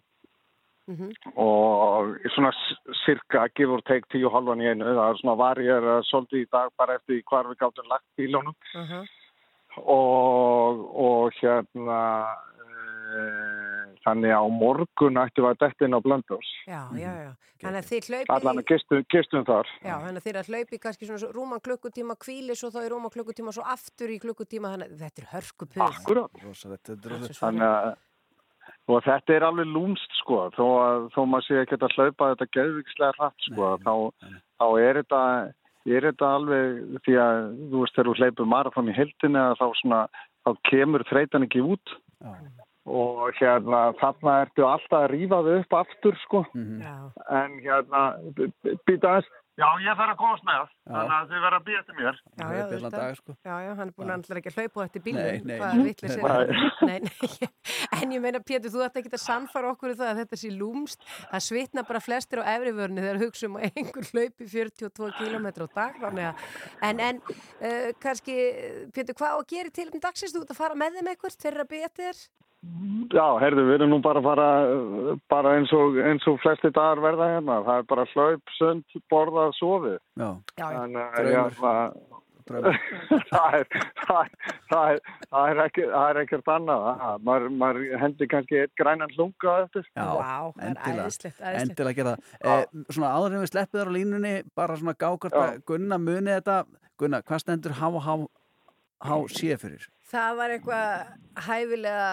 Mhm. 0.91 1.13
og 1.39 2.17
svona 2.35 2.51
cirka 3.05 3.47
give 3.55 3.71
or 3.71 3.81
take 3.87 4.09
tíu 4.11 4.27
og 4.27 4.33
halvan 4.35 4.61
í 4.61 4.67
einu, 4.67 4.83
það 4.85 5.11
er 5.13 5.19
svona 5.21 5.37
varjir 5.39 5.85
svolítið 6.09 6.41
í 6.43 6.49
dag 6.51 6.73
bara 6.77 6.97
eftir 6.99 7.23
hvar 7.31 7.47
við 7.47 7.61
gáttum 7.61 7.87
lagt 7.89 8.07
bílónum 8.19 8.55
Uh 8.75 9.07
og, 9.77 10.81
og 11.01 11.33
hérna 11.41 12.01
e, 13.17 13.21
þannig 14.05 14.35
á 14.37 14.43
morgun 14.53 15.21
ættum 15.23 15.47
við 15.47 15.51
að 15.53 15.63
detta 15.65 15.89
inn 15.89 15.97
á 15.97 16.01
Blöndós 16.05 16.53
Já, 16.67 16.83
já, 16.99 17.13
já. 17.27 17.33
Þannig 17.63 17.79
að 17.79 17.91
þið 17.91 18.07
hlaupið 18.11 18.33
allan 18.37 18.61
að 18.63 18.69
gistum, 18.73 19.03
gistum 19.15 19.45
þar 19.47 19.69
Já, 19.83 19.95
þannig 20.05 20.21
að 20.21 20.25
þið 20.25 20.33
er 20.33 20.41
að 20.41 20.53
hlaupi 20.53 20.81
kannski 20.83 21.09
svona 21.09 21.23
svo 21.23 21.33
rúman 21.37 21.63
klukkutíma 21.67 22.17
kvíli 22.19 22.57
svo 22.59 22.73
þá 22.75 22.81
í 22.83 22.93
rúman 22.93 23.15
klukkutíma 23.15 23.55
svo 23.55 23.67
aftur 23.75 24.11
í 24.11 24.19
klukkutíma 24.23 24.73
þannig 24.75 24.97
að 24.97 25.05
þetta 25.05 25.23
er 25.23 25.29
hörku 25.37 25.69
puð. 25.69 25.85
Akkurat. 25.87 26.43
Rosalegt, 26.43 26.89
þetta 26.91 27.07
er 27.07 27.15
rosalegt. 27.17 27.39
þannig 27.43 27.69
að 27.69 27.93
og 28.91 29.05
þetta 29.07 29.35
er 29.37 29.47
alveg 29.47 29.69
lúmst 29.71 30.17
sko 30.19 30.45
þó 30.57 30.65
að 30.83 31.05
þó 31.15 31.21
maður 31.31 31.47
sé 31.47 31.61
ekki 31.63 31.79
að 31.79 31.97
hlaupa 31.97 32.31
þetta 32.33 32.49
geðvikslega 32.57 33.17
hratt 33.19 33.47
sko 33.47 33.71
þá, 33.85 33.95
þá 34.59 34.67
er 34.83 34.99
þetta 35.01 35.21
er 35.93 36.07
þetta 36.09 36.31
alveg 36.39 36.81
því 37.07 37.17
að 37.23 37.39
þú 37.71 37.83
veist 37.83 37.97
þegar 37.97 38.11
þú 38.11 38.17
hleypur 38.19 38.51
marathon 38.53 38.91
í 38.91 38.97
heldina 38.97 39.45
þá 39.61 39.67
svona 39.81 40.01
þá 40.43 40.51
kemur 40.71 41.07
þreytan 41.11 41.47
ekki 41.47 41.63
út 41.63 41.95
Já. 42.23 42.35
Og 42.87 43.31
hérna 43.39 43.83
þarna 44.01 44.39
ertu 44.47 44.65
alltaf 44.67 44.99
að 45.05 45.11
rífa 45.15 45.43
þau 45.47 45.55
upp 45.61 45.79
aftur 45.83 46.17
sko 46.27 46.45
Mhm. 46.55 46.83
en 47.31 47.61
hérna 47.63 48.03
býta 48.89 49.07
aðeins 49.17 49.31
Já, 49.53 49.67
ég 49.85 49.93
þarf 49.99 50.15
að 50.15 50.17
komast 50.17 50.45
með 50.49 50.63
þannig 50.89 51.13
að 51.13 51.27
þið 51.29 51.43
verða 51.45 51.59
að 51.61 51.65
býja 51.67 51.81
til 51.85 51.95
mér 51.95 52.15
Já, 52.17 52.47
já, 52.49 52.63
auðvitað. 52.63 52.91
dag, 52.97 53.17
sko. 53.19 53.33
já, 53.45 53.55
já, 53.63 53.75
hann 53.77 53.89
er 53.89 53.93
búin 53.93 54.09
að 54.09 54.15
alltaf 54.17 54.39
ekki 54.41 54.49
að 54.49 54.57
hlaupa 54.57 54.81
er 56.17 56.23
það? 56.23 56.49
Nei, 56.89 56.99
nei. 57.05 57.51
En 58.03 58.15
ég 58.17 58.23
meina, 58.25 58.41
Pétur, 58.41 58.73
þú 58.73 58.81
ætti 58.87 59.03
ekki 59.03 59.13
að 59.13 59.21
sannfara 59.27 59.71
okkur 59.75 59.93
um 59.93 59.99
það 60.01 60.09
að 60.09 60.21
þetta 60.23 60.39
sé 60.41 60.51
lúmst. 60.57 61.05
Það 61.31 61.45
svitna 61.45 61.85
bara 61.87 62.01
flestir 62.01 62.41
á 62.41 62.49
efrivörni 62.57 63.05
þegar 63.05 63.21
hugsa 63.27 63.47
um 63.47 63.59
að 63.61 63.69
einhver 63.77 64.09
hlaupi 64.09 64.49
42 64.49 65.13
km 65.21 65.47
á 65.53 65.67
dag. 65.77 66.01
Þannig 66.01 66.25
að, 66.33 66.35
en, 66.89 67.01
en 67.11 67.21
uh, 67.29 67.93
kannski, 68.01 68.39
Pétur, 68.97 69.15
hvað 69.21 69.37
á 69.37 69.39
að 69.39 69.47
gera 69.53 69.71
til 69.71 69.91
um 69.93 70.01
dagsins? 70.01 70.33
Þú 70.33 70.47
ert 70.47 70.57
að 70.57 70.63
fara 70.65 70.81
með 70.81 70.97
þeim 70.97 71.13
eitthvað 71.13 71.37
þeirra 71.45 71.69
betur? 71.77 72.25
Já, 73.13 73.25
heyrðu, 73.43 73.65
við 73.67 73.75
erum 73.81 73.91
nú 73.91 73.99
bara 74.05 74.21
að 74.23 74.27
fara 74.29 74.47
uh, 74.71 75.09
bara 75.33 75.57
eins 75.59 75.73
og, 75.75 75.97
eins 75.99 76.25
og 76.31 76.39
flesti 76.45 76.71
dagar 76.71 77.01
verða 77.03 77.27
hérna. 77.35 77.59
Það 77.67 77.81
er 77.83 77.87
bara 77.91 78.05
hlaup, 78.15 78.55
sund, 78.59 78.97
borðað, 79.11 79.55
sofið. 79.59 79.99
Já, 80.21 80.29
Já, 80.61 80.67
já. 80.71 80.83
Draumur. 80.87 81.07
hérna, 81.27 81.75
það, 83.33 83.55
er, 83.57 83.67
það, 84.03 84.19
er, 84.19 84.37
það, 84.71 84.93
er, 84.93 85.01
það, 85.31 85.45
er 85.53 85.61
ekki, 85.65 85.85
það 85.93 86.07
er 86.09 86.21
ekkert 86.23 86.51
annað. 86.55 86.87
Maður, 87.27 87.49
maður 87.63 87.85
hendi 88.03 88.29
kannski 88.31 88.59
eitt 88.65 88.75
grænan 88.79 89.15
lunga 89.19 89.55
eftir. 89.63 89.87
Já, 89.95 90.07
er 90.11 90.69
endilega. 90.73 91.07
æðislegt, 91.07 91.39
æðislegt. 91.39 91.63
Endilega 91.63 91.99
gera 92.01 92.15
það. 92.19 92.37
Eh, 92.43 92.85
svona 92.91 93.13
áður 93.17 93.37
en 93.37 93.45
við 93.45 93.53
sleppið 93.53 93.81
þar 93.83 93.91
á 93.91 93.97
línunni, 93.97 94.35
bara 94.59 94.79
svona 94.81 94.97
gákvart 94.99 95.39
að 95.39 95.59
Gunna 95.71 95.99
muni 96.03 96.35
þetta. 96.35 96.59
Gunna, 97.01 97.23
hvað 97.27 97.43
stendur 97.45 97.77
há, 97.79 97.89
há, 98.07 98.15
há 99.07 99.15
sé 99.33 99.57
fyrir? 99.63 99.87
Það 100.13 100.39
var 100.43 100.53
eitthvað 100.57 100.89
hæfilega, 101.47 102.07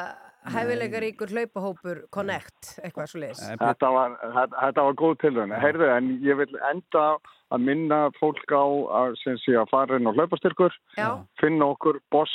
hæfilega 0.48 1.02
ríkur 1.04 1.34
hlaupahópur 1.34 2.02
Connect, 2.16 2.76
eitthvað 2.84 3.12
svo 3.12 3.22
leiðis. 3.24 3.42
Þetta 3.60 3.92
var, 3.96 4.16
þetta, 4.38 4.86
var 4.88 4.98
góð 5.02 5.16
tilhörn. 5.24 5.56
Heyrðu, 5.64 5.90
en 5.96 6.12
ég 6.26 6.40
vil 6.40 6.50
enda 6.72 7.06
að 7.50 7.66
minna 7.66 8.00
fólk 8.20 8.54
á 8.54 8.66
að, 9.02 9.18
sem 9.24 9.40
sé 9.44 9.58
að 9.60 9.72
fara 9.74 10.00
inn 10.00 10.10
á 10.10 10.16
hlaupastyrkur, 10.16 10.76
Já, 10.98 11.10
finna 11.42 11.72
okkur 11.74 12.00
boss 12.14 12.34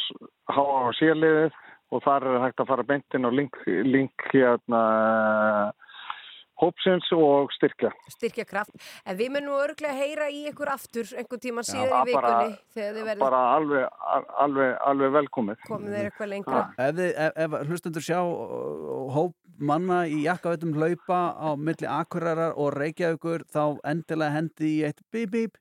háa 0.51 0.91
á 0.91 0.93
síðliðið 0.99 1.61
og 1.95 2.03
þar 2.05 2.29
er 2.29 2.43
hægt 2.43 2.63
að 2.63 2.71
fara 2.73 2.87
beint 2.89 3.17
inn 3.17 3.29
á 3.29 3.31
link, 3.31 3.59
link 3.67 4.29
hérna 4.33 4.83
hópsins 6.61 7.09
og 7.13 7.51
styrkja. 7.57 7.91
styrkja 8.15 8.45
kraft. 8.47 8.71
En 9.07 9.17
við 9.19 9.31
munum 9.35 9.57
örglega 9.59 9.95
heyra 9.99 10.29
í 10.31 10.45
ykkur 10.53 10.71
aftur 10.75 11.05
einhvern 11.19 11.41
tíma 11.43 11.65
síðar 11.67 11.91
Já, 11.91 12.05
í 12.07 12.13
bara- 12.15 12.35
vikunni 12.35 12.59
þegar 12.75 12.95
þið 12.95 13.05
verðum 13.09 13.25
Bara 13.25 13.41
alveg, 13.57 13.89
alveg, 14.45 14.77
alveg 14.87 15.13
velkomið. 15.19 15.57
komið 15.69 15.97
þeir 15.97 16.11
eitthvað 16.11 16.29
lengra. 16.35 16.63
Ef, 16.79 16.95
þið, 16.95 17.11
ef, 17.27 17.33
ef 17.37 17.67
hlustendur 17.69 18.03
sjá 18.07 18.21
uh, 18.23 19.11
hóp 19.17 19.35
manna 19.59 20.05
í 20.07 20.23
jakkaveitum 20.25 20.73
hlaupa 20.75 21.19
á 21.39 21.49
milli 21.59 21.87
Akureyrar 21.87 22.55
og 22.57 22.73
Reykjavíkur 22.75 23.45
þá 23.55 23.79
endilega 23.85 24.33
hendi 24.39 24.71
í 24.81 24.85
eitt 24.89 25.03
bíp 25.13 25.31
bíp. 25.31 25.55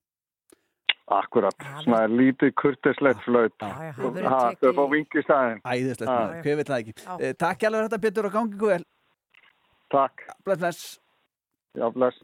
Akkurat, 1.13 1.53
svona 1.83 2.05
lítið 2.07 2.53
kurtislegt 2.55 3.25
já, 3.83 3.91
það 3.97 4.13
verður 4.15 4.29
Ha, 4.31 4.37
tekið 4.53 4.61
Þau 4.63 4.73
fá 4.77 4.83
í- 4.85 4.91
vingi 4.93 5.19
í 5.19 5.23
staðinn. 5.25 5.59
Æðislegt, 5.67 6.43
hver 6.45 6.55
veit 6.61 6.69
það 6.69 6.79
ekki. 6.79 6.93
Eh, 7.27 7.33
Takk 7.33 7.63
alveg 7.67 7.83
þetta 7.89 7.99
Pétur 8.05 8.25
og 8.29 8.31
gangi 8.37 8.55
ykkur 8.55 8.71
vel. 8.71 8.85
Takk, 9.93 10.25
Bless, 10.45 10.59
bless. 10.63 10.81
já 11.77 11.87
bless. 11.93 12.17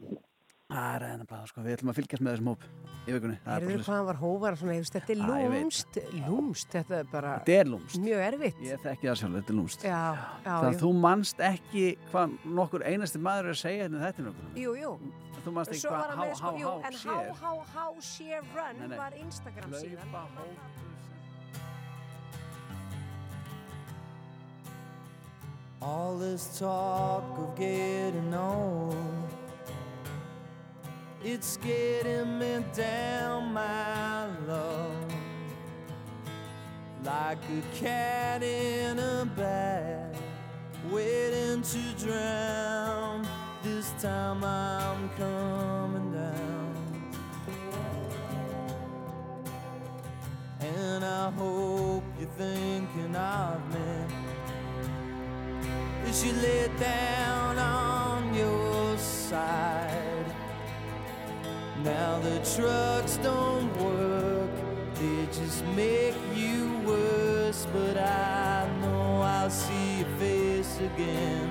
Það 0.70 0.92
er 0.94 1.02
enn 1.08 1.22
bara, 1.26 1.46
sko, 1.50 1.62
við 1.66 1.72
ætlum 1.76 1.90
að 1.90 1.96
fylgjast 1.98 2.22
með 2.22 2.34
þessum 2.36 2.48
hóp 2.52 2.64
í 3.08 3.14
vikunni. 3.14 3.36
Það 3.42 3.46
er 3.46 3.46
bara 3.46 3.54
Heyrðu 3.54 3.70
svoleiðis. 3.70 3.86
hvað 3.88 3.96
hann 3.96 4.06
var 4.10 4.18
hóvar 4.20 4.56
svona, 4.60 4.74
ég 4.76 4.82
veist, 4.84 4.94
þetta 4.94 5.10
er 5.10 5.18
Já, 5.18 5.26
veit. 5.50 5.64
lúmst, 5.64 5.98
lúmst, 6.28 6.68
þetta 6.76 6.98
er 7.00 7.08
bara 7.10 7.32
Þetta 7.40 7.56
er 7.60 7.70
lúmst. 7.72 7.98
mjög 8.04 8.20
erfitt. 8.26 8.60
Ég 8.68 8.84
þekki 8.84 9.08
það 9.10 9.18
sjálf, 9.22 9.34
þetta 9.40 9.50
er 9.50 9.58
lúmst. 9.58 9.82
Já, 9.82 10.02
já, 10.44 10.54
Það 10.60 10.68
jú. 10.70 10.78
þú 10.84 10.90
manst 11.00 11.42
ekki 11.50 11.84
hvað 12.12 12.36
nokkur 12.60 12.86
einasti 12.86 13.18
maður 13.18 13.44
er 13.50 13.54
að 13.56 13.60
segja 13.64 13.82
hérna 13.88 14.04
þetta 14.06 14.26
nokkur. 14.28 14.46
Jú, 14.62 14.74
jú. 14.78 14.92
Þú 15.40 15.52
manst 15.56 15.70
ekki 15.74 15.88
hvað 15.90 16.14
há, 16.20 16.34
sko, 16.34 16.46
há, 16.46 16.62
há, 16.62 16.86
en 16.86 16.92
sér. 16.92 17.10
há, 17.10 17.34
há, 17.42 17.52
há, 17.74 18.00
share 18.00 18.42
run 18.54 18.78
Nei, 18.78 18.86
nei. 18.88 18.98
var 18.98 19.12
Instagram 19.18 19.70
síðan. 19.74 20.06
All 25.82 26.14
this 26.16 26.58
talk 26.58 27.24
of 27.38 27.56
getting 27.56 28.34
on, 28.34 29.26
it's 31.24 31.56
getting 31.56 32.38
me 32.38 32.62
down, 32.74 33.54
my 33.54 34.26
love. 34.46 34.92
Like 37.02 37.38
a 37.38 37.76
cat 37.78 38.42
in 38.42 38.98
a 38.98 39.24
bag, 39.34 40.14
waiting 40.90 41.62
to 41.62 42.04
drown. 42.04 43.26
This 43.62 43.90
time 44.02 44.44
I'm 44.44 45.08
coming 45.16 46.12
down. 46.12 47.12
And 50.60 51.02
I 51.02 51.30
hope 51.30 52.04
you're 52.18 52.28
thinking 52.36 53.16
of 53.16 53.74
me 53.74 54.19
as 56.06 56.24
you 56.24 56.32
lay 56.32 56.68
down 56.78 57.58
on 57.58 58.34
your 58.34 58.96
side. 58.98 60.26
Now 61.84 62.18
the 62.20 62.38
trucks 62.54 63.16
don't 63.18 63.74
work, 63.78 64.50
they 64.94 65.26
just 65.26 65.64
make 65.76 66.14
you 66.34 66.78
worse. 66.86 67.66
But 67.72 67.96
I 67.96 68.68
know 68.80 69.20
I'll 69.22 69.50
see 69.50 69.98
your 69.98 70.08
face 70.18 70.78
again. 70.78 71.50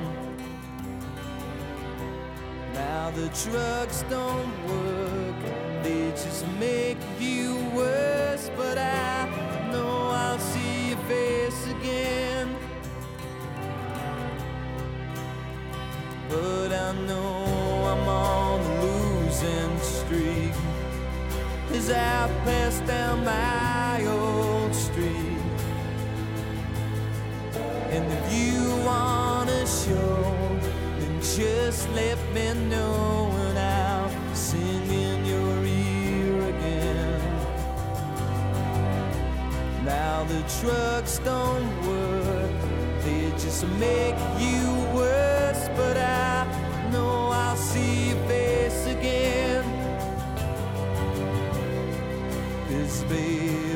Now 2.73 3.11
the 3.11 3.29
trucks 3.29 4.03
don't 4.09 4.53
work, 4.67 5.83
they 5.83 6.11
just 6.11 6.45
make 6.59 6.97
you 7.19 7.55
worse. 7.73 8.49
But 8.55 8.77
I 8.77 9.69
know 9.71 10.09
I'll 10.11 10.39
see 10.39 10.89
your 10.89 10.97
face 11.09 11.67
again. 11.67 12.28
But 16.29 16.71
I 16.71 16.91
know 17.07 17.43
I'm 17.91 18.07
on 18.07 18.59
a 18.61 18.83
losing 18.83 19.79
streak. 19.79 20.53
As 21.73 21.89
I 21.89 22.27
pass 22.45 22.79
down 22.81 23.23
my 23.23 24.05
old 24.05 24.75
street 24.75 25.39
And 27.89 28.05
if 28.11 28.33
you 28.33 28.75
wanna 28.85 29.65
show 29.65 30.59
Then 30.99 31.21
just 31.21 31.89
let 31.91 32.17
me 32.33 32.53
know 32.69 33.31
And 33.47 33.57
I'll 33.57 34.35
sing 34.35 34.85
in 35.05 35.25
your 35.25 35.63
ear 35.65 36.49
again. 36.53 37.21
Now 39.85 40.25
the 40.25 40.41
trucks 40.59 41.19
don't 41.19 41.69
work 41.87 42.51
They 43.03 43.31
just 43.31 43.65
make 43.79 44.17
you 44.39 44.95
worse 44.95 45.38
But 45.79 45.97
I 45.97 46.91
know 46.91 47.29
I'll 47.31 47.55
see 47.55 48.09
your 48.09 48.17
face 48.27 48.85
again. 48.87 49.63
Cause 52.67 53.03
baby 53.05 53.68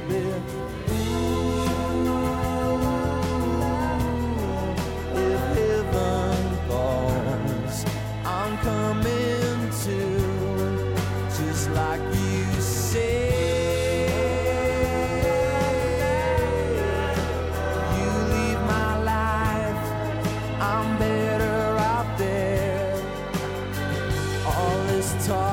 talk. 25.26 25.53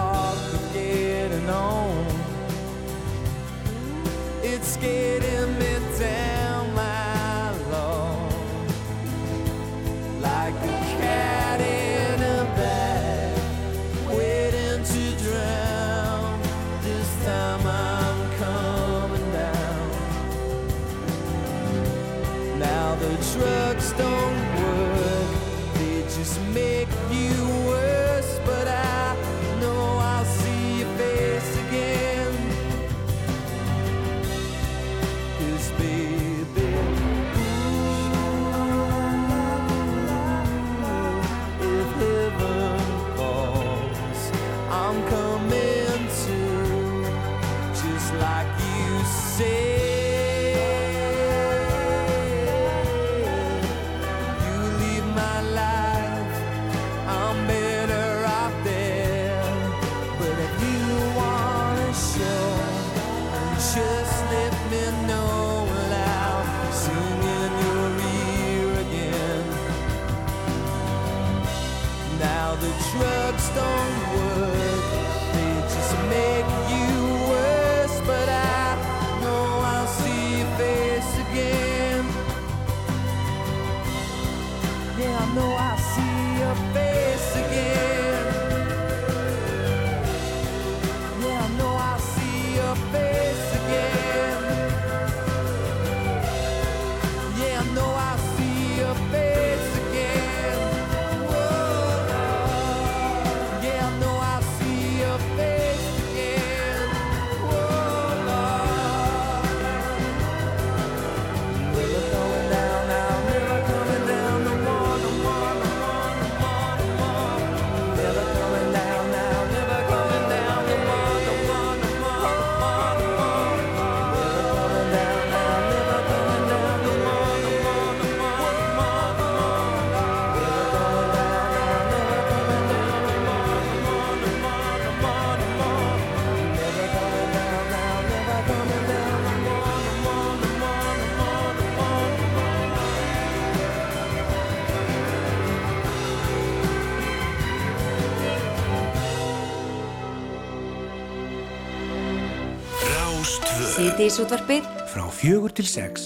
2 154.00 154.04
Síðdeis 154.08 154.22
útvarpið 154.22 154.68
frá 154.88 155.02
fjögur 155.12 155.52
til 155.52 155.66
6 155.68 156.04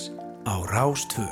á 0.50 0.54
Rás 0.66 1.04
2 1.14 1.22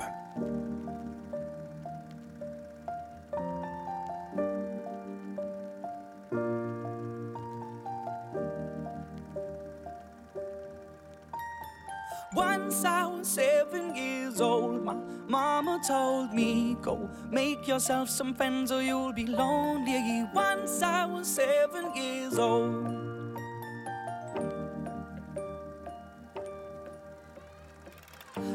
Once 12.30 12.84
I 12.84 13.10
was 13.10 13.26
seven 13.26 13.96
years 13.96 14.40
old, 14.40 14.84
my 14.84 14.94
mama 15.26 15.80
told 15.82 16.32
me, 16.32 16.76
Go 16.80 17.10
make 17.32 17.66
yourself 17.66 18.08
some 18.08 18.34
friends 18.34 18.70
or 18.70 18.82
you'll 18.82 19.12
be 19.12 19.26
lonely. 19.26 19.98
Once 20.32 20.80
I 20.80 21.06
was 21.06 21.26
seven 21.26 21.90
years 21.96 22.38
old. 22.38 23.01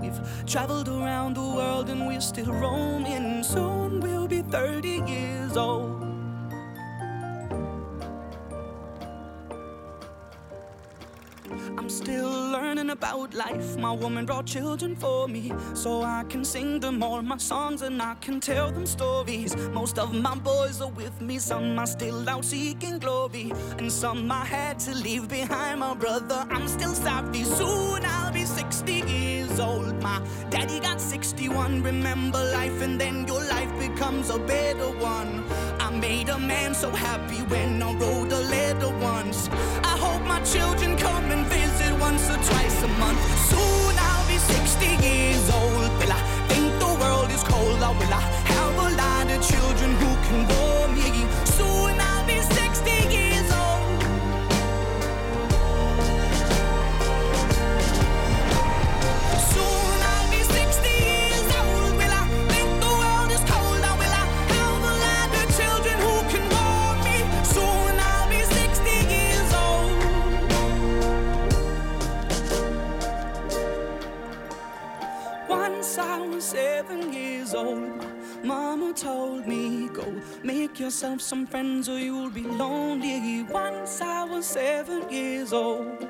We've 0.00 0.46
traveled 0.46 0.88
around 0.88 1.34
the 1.34 1.40
world 1.40 1.88
and 1.88 2.06
we're 2.06 2.20
still 2.20 2.52
roaming. 2.52 3.42
Soon 3.42 4.00
we'll 4.00 4.28
be 4.28 4.42
30 4.42 5.02
years 5.06 5.56
old. 5.56 5.95
I'm 11.78 11.90
still 11.90 12.30
learning 12.30 12.90
about 12.90 13.34
life. 13.34 13.76
My 13.76 13.92
woman 13.92 14.24
brought 14.24 14.46
children 14.46 14.96
for 14.96 15.28
me, 15.28 15.52
so 15.74 16.02
I 16.02 16.24
can 16.28 16.44
sing 16.44 16.80
them 16.80 17.02
all 17.02 17.20
my 17.22 17.36
songs 17.36 17.82
and 17.82 18.00
I 18.00 18.14
can 18.14 18.40
tell 18.40 18.72
them 18.72 18.86
stories. 18.86 19.54
Most 19.72 19.98
of 19.98 20.14
my 20.14 20.34
boys 20.36 20.80
are 20.80 20.88
with 20.88 21.20
me, 21.20 21.38
some 21.38 21.78
are 21.78 21.86
still 21.86 22.28
out 22.28 22.44
seeking 22.44 22.98
glory, 22.98 23.52
and 23.78 23.92
some 23.92 24.30
I 24.32 24.44
had 24.44 24.78
to 24.80 24.94
leave 24.94 25.28
behind. 25.28 25.80
My 25.80 25.94
brother, 25.94 26.46
I'm 26.50 26.66
still 26.66 26.94
sorry. 26.94 27.44
Soon 27.44 28.04
I'll 28.04 28.32
be 28.32 28.44
60 28.44 28.92
years 28.92 29.60
old. 29.60 30.00
My 30.02 30.22
daddy 30.50 30.80
got 30.80 31.00
61. 31.00 31.82
Remember 31.82 32.42
life, 32.52 32.80
and 32.80 32.98
then 33.00 33.26
your 33.26 33.42
life 33.44 33.72
becomes 33.78 34.30
a 34.30 34.38
better 34.38 34.90
one. 34.98 35.44
Made 36.00 36.28
a 36.28 36.38
man 36.38 36.74
so 36.74 36.90
happy 36.90 37.40
when 37.52 37.82
I 37.82 37.92
wrote 37.94 38.30
a 38.30 38.40
letter 38.40 38.90
once. 38.98 39.48
I 39.82 39.96
hope 40.04 40.22
my 40.26 40.40
children 40.42 40.96
come 40.96 41.24
and 41.30 41.46
visit 41.46 41.98
once 41.98 42.28
or 42.28 42.36
twice 42.36 42.82
a 42.82 42.88
month. 42.98 43.20
Soon 43.50 43.94
I'll 43.98 44.28
be 44.28 44.36
60 44.36 44.86
years 45.06 45.50
old. 45.50 45.90
Will 45.98 46.12
I 46.12 46.22
think 46.48 46.78
the 46.78 46.92
world 47.00 47.30
is 47.30 47.42
cold 47.42 47.82
or 47.82 47.94
will 47.98 48.14
I 48.14 48.24
have 48.52 48.74
a 48.86 48.90
lot 49.02 49.26
of 49.34 49.40
children 49.50 49.90
who 49.96 50.10
can 50.28 50.46
bore 50.46 50.75
Once 75.96 76.08
I 76.10 76.26
was 76.28 76.44
seven 76.44 77.10
years 77.10 77.54
old, 77.54 78.04
mama 78.44 78.92
told 78.92 79.46
me, 79.46 79.88
Go 79.88 80.04
make 80.44 80.78
yourself 80.78 81.22
some 81.22 81.46
friends 81.46 81.88
or 81.88 81.98
you'll 81.98 82.28
be 82.28 82.42
lonely. 82.42 83.44
Once 83.44 84.02
I 84.02 84.24
was 84.24 84.44
seven 84.44 85.08
years 85.10 85.54
old. 85.54 86.06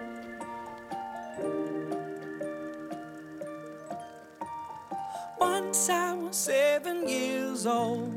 Once 5.39 5.89
I 5.89 6.15
was 6.15 6.37
seven 6.37 7.07
years 7.09 7.65
old. 7.67 8.11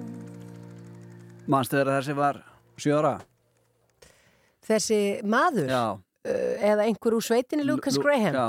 Manstu 1.45 1.77
þegar 1.77 1.99
þessi 1.99 2.15
var 2.17 2.39
sjöra? 2.81 3.11
Þessi 4.65 4.99
maður 5.21 5.69
Já. 5.69 5.83
uh, 5.93 6.65
eða 6.71 6.89
einhver 6.89 7.19
úr 7.19 7.25
sveitinni 7.29 7.65
Lucas 7.65 7.97
Lu- 7.97 8.07
Graham 8.09 8.33
Já, 8.33 8.47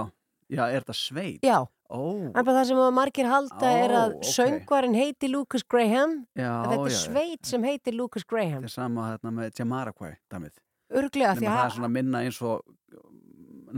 já 0.56 0.64
er 0.70 0.80
þetta 0.80 0.96
sveit? 0.96 1.44
Já. 1.44 1.66
Ó, 1.90 2.02
En 2.30 2.46
það 2.46 2.60
sem 2.68 2.80
að 2.80 2.90
margir 2.96 3.26
halda 3.30 3.70
er 3.74 3.94
að 3.98 4.12
Ó, 4.14 4.18
ok. 4.20 4.28
söngvarinn 4.30 4.94
heiti 4.94 5.30
Lucas 5.30 5.64
Graham. 5.66 6.12
Já, 6.38 6.52
þetta 6.70 6.84
er 6.86 6.94
sveit 7.00 7.48
sem 7.50 7.64
heitir 7.66 7.96
Lucas 7.98 8.24
Graham. 8.30 8.60
Þetta 8.62 8.70
er 8.70 8.76
sama 8.76 9.08
hérna 9.10 9.32
með 9.34 9.58
Jamiroquai, 9.58 10.12
dæmið. 10.30 10.52
Örglega 10.90 11.32
því 11.38 11.44
Nefnir 11.44 11.50
það 11.50 11.64
er 11.64 11.66
að, 11.66 11.74
svona 11.78 11.90
minna 11.96 12.20
eins 12.26 12.38
og 12.42 12.62
um, 12.66 13.18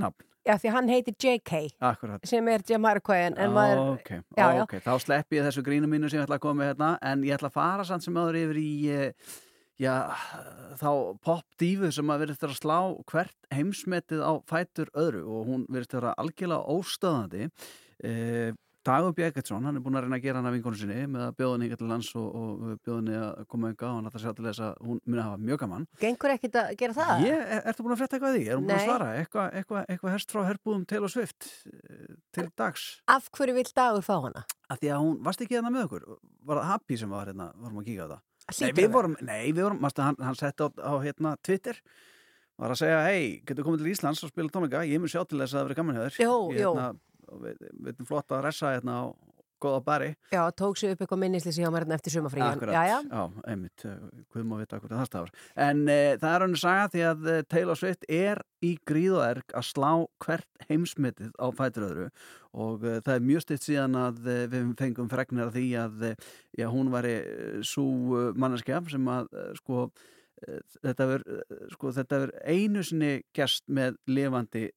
nafn, 0.01 0.25
já, 0.49 0.55
því 0.59 0.69
að 0.71 0.77
hann 0.79 0.91
heitir 0.93 1.17
JK 1.21 1.63
akkurat. 1.91 2.27
sem 2.29 2.49
er 2.49 2.65
Jamiroquai 2.69 3.19
en, 3.27 3.37
en 3.37 3.53
maður 3.53 3.81
ok, 3.95 4.11
já, 4.37 4.45
já. 4.57 4.63
ok, 4.65 4.77
þá 4.87 4.93
slepp 5.05 5.37
ég 5.37 5.45
þessu 5.49 5.65
grínu 5.67 5.89
mínu 5.93 6.09
sem 6.09 6.21
ég 6.21 6.25
ætla 6.25 6.39
að 6.41 6.45
koma 6.47 6.63
með 6.63 6.71
hérna, 6.73 6.93
en 7.13 7.25
ég 7.29 7.37
ætla 7.37 7.51
að 7.53 7.57
fara 7.59 7.85
samt 7.89 8.05
sem 8.07 8.17
áður 8.17 8.41
yfir 8.41 8.61
í 8.63 8.71
eh, 8.97 9.35
já, 9.83 9.95
þá 10.81 10.89
popdífu 11.25 11.93
sem 11.93 12.13
að 12.15 12.25
verðist 12.25 12.45
vera 12.47 12.57
að 12.57 12.61
slá 12.63 12.79
hvert 13.13 13.49
heimsmetið 13.53 14.25
á 14.25 14.33
fætur 14.49 14.91
öðru. 14.97 15.23
Og 15.29 15.49
hún 15.53 15.65
verðist 15.69 15.97
vera 15.97 16.15
algjörlega 16.21 16.77
óstöðandi 16.79 17.49
eh, 18.03 18.53
Dagur 18.83 19.13
Bjæketsson, 19.15 19.63
hann 19.63 19.79
er 19.79 19.83
búin 19.83 19.95
að 19.95 20.09
reyna 20.09 20.17
að 20.19 20.25
gera 20.25 20.41
hann 20.41 20.49
af 20.49 20.55
vinkonu 20.57 20.79
sinni 20.79 21.05
með 21.07 21.23
að 21.29 21.35
bjóða 21.39 21.53
henni 21.55 21.67
hingað 21.69 21.81
til 21.83 21.91
lands 21.93 22.09
og, 22.19 22.25
og 22.35 22.81
bjóða 22.83 22.97
henni 22.97 23.15
að 23.21 23.45
koma 23.53 23.69
enga 23.71 23.87
og 23.87 23.95
hann 23.95 24.09
ætla 24.09 24.19
að 24.19 24.25
sjá 24.25 24.33
til 24.39 24.47
þess 24.49 24.63
að 24.67 24.81
hún 24.89 24.99
muni 25.05 25.21
að 25.23 25.29
hafa 25.29 25.43
mjög 25.51 25.61
gaman 25.63 25.85
Gengur 26.01 26.35
ekkit 26.35 26.59
að 26.59 26.73
gera 26.81 26.97
það? 26.97 27.23
Ég, 27.29 27.45
er, 27.45 27.63
ertu 27.71 27.87
búin 27.87 27.95
að 27.95 28.03
frétta 28.03 28.19
eitthvað 28.19 28.35
því? 28.35 28.43
Er 28.49 28.59
hún 28.59 28.67
búin 28.67 28.75
að 28.75 28.89
svara? 28.89 29.09
Eitthvað 29.21 29.57
eitthva, 29.61 29.85
eitthva 29.95 30.15
herst 30.17 30.35
frá 30.35 30.43
herbúðum 30.49 30.85
Taylor 30.91 31.15
Swift 31.15 31.49
eh, 31.71 32.13
til 32.35 32.49
dags? 32.59 32.89
Af 33.15 33.31
hverju 33.39 33.55
vill 33.61 33.71
dagur 33.71 34.07
fá 34.09 34.15
hana? 34.27 34.43
Af 34.67 34.83
því 34.83 34.91
að 34.97 35.07
hún, 35.07 35.17
varst 35.29 35.47
ekki 35.47 35.61
hérna 35.61 35.71
með 35.71 35.87
okkur? 35.87 36.09
Var 36.51 36.63
það 36.65 36.71
Happy 36.73 36.99
sem 36.99 37.15
var 37.15 37.31
hérna, 37.31 37.53
vorum 37.63 37.85
að 37.85 37.91
kíka 37.93 38.11
á 38.11 38.13
það? 38.17 38.25
Nei, 38.59 38.73
við 38.75 38.91
vorum, 38.91 39.15
nei, 39.23 39.43
við 39.55 39.63
vorum, 39.63 39.79
mástu, 39.85 40.03
hann, 40.03 40.19
hann 40.19 41.05
hérna 41.07 41.37
Twitter 41.47 41.79
var 42.59 42.75
að 42.75 42.83
segja, 42.83 42.99
hei, 43.07 43.39
getur 43.47 43.67
komið 43.67 43.85
til 43.85 43.93
Íslands 43.95 44.23
og 44.27 44.33
spila 44.33 44.53
tónleika, 44.53 44.83
ég 44.87 45.01
mun 45.01 45.11
sjá 45.11 45.23
til 45.27 45.41
þess 45.41 45.55
að 45.55 45.59
það 45.61 45.69
verið 45.69 45.79
gaman 45.79 45.97
hjá 45.97 46.03
þér 46.03 46.19
Jó, 46.21 46.35
jó. 46.59 46.73
Við, 47.43 47.69
erum 47.93 48.09
flott 48.09 48.35
að 48.35 48.45
ressa 48.49 48.75
hérna 48.77 48.99
á 49.01 49.05
góða 49.63 49.81
bari. 49.85 50.11
Já, 50.33 50.43
tók 50.57 50.79
sér 50.79 50.95
upp 50.95 51.03
eitthvað 51.05 51.21
minnislýsi 51.23 51.63
hjá 51.63 51.71
mér 51.71 51.85
hérna 51.85 51.97
eftir 51.99 52.15
sumafrí 52.17 52.43
Akkurat, 52.45 52.75
Já, 52.75 52.83
já, 52.89 52.99
já, 53.07 53.23
einmitt, 53.53 53.85
hvað 54.33 54.47
má 54.49 54.55
vita 54.61 54.79
akkurat 54.79 55.01
það 55.01 55.09
stafar. 55.11 55.33
En 55.67 55.83
e, 55.87 55.99
það 56.21 56.37
er 56.37 56.45
hann 56.47 56.57
saga 56.63 56.87
því 56.93 57.05
að 57.11 57.29
eh, 57.33 57.43
Taylor 57.55 57.79
Swift 57.79 58.07
er 58.09 58.43
í 58.65 58.73
gríð 58.89 59.19
og 59.19 59.27
erg 59.29 59.57
að 59.59 59.69
slá 59.71 59.91
hvert 60.25 60.67
heimsmetið 60.69 61.35
á 61.39 61.47
fæturöðru 61.59 62.09
og 62.53 62.87
e, 62.87 62.97
það 63.01 63.15
er 63.15 63.29
mjög 63.29 63.45
stitt 63.47 63.67
síðan 63.69 63.99
að 64.03 64.23
e, 64.27 64.39
við 64.53 64.73
fengum 64.83 65.13
fregnir 65.13 65.49
af 65.49 65.55
því 65.57 65.69
að 65.85 66.09
já, 66.59 66.67
hún 66.73 66.93
væri 66.93 67.17
svo 67.67 67.87
manneskja 68.35 68.83
sem 68.91 69.13
að 69.15 69.31
sko 69.63 69.87
e, 70.43 70.61
þetta 70.83 71.11
verður 71.15 71.67
sko, 71.77 71.95
einu 72.43 72.87
sinni 72.87 73.15
gerst 73.37 73.69
með 73.71 74.01
lifandi 74.11 74.69
e, 74.69 74.77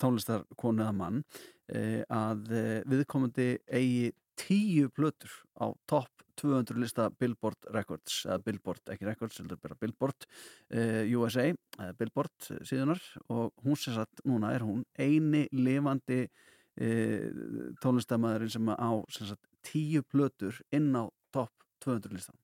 tónlistarkonu 0.00 0.84
eða 0.84 0.94
mann 0.96 1.22
e, 1.68 2.04
að 2.12 2.52
e, 2.52 2.64
viðkomandi 2.88 3.50
eigi 3.66 4.12
tíu 4.38 4.88
plötur 4.94 5.32
á 5.58 5.72
topp 5.90 6.24
200 6.38 6.78
lista 6.78 7.08
Billboard 7.10 7.68
Records 7.74 8.22
eða 8.26 8.38
Billboard, 8.46 8.84
ekki 8.92 9.08
Records, 9.08 9.40
heldur 9.42 9.58
bara 9.62 9.76
Billboard 9.80 10.26
uh, 10.28 11.02
USA, 11.18 11.48
eða 11.78 11.96
Billboard 11.98 12.50
eh, 12.52 12.60
síðunar 12.68 13.02
og 13.34 13.64
hún 13.64 13.78
sem 13.80 13.96
sagt 13.96 14.22
núna 14.28 14.52
er 14.54 14.62
hún 14.66 14.84
eini 14.98 15.46
lifandi 15.50 16.24
uh, 16.24 17.72
tónlistamæðurinn 17.82 18.54
sem 18.54 18.70
á 18.70 18.90
sem 19.14 19.32
sagt, 19.32 19.48
tíu 19.66 20.04
plötur 20.06 20.60
inn 20.74 20.92
á 20.94 21.10
topp 21.34 21.50
200 21.82 22.14
listan 22.14 22.38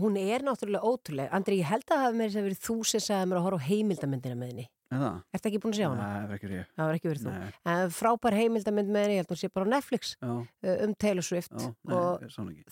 hún 0.00 0.20
er 0.20 0.44
náttúrulega 0.44 0.84
ótrúleg. 0.84 1.32
Andri, 1.32 1.60
ég 1.60 1.70
held 1.72 1.86
að 1.88 1.96
það 1.96 2.04
hafi 2.06 2.20
meira 2.20 2.34
sem 2.36 2.46
verið 2.48 2.62
þú 2.68 2.76
sem 2.92 3.06
sagði 3.06 3.30
mér 3.30 3.40
að 3.40 3.48
horfa 3.48 3.64
á 3.64 3.68
heimildamindina 3.70 4.36
með 4.40 4.52
henni 4.52 4.68
Er 4.90 4.98
það? 4.98 5.18
Ertu 5.36 5.48
ekki 5.50 5.58
búin 5.62 5.70
að 5.74 5.78
sjá 5.78 5.86
hana? 5.90 6.02
Nei, 6.02 6.20
það 6.20 6.30
er 6.30 6.36
ekki 6.40 6.48
ég 6.50 6.70
Það 6.74 6.86
var 6.88 6.96
ekki 6.98 7.08
verið 7.10 7.22
þú. 7.26 7.32
Nei. 7.34 7.50
En 7.70 7.92
frábær 7.94 8.34
heimildamind 8.34 8.88
með 8.90 9.04
henni, 9.04 9.14
ég 9.14 9.20
held 9.20 9.28
að 9.30 9.34
hún 9.36 9.40
sé 9.40 9.50
bara 9.54 9.66
á 9.66 9.70
Netflix 9.70 10.10
Já. 10.18 10.30
uh, 10.30 10.78
um 10.86 10.94
Taylor 11.04 11.22
Swift 11.26 11.52
Já, 11.54 11.68
nei, 11.70 11.94
og 11.94 12.24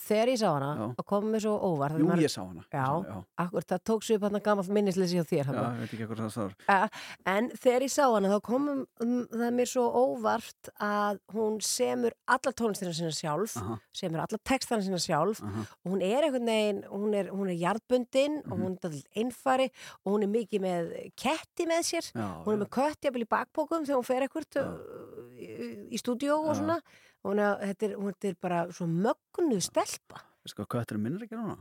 þegar 0.02 0.32
ég 0.32 0.40
sá 0.40 0.48
hana 0.50 0.70
Já. 0.74 0.86
og 0.98 1.06
kom 1.06 1.28
mér 1.30 1.44
svo 1.44 1.52
óvart 1.68 1.98
Jú, 2.02 2.08
ég 2.18 2.32
sá 2.34 2.40
hana. 2.42 2.64
Já, 2.74 3.22
akkur, 3.44 3.66
það 3.70 3.84
tók 3.92 4.02
sér 4.08 4.18
upp 4.18 4.26
hann 4.26 4.42
gammal 4.48 4.66
minnisleysi 4.78 5.20
hjá 5.20 5.26
þér 5.30 5.52
Já, 5.54 5.62
ég 5.62 5.78
veit 5.84 5.94
ekki 5.94 6.08
hvað 6.10 6.22
það 6.24 6.32
stáður 6.34 6.56
Uh, 6.68 6.88
en 7.30 7.48
þegar 7.54 7.86
ég 7.86 7.92
sá 7.94 8.02
hana 8.10 8.32
þá 8.34 8.38
kom 8.50 8.66
um, 8.74 9.14
það 9.30 9.54
mér 9.60 9.70
svo 9.70 9.86
óvart 10.02 10.72
að 10.82 11.20
hún 11.36 11.60
semur 11.64 12.12
alla 12.28 12.52
tónlistina 12.52 12.92
sína 12.98 13.14
sjálf 13.14 13.54
Aha. 13.62 13.78
semur 13.94 14.24
alla 14.26 14.40
textana 14.42 14.82
sína 14.84 14.98
sjálf 15.00 15.40
Aha. 15.46 15.64
og 15.84 15.92
hún 15.94 16.02
er 16.04 16.26
einhvern 16.26 16.50
veginn 16.50 16.82
hún 16.90 17.14
er, 17.14 17.30
hún 17.30 17.48
er 17.54 17.58
jarðbundin 17.62 18.42
Mhm. 18.42 18.52
og 18.52 18.58
hún 18.58 18.76
er 18.84 19.00
einfari 19.22 19.70
og 20.04 20.12
hún 20.12 20.22
er 20.26 20.30
mikið 20.34 20.60
með 20.66 20.92
ketti 21.16 21.66
með 21.68 21.82
sér 21.88 22.07
Já, 22.14 22.26
hún 22.44 22.54
er 22.54 22.62
með 22.62 22.70
kött 22.78 23.04
jafnvel 23.08 23.24
í 23.24 23.28
bakbókum 23.34 23.84
þegar 23.86 24.00
hún 24.00 24.08
fer 24.08 24.26
ekkert 24.28 24.58
í, 24.58 25.48
í 25.92 26.00
stúdíó 26.00 26.38
og 26.44 26.56
svona. 26.58 26.78
Hún 27.26 27.42
er, 27.42 27.58
þetta 27.72 27.86
er, 27.88 27.94
hún 27.98 28.14
er 28.30 28.38
bara 28.40 28.62
svo 28.72 28.86
mögnuð 28.90 29.62
stelpa. 29.66 30.22
Sko, 30.48 30.64
kötturinn 30.70 31.04
minn 31.04 31.18
er 31.18 31.26
ekki 31.26 31.36
núna? 31.38 31.58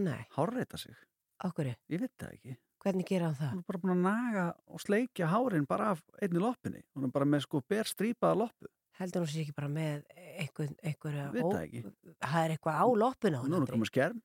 Nei, 0.00 0.20
Hárreita 0.36 0.78
sig. 0.80 0.96
Okkur 1.44 1.72
Ég 1.72 2.00
veit 2.00 2.12
það 2.20 2.34
ekki. 2.36 2.56
Hvernig 2.80 3.08
gera 3.10 3.28
hann 3.28 3.36
það? 3.36 3.50
Hún 3.52 3.60
er 3.60 3.68
bara 3.68 3.80
búin 3.82 3.92
að 3.92 4.04
naga 4.06 4.44
og 4.72 4.80
sleikja 4.80 5.26
hárin 5.28 5.66
bara 5.68 5.90
af 5.92 6.00
einni 6.22 6.40
loppinni. 6.40 6.80
Hún 6.96 7.08
er 7.08 7.12
bara 7.12 7.26
með 7.28 7.42
sko 7.44 7.60
ber 7.68 7.88
strípaða 7.90 8.38
loppu. 8.46 8.70
Heldur 9.00 9.24
hún 9.24 9.30
sér 9.32 9.42
ekki 9.44 9.56
bara 9.56 9.68
með 9.72 10.06
einhver, 10.16 10.72
einhver 10.84 11.18
Veit 11.34 11.44
það 11.44 11.60
ekki. 11.66 11.82
það 12.20 12.40
er 12.46 12.54
eitthvað 12.54 12.80
á 12.80 12.86
loppinu 13.02 13.38
Nú 13.40 13.44
er 13.48 13.58
henni 13.58 13.70
komið 13.74 13.90
skerm 13.92 14.18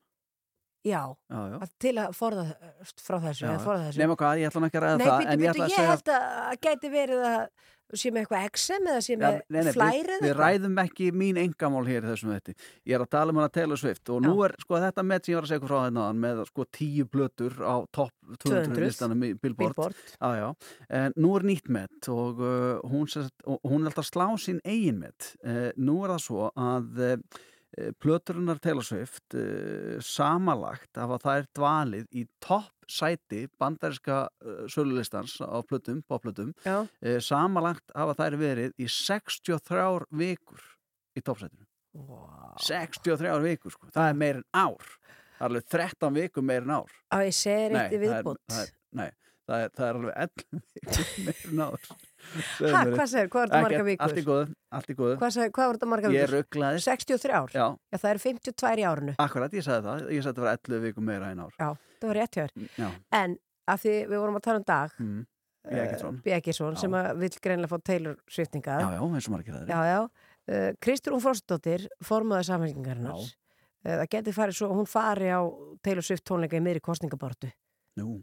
já, 0.86 1.02
Já, 1.32 1.38
já. 1.52 1.56
Að 1.60 1.72
til 1.82 1.94
að 2.02 2.16
forða 2.16 2.44
frá 2.94 3.16
þessu, 3.28 3.52
þessu. 3.52 4.00
Nefna 4.00 4.18
hvað, 4.22 4.42
ég 4.42 4.50
ætla 4.50 4.60
hann 4.60 4.68
ekki 4.70 4.80
að 4.80 4.86
ræða 4.86 4.98
Nei, 4.98 5.06
það 5.06 5.16
býttu, 5.16 5.32
en 5.32 5.46
ég 5.46 5.50
að 5.54 5.72
ég 5.74 5.90
held 5.92 6.12
að 6.16 6.28
að 6.46 6.60
gæti 6.66 6.92
verið 6.92 7.26
að 7.30 7.40
sé 7.94 8.10
með 8.10 8.24
eitthvað 8.24 8.46
exem 8.48 8.88
eða 8.90 9.02
sé 9.04 9.16
með 9.20 9.36
nei, 9.46 9.60
nei, 9.62 9.72
flæri 9.74 10.16
við, 10.16 10.24
við 10.24 10.32
ræðum 10.40 10.80
ekki 10.82 11.10
mín 11.14 11.38
engamál 11.38 11.84
hér 11.86 12.02
í 12.02 12.10
þessum 12.10 12.32
þetta 12.34 12.54
ég 12.56 12.96
er 12.96 13.04
að 13.04 13.10
tala 13.14 13.32
um 13.32 13.40
hana 13.40 13.52
Taylor 13.54 13.78
Swift 13.78 14.10
og 14.10 14.24
nú 14.24 14.34
er 14.46 14.56
sko 14.62 14.80
þetta 14.82 15.04
með 15.06 15.22
sem 15.22 15.32
ég 15.32 15.38
var 15.38 15.46
að 15.46 15.52
segja 15.52 15.68
frá 15.68 15.76
þetta 15.84 16.06
með 16.24 16.42
sko 16.50 16.66
tíu 16.78 17.06
blötur 17.12 17.58
á 17.62 17.76
topp 17.94 18.14
200, 18.42 18.72
200 18.74 18.82
listanum 18.82 19.22
í 19.22 19.32
Billboard, 19.38 19.76
Billboard. 19.76 20.14
Já, 20.18 20.30
já. 20.40 20.48
En 20.98 21.14
nú 21.14 21.34
er 21.38 21.46
nýtt 21.46 21.70
met 21.70 22.10
og, 22.10 22.42
uh, 22.42 22.80
hún, 22.90 23.06
hún 23.06 23.84
er 23.84 23.90
alltaf 23.92 24.02
að 24.02 24.08
slá 24.10 24.26
sín 24.42 24.58
eigin 24.66 24.98
met. 25.04 25.30
Uh, 25.46 25.68
nú 25.78 26.00
er 26.02 26.16
það 26.16 26.24
svo 26.26 26.48
að 26.50 27.04
uh, 27.06 27.44
plöturinnar 28.00 28.58
Taylor 28.62 28.84
Swift 28.84 29.34
uh, 29.36 29.98
samalagt 30.04 30.96
hafa 30.96 31.18
þær 31.22 31.48
dvalið 31.56 32.06
í 32.16 32.24
topp 32.42 32.72
sæti 32.88 33.44
bandarinska 33.60 34.22
uh, 34.28 34.62
sölulistans 34.72 35.36
á 35.44 35.60
plötum, 35.66 36.00
popplötum. 36.08 36.54
Já. 36.64 36.86
uh, 36.86 37.18
samalagt 37.20 37.92
hafa 37.96 38.16
þær 38.22 38.38
verið 38.40 38.80
í 38.80 38.88
63 38.90 40.08
vikur 40.16 40.64
í 41.16 41.24
toppsætinu. 41.24 41.68
Wow. 41.96 42.56
63 42.64 43.36
vikur 43.44 43.72
sko, 43.72 43.92
það 43.92 44.10
er 44.10 44.18
meir 44.24 44.40
en 44.40 44.48
ár. 44.56 44.90
Það 45.36 45.44
er 45.44 45.50
alveg 45.50 45.70
13 45.76 46.16
vikur 46.16 46.44
meir 46.48 46.64
en 46.64 46.74
ár. 46.78 46.98
Á 47.12 47.16
ég 47.24 47.36
segir 47.36 47.76
eitt 47.76 47.92
í 47.92 48.00
það 48.00 48.02
er, 48.02 48.04
viðbútt 48.06 48.44
það 48.52 48.64
er, 48.64 48.74
nei, 48.96 49.08
það 49.44 49.64
er, 49.64 49.72
það 49.76 49.88
er 49.88 50.02
alveg 50.02 50.20
11 50.26 50.68
vikur 50.76 51.26
meir 51.28 51.48
en 51.52 51.66
ár 51.68 51.96
Ha, 52.34 52.80
hvað 52.90 53.06
segir, 53.12 53.30
hvað 53.32 53.44
er 53.44 53.52
þetta 53.52 53.62
marga 53.66 53.86
vikur? 53.86 54.04
Allt 54.06 54.20
í 54.20 54.24
góðu, 54.26 54.48
allt 54.78 54.90
í 54.90 54.96
góðu 54.98 55.14
hvað, 55.20 55.32
segir, 55.36 55.52
hvað 55.56 55.70
var 55.70 55.78
þetta 55.78 55.90
marga 55.92 56.10
vikur? 56.12 56.20
Ég 56.22 56.32
rugglaði 56.34 56.82
63 56.86 57.36
ár? 57.38 57.54
Já, 57.54 57.66
Já, 57.76 57.98
það 58.02 58.10
eru 58.10 58.24
52 58.26 58.74
í 58.76 58.86
árunu 58.90 59.16
akkurat, 59.22 59.56
ég 59.56 59.66
sagði 59.66 59.88
það 59.88 60.04
Ég 60.16 60.26
sagði 60.26 60.32
þetta 60.32 60.46
var 60.46 60.60
11 60.60 60.84
vikur 60.86 61.08
meira 61.10 61.32
en 61.32 61.42
ár 61.46 61.56
Já, 61.56 61.70
það 62.02 62.10
var 62.10 62.20
rétt 62.20 62.38
hjá 62.38 62.44
þér 62.44 62.68
Já, 62.82 62.88
En 63.20 63.38
að 63.66 63.82
því 63.86 63.96
við 64.12 64.22
vorum 64.22 64.38
að 64.40 64.46
tala 64.48 64.62
um 64.62 64.68
dag 64.68 65.00
mm. 65.00 65.24
Bjeggesson 65.66 66.22
Bjeggisson 66.26 66.78
sem 66.78 66.94
að 66.94 67.12
vill 67.24 67.34
greinlega 67.42 67.72
fá 67.72 67.86
Taylor 67.90 68.18
sviftingað 68.30 68.84
Já, 68.84 68.90
já, 68.96 69.02
eins 69.06 69.28
og 69.30 69.34
margir 69.34 69.56
það 69.56 69.72
Já, 69.72 69.80
já. 69.90 70.00
Uh, 70.46 70.70
Kristrún 70.78 71.18
Frostdóttir, 71.18 71.88
formaður 72.06 72.46
samfélkingarinnar. 72.52 73.18
Uh, 73.18 73.96
það 73.96 74.10
getur 74.12 74.36
farið 74.36 74.58
svo, 74.60 74.68
hún 74.78 74.86
fari 74.86 75.32
á 75.34 75.42
Taylor 75.82 76.06
Swift 76.06 76.22
tónleika 76.28 76.58
í 76.58 76.62
miðri 76.62 76.82
kostningabortu. 76.86 77.50
Nú. 77.98 78.20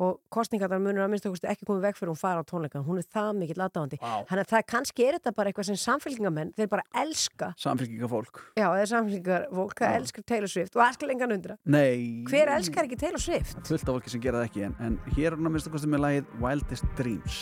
Og 0.00 0.16
kostningarnar 0.32 0.80
munur 0.82 1.04
að 1.04 1.12
minnst 1.12 1.26
okkur 1.28 1.50
ekki 1.52 1.66
komið 1.68 1.84
veg 1.88 1.98
fyrir 1.98 2.10
hún 2.12 2.18
fara 2.18 2.40
á 2.40 2.44
tónleika. 2.48 2.80
Hún 2.86 2.98
er 2.98 3.06
það 3.12 3.30
mikill 3.38 3.60
aðdáðandi. 3.60 3.98
Þannig 4.00 4.44
að 4.46 4.52
það 4.54 4.64
kannski 4.72 5.06
er 5.06 5.18
þetta 5.18 5.34
bara 5.36 5.52
eitthvað 5.52 5.68
sem 5.68 5.78
samfélkingamenn, 5.82 6.52
þeir 6.56 6.70
bara 6.72 6.86
elska, 7.02 7.52
samfélkinga 7.60 8.08
fólk 8.10 8.40
já, 8.56 8.66
eða 8.66 8.88
samfélkingar 8.92 9.46
fólk, 9.52 9.76
það 9.78 9.96
elskar 10.00 10.26
Taylor 10.32 10.52
Swift 10.52 10.76
og 10.78 10.84
alls 10.86 11.00
lengan 11.06 11.36
undra. 11.36 11.58
Nei 11.64 12.24
Hver 12.30 12.52
elskar 12.56 12.88
ekki 12.88 12.98
Taylor 13.00 13.22
Swift? 13.22 13.60
Fullt 13.68 13.86
af 13.86 13.96
fólki 13.96 14.12
sem 14.12 14.22
gera 14.22 14.42
það 14.42 14.50
ekki 14.50 14.66
En, 14.68 14.76
en 14.86 14.98
hér 15.16 15.32
er 15.32 15.38
hún 15.38 15.50
að 15.50 15.56
minnst 15.56 15.70
okkur 15.70 15.88
með 15.92 16.04
lagið 16.06 16.34
Wildest 16.42 16.88
Dreams 16.98 17.38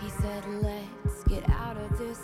He 0.00 0.10
said, 0.10 0.44
let's 0.62 1.22
get 1.28 1.48
out 1.50 1.76
of 1.76 1.98
this 1.98 2.20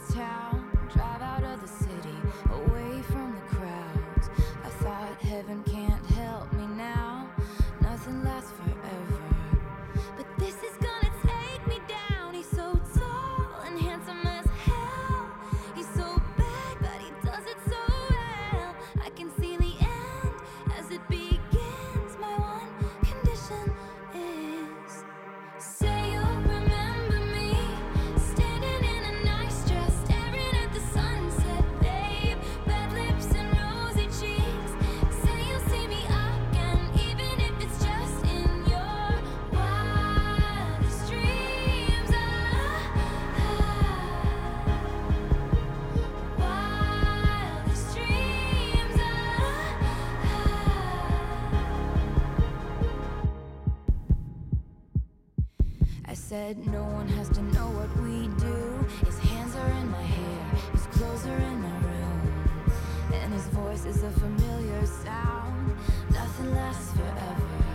I 56.11 56.15
said 56.15 56.67
no 56.67 56.83
one 56.83 57.07
has 57.07 57.29
to 57.29 57.43
know 57.55 57.69
what 57.71 57.89
we 58.03 58.27
do. 58.43 58.85
His 59.07 59.17
hands 59.21 59.55
are 59.55 59.71
in 59.71 59.91
my 59.93 60.03
hair, 60.03 60.45
his 60.73 60.85
clothes 60.87 61.25
are 61.25 61.37
in 61.39 61.63
my 61.63 61.79
room, 61.87 62.51
and 63.15 63.33
his 63.33 63.47
voice 63.47 63.85
is 63.85 64.03
a 64.03 64.11
familiar 64.11 64.87
sound. 64.87 65.73
Nothing 66.11 66.53
lasts 66.53 66.91
forever, 66.95 67.70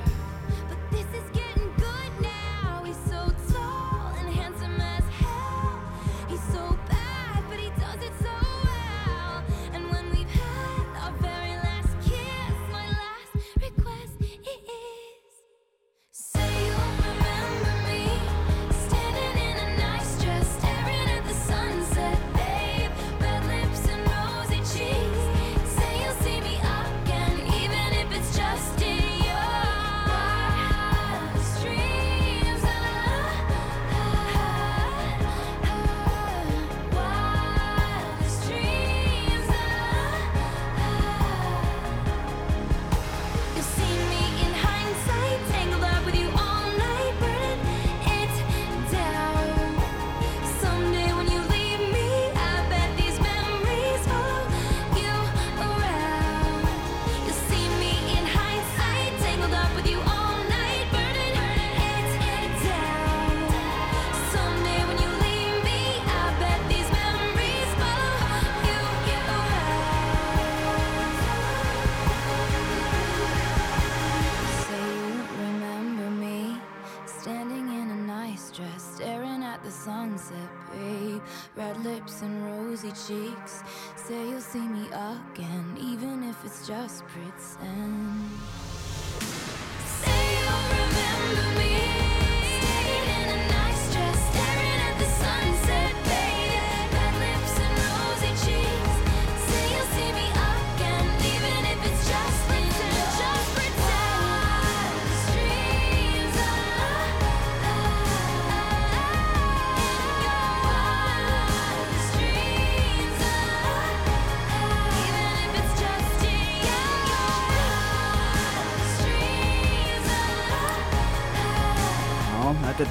just. 86.87 87.57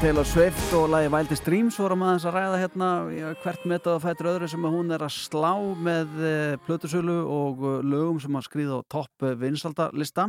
Taylor 0.05 0.27
Swift 0.29 0.73
og 0.77 0.91
lagi 0.93 1.09
Wild 1.09 1.31
Streams 1.33 1.79
vorum 1.81 2.03
aðeins 2.05 2.27
að 2.29 2.35
ræða 2.37 2.57
hérna. 2.61 2.89
Hvert 3.41 3.63
metað 3.65 3.95
að 3.95 4.03
fættur 4.03 4.27
öðru 4.35 4.49
sem 4.53 4.67
að 4.69 4.75
hún 4.77 4.93
er 4.93 5.05
að 5.07 5.15
slá 5.15 5.53
með 5.81 6.11
uh, 6.19 6.57
plötusölu 6.67 7.15
og 7.33 7.63
uh, 7.65 7.79
lögum 7.81 8.19
sem 8.21 8.37
að 8.37 8.45
skrýða 8.45 8.83
á 8.85 8.89
topp 8.93 9.25
vinsaldalista 9.41 10.27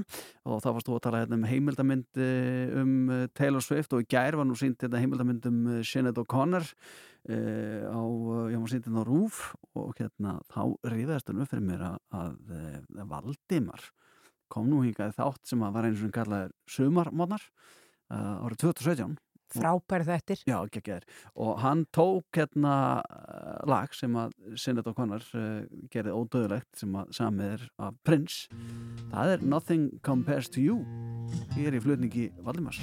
og 0.47 0.61
þá 0.63 0.69
varst 0.69 0.87
þú 0.87 0.95
að 0.95 1.03
tala 1.03 1.21
hérna 1.25 1.39
um 1.41 1.43
heimildamind 1.49 2.21
uh, 2.23 2.77
um 2.85 2.95
Taylor 3.35 3.67
Swift 3.67 3.97
og 3.97 4.05
í 4.05 4.07
gær 4.15 4.39
var 4.39 4.47
nú 4.47 4.55
sínt 4.55 4.79
þetta 4.79 5.03
heimildamind 5.03 5.49
um 5.51 5.59
Sinead 5.83 6.23
O'Connor 6.23 6.63
uh, 6.63 7.83
á, 7.91 7.99
já, 8.55 8.57
var 8.63 8.71
sínt 8.71 8.87
hérna 8.87 9.03
á 9.03 9.09
Rúf 9.11 9.43
og 9.75 9.91
hérna 9.99 10.37
þá 10.55 10.71
ríðast 10.87 11.27
hann 11.27 11.43
upp 11.43 11.51
fyrir 11.51 11.67
mér 11.67 11.85
að, 11.91 11.99
að 12.15 12.57
uh, 12.63 13.05
Valdimar 13.11 13.91
kom 14.47 14.71
nú 14.71 14.85
hingað 14.87 15.17
þátt 15.19 15.51
sem 15.51 15.67
að 15.67 15.75
var 15.75 15.91
eins 15.91 15.99
og 15.99 16.07
hann 16.07 16.17
kallaði 16.21 16.75
sumarmónar 16.79 17.43
uh, 17.43 18.45
árið 18.47 18.69
2017 18.69 19.19
Frábæri 19.55 20.07
þettir 20.07 20.43
Já, 20.47 20.57
geggjær. 20.71 21.05
Og 21.35 21.59
hann 21.63 21.85
tók 21.95 22.37
hérna 22.37 22.75
uh, 23.01 23.63
lag 23.69 23.93
sem 23.95 24.15
að 24.19 24.35
Sinead 24.59 24.89
O'Connor 24.91 25.25
uh, 25.37 25.65
gerði 25.93 26.15
ódöðulegt 26.15 26.81
sem 26.81 26.95
að 26.99 27.11
samið 27.19 27.55
er 27.55 27.67
af 27.87 27.99
Prince. 28.07 28.63
Það 29.13 29.35
er 29.35 29.45
Nothing 29.55 29.89
Compares 30.05 30.51
to 30.51 30.63
You. 30.63 30.81
Ég 31.55 31.69
er 31.69 31.77
í 31.79 31.83
flutningi 31.83 32.29
Valdimars. 32.45 32.81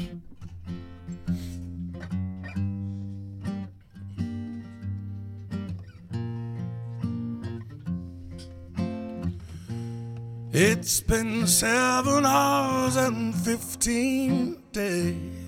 It's 10.54 11.00
been 11.00 11.46
seven 11.46 12.26
hours 12.26 12.96
and 12.96 13.34
fifteen 13.34 14.62
days 14.70 15.41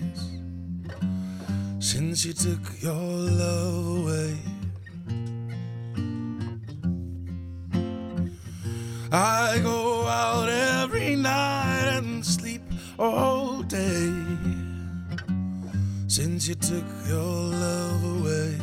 since 2.15 2.27
you 2.27 2.55
took 2.55 2.81
your 2.81 2.93
love 2.93 3.99
away. 3.99 4.39
I 9.11 9.59
go 9.65 10.07
out 10.07 10.49
every 10.49 11.17
night 11.17 11.97
and 11.97 12.25
sleep 12.25 12.63
all 13.01 13.65
day 13.65 14.13
since 16.07 16.47
you 16.47 16.55
took 16.55 16.85
your 17.09 17.51
love 17.67 18.05
away. 18.05 18.61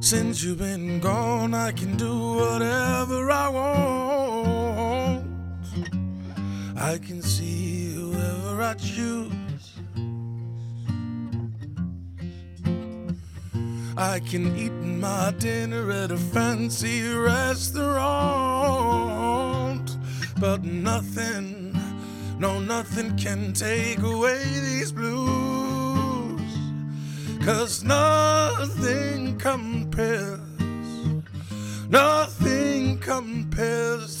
Since 0.00 0.42
you've 0.42 0.58
been 0.58 0.98
gone, 0.98 1.54
I 1.54 1.70
can 1.70 1.96
do 1.96 2.34
whatever 2.34 3.30
I 3.30 3.48
want. 3.48 5.26
I 6.76 6.98
can 6.98 7.22
I 8.66 8.74
choose. 8.74 9.78
I 13.96 14.18
can 14.28 14.56
eat 14.56 14.72
my 14.72 15.32
dinner 15.38 15.92
at 15.92 16.10
a 16.10 16.16
fancy 16.16 17.08
restaurant. 17.12 17.86
But 20.40 20.64
nothing, 20.64 21.78
no, 22.40 22.58
nothing 22.58 23.16
can 23.16 23.52
take 23.52 24.00
away 24.02 24.42
these 24.42 24.90
blues. 24.90 26.40
Cause 27.44 27.84
nothing 27.84 29.38
compares, 29.38 30.40
nothing 31.88 32.98
compares 32.98 34.15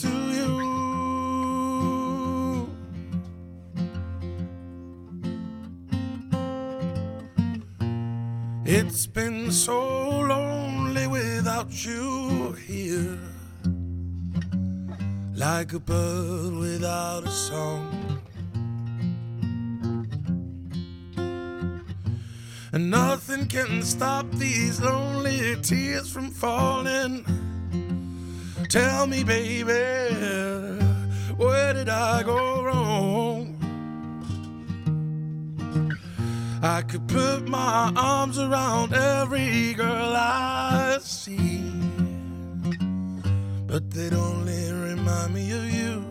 you 11.84 12.52
here, 12.66 13.18
like 15.34 15.72
a 15.72 15.78
bird 15.78 16.54
without 16.54 17.24
a 17.24 17.30
song. 17.30 18.22
And 22.72 22.90
nothing 22.90 23.46
can 23.46 23.82
stop 23.82 24.30
these 24.32 24.80
lonely 24.80 25.56
tears 25.62 26.10
from 26.10 26.30
falling. 26.30 27.24
Tell 28.68 29.06
me, 29.06 29.22
baby, 29.22 29.64
where 31.36 31.74
did 31.74 31.88
I 31.88 32.22
go 32.22 32.62
wrong? 32.62 33.52
I 36.62 36.82
could 36.82 37.06
put 37.06 37.48
my 37.48 37.92
arms 37.96 38.38
around 38.38 38.92
every 38.92 39.74
girl 39.74 40.16
I 40.16 40.98
see, 41.00 41.55
but 43.76 43.90
they'd 43.90 44.14
only 44.14 44.72
remind 44.72 45.34
me 45.34 45.50
of 45.50 45.66
you. 45.78 46.02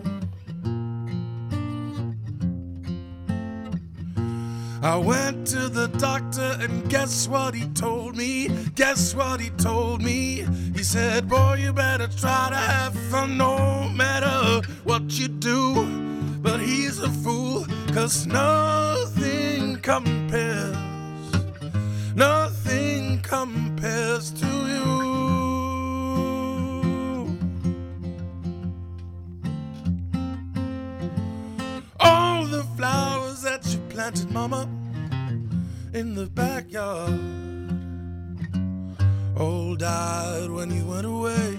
I 4.84 4.96
went 4.98 5.48
to 5.48 5.68
the 5.68 5.88
doctor 5.98 6.58
and 6.62 6.88
guess 6.92 7.28
what 7.28 7.56
he 7.56 7.66
told 7.70 8.16
me? 8.16 8.50
Guess 8.76 9.16
what 9.16 9.40
he 9.42 9.50
told 9.50 10.04
me? 10.04 10.46
He 10.76 10.84
said, 10.84 11.28
Boy, 11.28 11.56
you 11.64 11.74
better 11.74 12.08
try 12.08 12.50
to 12.52 12.56
have 12.56 12.94
fun 13.10 13.36
no 13.36 13.90
matter 13.90 14.62
what 14.84 15.18
you 15.20 15.28
do. 15.28 15.64
But 16.44 16.60
he's 16.60 17.00
a 17.00 17.10
fool, 17.24 17.66
cause 17.96 18.28
nothing 18.28 19.78
compares, 19.78 20.78
nothing 22.14 23.22
compares 23.22 24.30
to 24.34 24.55
mama, 34.30 34.69
in 35.94 36.14
the 36.14 36.27
backyard, 36.27 37.19
all 39.36 39.76
died 39.76 40.49
when 40.52 40.69
you 40.69 40.86
went 40.86 41.07
away. 41.07 41.57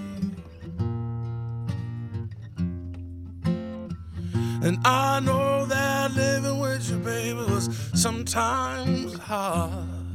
And 4.62 4.78
I 4.84 5.20
know 5.20 5.66
that 5.66 6.14
living 6.14 6.58
with 6.60 6.88
you, 6.90 6.98
baby, 6.98 7.38
was 7.52 7.68
sometimes 7.94 9.18
hard. 9.18 10.14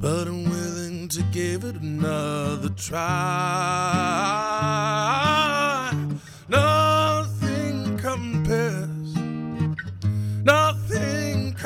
But 0.00 0.26
I'm 0.28 0.44
willing 0.48 1.08
to 1.08 1.22
give 1.32 1.64
it 1.64 1.76
another 1.76 2.68
try. 2.70 3.02
Nothing 6.48 7.98
compares, 7.98 9.01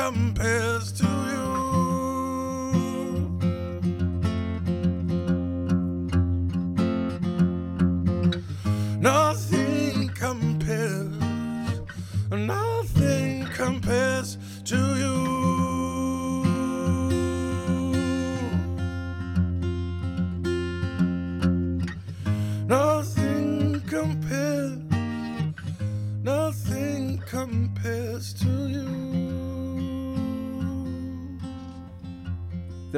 compares 0.06 0.92
to 0.92 1.25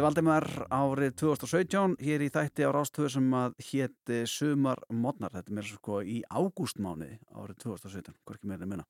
Valdimar 0.09 0.47
árið 0.73 1.19
2017 1.21 1.99
hér 2.01 2.23
í 2.25 2.31
þætti 2.33 2.65
á 2.65 2.73
Rástöðu 2.73 3.11
sem 3.13 3.27
að 3.37 3.59
hétti 3.61 4.21
Sumar 4.31 4.81
Modnar. 4.89 5.35
Þetta 5.35 5.51
er 5.53 5.57
mér 5.59 5.67
sko 5.69 5.99
í 6.01 6.23
ágústmániði 6.33 7.19
árið 7.37 7.59
2017, 7.67 8.15
hvorki 8.25 8.49
meira 8.49 8.65
en 8.65 8.71
minna. 8.73 8.87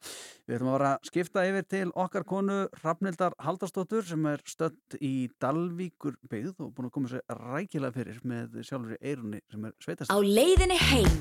Við 0.47 0.61
ætlum 0.61 0.71
að 0.71 0.77
vera 0.77 0.93
að 0.93 1.09
skipta 1.11 1.45
yfir 1.49 1.67
til 1.75 1.89
okkar 2.05 2.27
konu 2.29 2.59
Rafnildar 2.85 3.35
Haldarsdóttur 3.43 4.07
sem 4.07 4.29
er 4.31 4.45
stödd 4.47 4.99
í 5.03 5.13
Dalvíkur 5.43 6.21
byggð 6.31 6.63
og 6.69 6.71
búin 6.77 6.87
að 6.87 6.95
koma 7.01 7.11
sér 7.11 7.27
rækilega 7.41 7.97
fyrir 7.99 8.23
með 8.23 8.61
sjálfur 8.69 8.95
í 8.95 9.01
eirunni 9.03 9.43
sem 9.51 9.67
er 9.67 9.75
sveitast. 9.83 10.15
Á 10.15 10.19
leiðinni 10.23 10.79
heim 10.93 11.19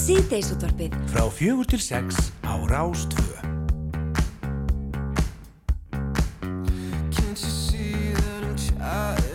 Síðdeisútvarpið 0.00 0.98
Frá 1.14 1.22
fjögur 1.38 1.70
til 1.70 1.82
sex 1.86 2.32
á 2.42 2.58
Rástvö. 2.66 3.49
I 8.82 9.29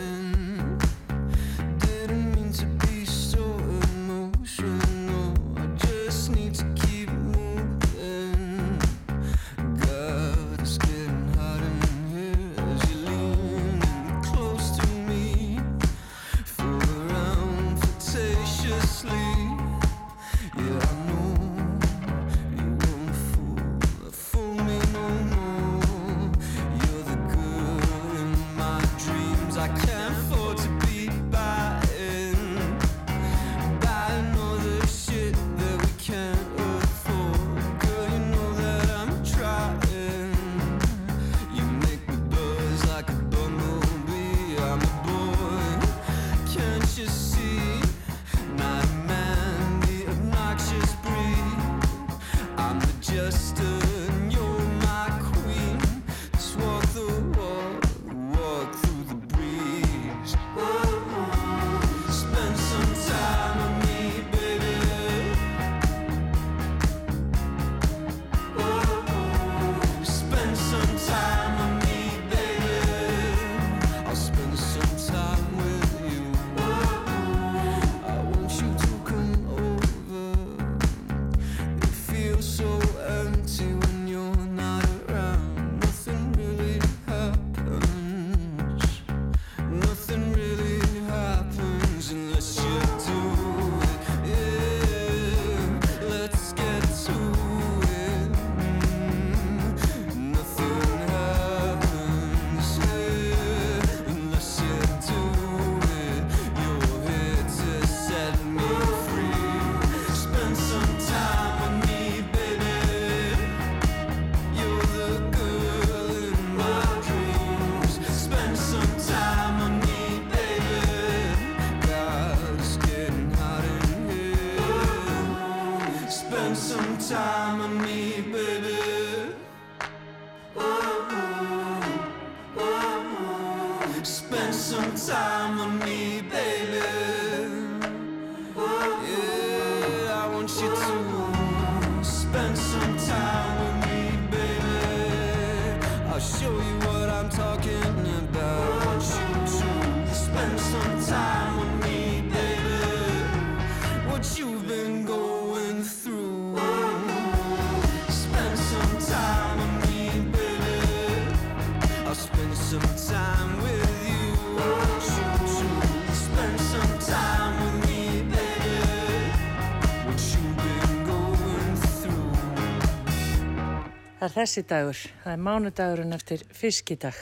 þessi 174.35 174.65
dagur, 174.67 174.99
það 175.23 175.31
er 175.31 175.43
mánudagurinn 175.45 176.15
eftir 176.15 176.41
fiskidag 176.51 177.15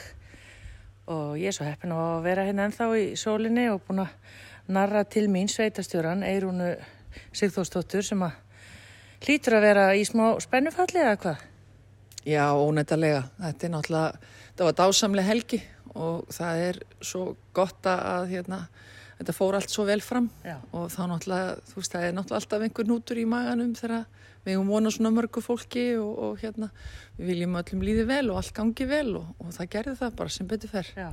og 1.10 1.36
ég 1.38 1.50
er 1.50 1.54
svo 1.54 1.66
heppin 1.68 1.92
að 1.94 2.24
vera 2.24 2.46
hérna 2.46 2.66
ennþá 2.66 2.88
í 2.98 3.04
sólinni 3.20 3.68
og 3.70 3.82
búin 3.86 4.02
að 4.02 4.14
narra 4.74 5.04
til 5.06 5.28
mín 5.30 5.50
sveitastjóran 5.52 6.24
Eirúnu 6.26 6.72
Sigþórsdóttur 7.36 8.02
sem 8.06 8.24
að 8.24 8.34
hlýtur 9.24 9.58
að 9.58 9.66
vera 9.68 9.84
í 9.94 10.02
smá 10.08 10.24
spennufalli 10.42 11.04
eða 11.04 11.20
hvað? 11.22 11.44
Já, 12.24 12.44
ónættarlega. 12.56 13.22
Þetta 13.36 13.66
er 13.66 13.72
náttúrulega, 13.74 14.32
það 14.56 14.68
var 14.70 14.76
dásamlega 14.80 15.28
helgi 15.28 15.60
og 15.94 16.34
það 16.34 16.62
er 16.64 16.82
svo 17.04 17.24
gott 17.54 17.86
að 17.92 18.30
hérna, 18.32 18.62
þetta 19.20 19.36
fór 19.36 19.60
allt 19.60 19.70
svo 19.70 19.86
vel 19.86 20.00
fram 20.02 20.30
Já. 20.42 20.56
og 20.72 20.88
þá 20.90 21.02
náttúrulega, 21.12 21.56
þú 21.68 21.78
veist, 21.78 21.94
það 21.94 22.08
er 22.08 22.16
náttúrulega 22.16 22.42
alltaf 22.42 22.66
einhver 22.66 22.90
nútur 22.90 23.20
í 23.20 23.28
maganum 23.28 23.76
þegar 23.78 24.08
við 24.44 24.58
höfum 24.58 24.72
vonað 24.74 24.96
svona 24.96 25.12
mörgu 25.14 25.42
fólki 25.44 25.84
og, 25.96 26.12
og 26.26 26.40
hérna, 26.42 26.70
við 27.18 27.30
viljum 27.32 27.58
öllum 27.60 27.84
líði 27.86 28.06
vel 28.08 28.24
og 28.30 28.40
allt 28.40 28.54
gangi 28.56 28.88
vel 28.88 29.16
og, 29.20 29.30
og 29.40 29.54
það 29.56 29.70
gerði 29.76 29.94
það 30.00 30.16
bara 30.20 30.34
sem 30.34 30.48
betur 30.50 30.72
fer. 30.74 30.90
Já. 30.96 31.10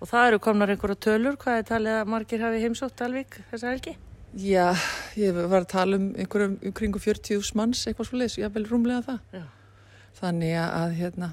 Og 0.00 0.08
það 0.08 0.28
eru 0.30 0.42
komnar 0.46 0.72
einhverja 0.72 1.02
tölur, 1.08 1.36
hvað 1.40 1.60
er 1.60 1.66
talið 1.68 1.98
að 1.98 2.12
margir 2.14 2.44
hafi 2.44 2.62
heimsótt 2.64 3.04
Alvík 3.04 3.40
þessa 3.50 3.74
helgi? 3.74 3.96
Já, 4.38 4.70
ég 5.18 5.34
var 5.34 5.64
að 5.64 5.72
tala 5.72 5.98
um 5.98 6.10
einhverjum 6.14 6.56
um 6.62 6.74
kringu 6.78 7.02
40.000 7.02 7.56
manns, 7.58 7.82
eitthvað 7.84 8.08
svo 8.08 8.20
leiðis, 8.20 8.38
ég 8.38 8.46
haf 8.46 8.54
vel 8.54 8.68
rúmlega 8.68 9.02
það. 9.08 9.40
Já. 9.40 9.44
Þannig 10.20 10.54
að, 10.62 10.94
hérna, 11.00 11.30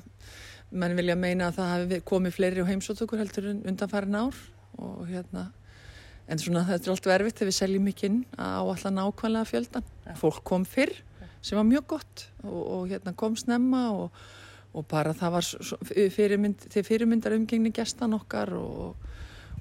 menn 0.72 0.98
vilja 0.98 1.16
meina 1.20 1.52
að 1.52 1.60
það 1.60 1.74
hafi 1.76 2.00
komið 2.12 2.36
fleiri 2.36 2.66
á 2.66 2.70
heimsóttökur 2.72 3.22
heldur 3.22 3.52
en 3.54 3.62
undanfærin 3.70 4.18
ár 4.18 4.40
og 4.82 5.04
hérna, 5.08 5.46
en 6.28 6.42
svona 6.42 6.66
þetta 6.68 6.90
er 6.90 6.96
alltaf 6.96 7.14
erfitt 7.14 7.40
þegar 7.40 7.52
við 7.52 7.58
seljum 7.60 7.92
ekki 7.94 8.10
inn 8.10 8.18
á 8.36 8.60
alltaf 8.66 8.92
nákvæmlega 8.98 9.52
fjöldan. 9.52 9.88
Fólk 10.18 10.42
kom 10.48 10.66
fyrr 10.68 10.96
sem 11.48 11.60
var 11.60 11.68
mjög 11.68 11.88
gott 11.96 12.28
og, 12.44 12.60
og 12.60 12.92
hérna 12.92 13.16
kom 13.18 13.38
snemma 13.40 13.88
og, 13.96 14.24
og 14.76 14.88
bara 14.92 15.16
það 15.18 15.38
var 15.38 15.52
fyrirmynd, 16.14 16.68
til 16.74 16.86
fyrirmyndar 16.86 17.38
umgengni 17.38 17.72
gestan 17.76 18.16
okkar 18.18 18.54
og, 18.58 18.98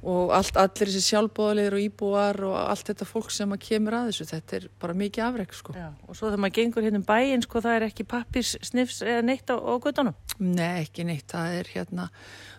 og 0.07 0.33
allt, 0.37 0.59
allir 0.61 0.91
þessi 0.91 1.03
sjálfbóðalegir 1.09 1.77
og 1.77 1.83
íbúar 1.83 2.41
og 2.47 2.57
allt 2.59 2.91
þetta 2.91 3.07
fólk 3.09 3.31
sem 3.35 3.55
að 3.55 3.63
kemur 3.65 3.97
að 3.97 4.11
þessu, 4.11 4.27
þetta 4.31 4.59
er 4.59 4.67
bara 4.83 4.97
mikið 4.99 5.25
afrek 5.27 5.57
sko. 5.57 5.77
Og 6.07 6.13
svo 6.13 6.29
þegar 6.29 6.43
maður 6.45 6.57
gengur 6.59 6.87
hérna 6.87 7.01
um 7.01 7.07
bæinn, 7.07 7.47
sko, 7.47 7.63
það 7.65 7.79
er 7.79 7.87
ekki 7.89 8.07
pappis 8.11 8.53
snifs 8.67 9.01
eða 9.07 9.25
neitt 9.27 9.51
á, 9.51 9.57
á 9.57 9.73
guttunum? 9.83 10.19
Nei, 10.39 10.83
ekki 10.85 11.07
neitt, 11.09 11.27
það 11.33 11.59
er 11.63 11.73
hérna, 11.73 12.11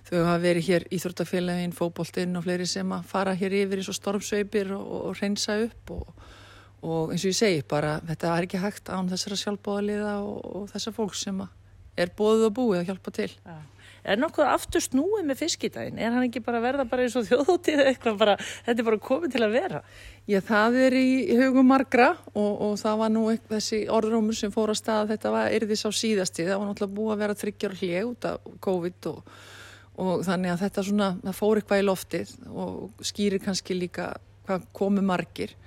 þau 0.09 0.17
hafa 0.17 0.41
verið 0.43 0.71
hér 0.71 0.87
íþróttafélagin, 0.97 1.77
fótboltinn 1.77 2.39
og 2.39 2.47
fleiri 2.47 2.67
sem 2.69 2.97
að 2.97 3.07
fara 3.13 3.37
hér 3.37 3.59
yfir 3.61 3.83
eins 3.83 3.91
og 3.93 3.99
stormsveipir 3.99 4.73
og, 4.75 4.83
og, 4.83 5.07
og 5.11 5.21
reynsa 5.21 5.59
upp 5.67 5.95
og, 5.95 6.27
og 6.87 7.13
eins 7.13 7.25
og 7.25 7.33
ég 7.33 7.39
segi, 7.39 7.63
bara 7.67 7.97
þetta 8.07 8.33
er 8.33 8.47
ekki 8.47 8.61
hægt 8.63 8.91
án 8.91 9.09
þessara 9.11 9.39
sjálfbóðaliða 9.43 10.13
og, 10.23 10.37
og 10.61 10.69
þessar 10.73 10.95
fólk 10.95 11.17
sem 11.17 11.41
er 11.97 12.13
bóðið 12.17 12.47
og 12.49 12.55
búið 12.59 12.79
að 12.81 12.91
hjálpa 12.91 13.13
til. 13.17 13.31
Já. 13.45 13.57
Er 14.07 14.19
nokkuð 14.21 14.47
aftur 14.47 14.83
snúið 14.83 15.25
með 15.27 15.41
fiskidaginn? 15.41 15.97
Er 15.99 16.13
hann 16.15 16.23
ekki 16.29 16.39
bara 16.45 16.61
verða 16.63 16.85
bara 16.87 17.03
eins 17.03 17.17
og 17.19 17.25
þjóðótið 17.27 17.81
eitthvað 17.89 18.19
bara, 18.21 18.35
þetta 18.63 18.83
er 18.83 18.87
bara 18.87 18.99
komið 19.03 19.33
til 19.33 19.41
að 19.43 19.55
vera? 19.57 19.81
Já, 20.29 20.37
það 20.47 20.77
er 20.85 20.95
í 20.95 21.09
hugum 21.41 21.67
margra 21.67 22.13
og, 22.31 22.53
og 22.69 22.77
það 22.79 23.01
var 23.01 23.11
nú 23.11 23.25
eitthvað, 23.33 23.57
þessi 23.57 23.81
orðrómur 23.97 24.39
sem 24.39 24.53
fór 24.53 24.71
að 24.71 24.79
stað 24.79 25.11
þetta 25.11 25.33
var 25.35 25.57
yrðis 25.57 25.83
á 25.83 25.91
síðasti, 25.91 26.47
það 26.47 26.61
var 26.61 26.71
náttúrulega 26.71 26.97
búið 27.01 27.13
að 27.17 27.23
vera 27.25 27.37
þryggjar 27.41 27.77
hlið 27.81 27.99
út 28.13 28.29
af 28.31 28.47
COVID 28.69 29.09
og, 29.11 29.35
og 30.05 30.25
þannig 30.29 30.53
að 30.53 30.63
þetta 30.63 30.87
svona, 30.87 31.11
það 31.25 31.39
fór 31.41 31.61
eitthvað 31.61 31.83
í 31.83 31.87
loftið 31.89 32.35
og 32.63 33.05
skýrir 33.11 33.43
kannski 33.43 33.75
líka 33.75 34.13
hvað 34.47 34.69
komu 34.77 35.03
margir 35.03 35.57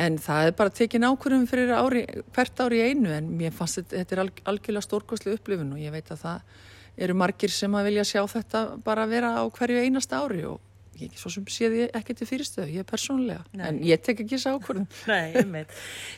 en 0.00 0.16
það 0.22 0.48
er 0.48 0.56
bara 0.58 0.72
tekin 0.74 1.06
ákvörðum 1.06 1.46
fyrir 1.50 1.74
ári, 1.76 2.04
hvert 2.34 2.64
ári 2.64 2.80
í 2.80 2.88
einu 2.90 3.12
en 3.14 3.30
mér 3.36 3.54
fannst 3.54 3.80
þetta, 3.80 3.98
þetta 3.98 4.16
er 4.16 4.22
alg, 4.24 4.42
algjörlega 4.52 4.86
stórkoslu 4.86 5.36
upplifun 5.36 5.74
og 5.76 5.82
ég 5.82 5.94
veit 5.94 6.10
að 6.14 6.24
það 6.24 6.58
eru 7.00 7.16
margir 7.16 7.52
sem 7.54 7.76
að 7.76 7.90
vilja 7.90 8.08
sjá 8.08 8.24
þetta 8.28 8.64
bara 8.84 9.06
vera 9.10 9.36
á 9.40 9.44
hverju 9.46 9.84
einasta 9.84 10.20
ári 10.24 10.44
og 10.48 10.60
ég 11.00 11.16
svo 11.16 11.30
sem 11.32 11.46
séð 11.48 11.76
ég 11.78 11.94
ekki 11.96 12.16
til 12.18 12.28
fyrirstöðu, 12.28 12.68
ég 12.74 12.84
er 12.84 12.88
persónulega 12.88 13.44
Nei. 13.56 13.64
en 13.68 13.80
ég 13.86 14.02
tek 14.04 14.20
ekki 14.20 14.36
þessu 14.36 14.54
ákvörðum 14.56 14.86
Nei, 15.10 15.32
einmitt. 15.40 15.72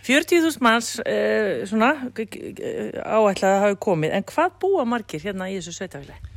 40.000 0.09 0.65
manns 0.65 0.95
uh, 1.03 1.63
svona 1.71 1.93
áætlaði 2.11 3.63
hafi 3.67 3.81
komið, 3.87 4.17
en 4.19 4.29
hvað 4.33 4.59
búa 4.65 4.87
margir 4.89 5.23
hérna 5.23 5.51
í 5.53 5.59
þessu 5.61 5.77
sveitafélagi? 5.79 6.33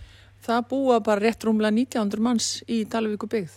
Það 0.45 0.65
búa 0.69 0.99
bara 1.01 1.23
rétt 1.23 1.45
rúmlega 1.47 1.73
1900 1.73 2.21
manns 2.21 2.49
í 2.69 2.83
Dalvíku 2.85 3.25
byggð. 3.31 3.55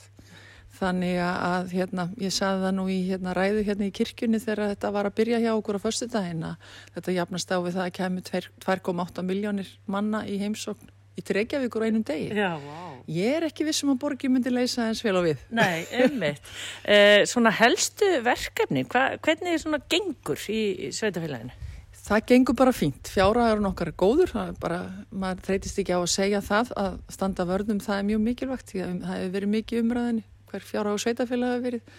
Þannig 0.79 1.17
að 1.25 1.73
hérna, 1.75 2.05
ég 2.23 2.35
saði 2.35 2.63
það 2.63 2.77
nú 2.77 2.85
í 2.93 2.99
hérna, 3.09 3.33
ræðu 3.35 3.65
hérna 3.67 3.89
í 3.89 3.95
kirkjunni 3.95 4.39
þegar 4.43 4.75
þetta 4.75 4.93
var 4.95 5.09
að 5.09 5.17
byrja 5.19 5.41
hjá 5.43 5.51
okkur 5.57 5.79
á 5.79 5.81
förstu 5.83 6.07
daginn 6.13 6.45
að 6.53 6.77
þetta 6.95 7.17
jafnast 7.17 7.51
á 7.51 7.59
við 7.65 7.79
það 7.79 7.89
að 7.89 7.97
kemur 7.99 8.47
2,8 8.63 9.27
miljónir 9.27 9.73
manna 9.91 10.23
í 10.29 10.39
heimsókn 10.39 10.95
í 11.19 11.25
Reykjavíkur 11.35 11.83
á 11.83 11.87
einum 11.89 12.05
degi. 12.07 12.29
Já, 12.31 12.53
vá. 12.63 12.79
Ég 13.11 13.39
er 13.41 13.47
ekki 13.49 13.67
vissum 13.67 13.91
að 13.91 14.03
borgi 14.05 14.31
myndi 14.31 14.53
leysa 14.53 14.87
eins 14.87 15.03
vel 15.03 15.17
á 15.19 15.23
við. 15.25 15.43
Nei, 15.51 15.83
einmitt. 15.91 16.53
Uh, 16.87 17.25
svona 17.31 17.51
helstu 17.59 18.13
verkefni, 18.23 18.87
hva, 18.87 19.09
hvernig 19.25 19.59
svona 19.65 19.83
gengur 19.91 20.45
í, 20.53 20.93
sveitafélaginu? 20.95 21.65
Það 22.09 22.25
gengur 22.31 22.57
bara 22.57 22.73
fínt. 22.73 23.11
Fjárhagurinn 23.13 23.69
okkar 23.69 23.91
er 23.91 23.99
góður. 23.99 24.31
Það 24.33 24.55
er 24.55 24.61
bara, 24.63 24.81
maður 25.11 25.43
þreytist 25.49 25.83
ekki 25.83 25.99
á 25.99 26.01
að 26.01 26.11
segja 26.15 26.41
það 26.47 26.71
að 26.81 26.99
standa 27.13 27.45
vörðum 27.51 27.83
það 27.85 27.99
er 27.99 28.11
mjög 28.13 28.23
mikilvægt. 28.31 28.75
að 28.79 28.95
Það 29.03 29.17
hefur 29.19 29.35
verið 29.35 29.57
mikið 29.59 29.83
umræðinni 29.83 30.25
hver 30.51 30.65
fjárhagur 30.67 31.03
sveitafélag 31.05 31.55
hefur 31.57 31.67
verið. 31.69 31.93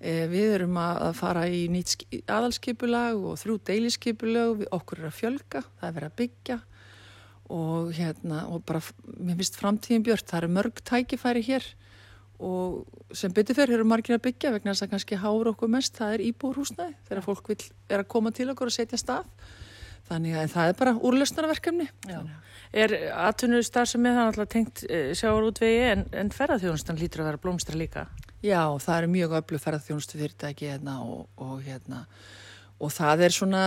E, 0.00 0.14
við 0.32 0.54
erum 0.56 0.78
að 0.80 1.02
að 1.10 1.18
fara 1.20 1.42
í 1.52 1.60
nýtt 1.72 1.94
ski- 1.96 2.22
aðalskipulag 2.24 3.20
og 3.20 3.36
þrjú 3.42 3.58
deiliskipulag. 3.68 4.64
Okkur 4.72 5.02
er 5.02 5.10
að 5.10 5.18
fjölga, 5.18 5.64
það 5.80 5.88
er 5.90 5.96
verið 5.98 6.10
að 6.12 6.18
byggja 6.22 6.60
og 7.50 7.90
hérna 7.96 8.44
og 8.48 8.62
bara, 8.64 8.80
mér 9.18 9.36
finnst 9.40 9.58
framtíðin 9.58 10.04
björt. 10.06 10.28
Það 10.30 10.42
eru 10.44 10.52
mörg 10.54 10.82
tækifæri 10.86 11.42
hér 11.48 11.66
og 12.40 12.86
sem 13.12 13.32
betur 13.36 13.58
fyrir 13.58 13.76
eru 13.76 13.84
margir 13.84 14.16
að 14.16 14.22
byggja 14.30 14.52
vegna 14.54 14.72
þess 14.72 14.86
að 14.86 14.92
kannski 14.94 15.18
háur 15.20 15.50
okkur 15.52 15.68
mest 15.68 15.98
það 15.98 16.14
er 16.14 16.22
íbúrhúsnæði 16.30 16.94
þegar 17.10 17.26
fólk 17.26 17.50
vil, 17.52 17.58
er 17.92 18.00
að 18.00 18.08
koma 18.14 18.32
til 18.32 18.46
okkur 18.54 18.70
og 18.70 18.72
setja 18.72 18.96
stað 18.96 19.26
þannig 20.08 20.38
að 20.40 20.54
það 20.54 20.70
er 20.72 20.78
bara 20.78 20.94
úrlösnarverkefni 21.10 21.88
Já. 22.08 22.22
Er 22.70 22.92
atvinnur 23.18 23.64
starf 23.66 23.90
sem 23.90 24.04
er 24.06 24.14
það 24.14 24.28
alltaf 24.28 24.50
tengt 24.52 24.84
uh, 24.86 25.10
sjávarútvegi 25.18 25.80
en, 25.88 26.04
en 26.14 26.28
ferðarþjónustan 26.34 27.00
lítur 27.00 27.24
að 27.24 27.32
vera 27.32 27.42
blómstra 27.42 27.78
líka? 27.78 28.06
Já, 28.40 28.62
það 28.80 28.94
eru 28.96 29.08
mjög 29.16 29.34
öflug 29.40 29.64
ferðarþjónustu 29.64 30.20
fyrirtæki 30.20 30.70
hérna 30.70 31.00
og, 31.02 31.26
og 31.42 31.58
hérna 31.66 32.04
og 32.80 32.92
það 32.94 33.26
er 33.26 33.34
svona, 33.34 33.64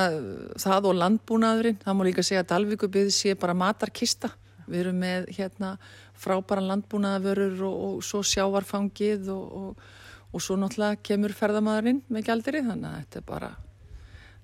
það 0.57 0.87
og 0.89 0.95
landbúnaðurinn, 0.97 1.81
það 1.83 1.97
má 1.97 2.07
líka 2.07 2.23
segja 2.25 2.41
að 2.41 2.49
Dalvíkubið 2.53 3.11
sé 3.13 3.35
bara 3.37 3.53
matarkista. 3.53 4.31
Við 4.65 4.79
erum 4.79 5.03
með 5.03 5.27
hérna 5.35 5.75
frábæran 6.17 6.69
landbúnaðavörur 6.71 7.61
og, 7.67 7.75
og 7.89 8.07
svo 8.07 8.23
sjávarfangið 8.25 9.29
og, 9.33 9.43
og, 9.59 9.83
og 10.31 10.41
svo 10.43 10.57
náttúrulega 10.57 11.01
kemur 11.05 11.35
ferðamaðurinn 11.37 12.01
með 12.07 12.29
gældiri 12.29 12.63
þannig 12.65 12.89
að 12.89 12.99
þetta 13.03 13.19
er 13.19 13.27
bara, 13.27 13.51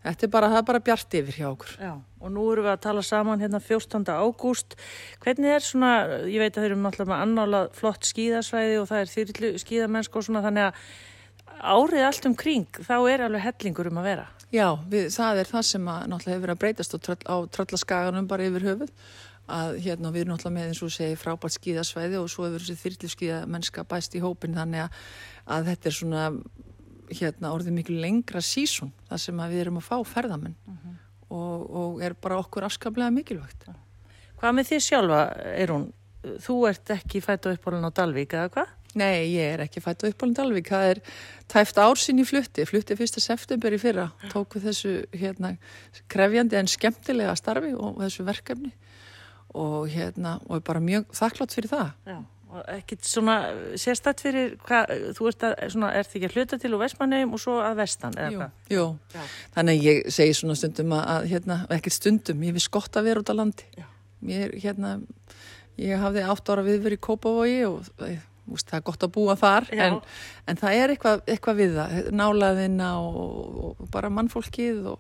þetta 0.06 0.28
er 0.28 0.32
bara, 0.34 0.50
það 0.54 0.62
er 0.62 0.68
bara 0.70 0.84
bjart 0.90 1.20
yfir 1.20 1.38
hjá 1.40 1.48
okkur. 1.50 1.76
Já, 1.82 1.92
og 2.00 2.34
nú 2.36 2.48
erum 2.54 2.68
við 2.68 2.74
að 2.74 2.82
tala 2.88 3.04
saman 3.06 3.44
hérna 3.44 3.62
14. 3.64 4.08
ágúst. 4.10 4.76
Hvernig 5.24 5.54
er 5.58 5.66
svona, 5.66 5.94
ég 6.26 6.42
veit 6.44 6.56
að 6.56 6.66
þeir 6.66 6.72
eru 6.72 6.82
náttúrulega 6.82 7.14
með 7.14 7.24
annálað 7.28 7.70
flott 7.78 8.10
skíðasvæði 8.10 8.82
og 8.82 8.90
það 8.90 9.04
er 9.04 9.14
þyrlu 9.14 9.54
skíðamennsku 9.66 10.20
og 10.22 10.28
svona 10.28 10.44
þannig 10.48 10.70
að 10.70 10.84
árið 11.60 12.06
allt 12.08 12.28
um 12.30 12.36
kring 12.40 12.84
þá 12.88 12.96
er 13.12 13.26
alveg 13.26 13.48
hellingur 13.48 13.90
um 13.92 14.02
að 14.02 14.12
vera. 14.14 14.28
Já, 14.50 14.68
við, 14.90 15.10
það 15.14 15.42
er 15.44 15.50
það 15.50 15.66
sem 15.70 15.90
að 15.92 16.06
náttúrulega 16.10 16.36
hefur 16.36 16.46
verið 16.46 16.56
að 16.56 16.62
breytast 16.64 16.96
á, 16.96 16.98
tröll, 17.06 17.24
á 17.30 17.36
tröllaskaganum 17.54 18.30
bara 18.30 18.48
yfir 18.48 18.66
höfuð 18.66 18.94
að 19.50 19.78
hérna 19.84 20.12
við 20.14 20.24
erum 20.24 20.34
náttúrulega 20.36 20.56
með 20.56 20.72
eins 20.72 20.82
og 20.86 20.94
segi 20.94 21.18
frábært 21.20 21.56
skíðasvæði 21.58 22.20
og 22.22 22.32
svo 22.32 22.48
hefur 22.48 22.64
þessi 22.64 22.82
þyrlu 22.84 23.12
skíðamennska 23.14 23.86
bæst 23.90 24.18
í 24.18 24.24
hópin 24.24 24.58
þannig 24.58 24.86
að, 24.86 24.98
að 25.58 25.72
þetta 25.72 25.90
er 25.90 25.98
svona 26.00 26.26
hérna 27.12 27.54
orðið 27.56 27.76
miklu 27.76 28.00
lengra 28.02 28.42
sísun 28.44 28.92
þar 29.10 29.22
sem 29.24 29.44
við 29.52 29.64
erum 29.66 29.80
að 29.82 29.88
fá 29.90 29.98
ferðamenn 30.16 30.58
og, 31.30 31.70
og 31.70 32.04
er 32.04 32.16
bara 32.18 32.40
okkur 32.42 32.68
afskaplega 32.68 33.14
mikilvægt. 33.14 33.70
Hvað 34.40 34.56
með 34.56 34.70
því 34.70 34.82
sjálfa 34.86 35.22
er 35.54 35.74
hún? 35.74 35.88
Þú 36.44 36.56
ert 36.68 36.92
ekki 36.92 37.22
fætt 37.24 37.48
á 37.48 37.54
uppbólun 37.54 37.88
á 37.88 37.92
Dalvík 37.96 38.34
eða 38.36 38.52
hvað? 38.56 38.76
Nei, 39.00 39.36
ég 39.36 39.54
er 39.54 39.62
ekki 39.64 39.82
fætt 39.84 40.04
á 40.04 40.10
uppbólun 40.10 40.36
Dalvík. 40.36 40.72
Það 40.72 40.94
er 40.94 41.02
tæft 41.52 41.78
ár 41.80 42.00
sín 42.02 42.20
í 42.20 42.26
flutti. 42.28 42.66
Flutti 42.68 42.98
fyrsta 43.00 43.22
september 43.24 43.76
í 43.76 43.80
fyrra. 43.80 44.10
Tók 44.34 44.58
við 44.58 44.70
þessu 44.70 44.94
hérna, 45.14 45.54
krefjandi 46.12 46.60
en 46.60 46.72
skemmtilega 46.72 47.36
starfi 47.40 47.72
og 47.78 48.02
þessu 48.02 48.26
verkefni 48.28 48.74
og 49.58 49.88
hérna 49.90 50.38
og 50.46 50.60
er 50.60 50.66
bara 50.66 50.82
mjög 50.84 51.08
þakklátt 51.16 51.56
fyrir 51.56 51.72
það. 51.72 51.94
Já, 52.06 52.18
ekkit 52.74 53.06
svona 53.06 53.36
sérstætt 53.78 54.24
fyrir 54.26 54.56
hvað, 54.66 54.94
þú 55.18 55.28
ert 55.30 55.44
að, 55.46 55.54
svona, 55.76 55.90
ert 56.00 56.16
ekki 56.18 56.30
að 56.30 56.38
hluta 56.38 56.58
til 56.62 56.72
úr 56.74 56.82
vestmannheim 56.82 57.34
og 57.38 57.42
svo 57.44 57.60
að 57.62 57.76
vestan 57.84 58.16
eða 58.18 58.32
Jú, 58.32 58.40
hvað? 58.40 58.74
jú. 58.74 59.26
þannig 59.58 59.76
að 59.78 59.86
ég 59.90 60.10
segi 60.16 60.38
svona 60.40 60.56
stundum 60.58 60.96
að, 60.98 61.04
að 61.14 61.28
hérna, 61.34 61.58
ekkert 61.78 61.98
stundum, 62.00 62.42
ég 62.48 62.56
finnst 62.58 62.72
gott 62.74 62.98
að 62.98 63.10
vera 63.12 63.22
út 63.22 63.30
á 63.30 63.36
landi. 63.38 63.68
Mér, 64.26 64.56
hérna, 64.60 64.96
ég 65.80 66.02
hafði 66.02 66.24
átt 66.26 66.50
ára 66.52 66.66
viðverið 66.66 66.98
í 66.98 67.04
Kópavogi 67.06 67.60
og 67.70 67.92
eh, 68.08 68.18
úst, 68.50 68.66
það 68.72 68.80
er 68.82 68.86
gott 68.90 69.06
að 69.06 69.14
búa 69.16 69.36
þar, 69.40 69.70
Já. 69.70 69.84
en, 69.86 70.00
en 70.50 70.60
það 70.60 70.80
er 70.82 70.96
eitthvað, 70.96 71.22
eitthvað 71.30 71.62
við 71.62 71.78
það, 71.78 71.94
nálaðina 72.20 72.90
og, 73.06 73.62
og 73.78 73.86
bara 73.94 74.10
mannfólkið 74.12 74.90
og, 74.96 75.00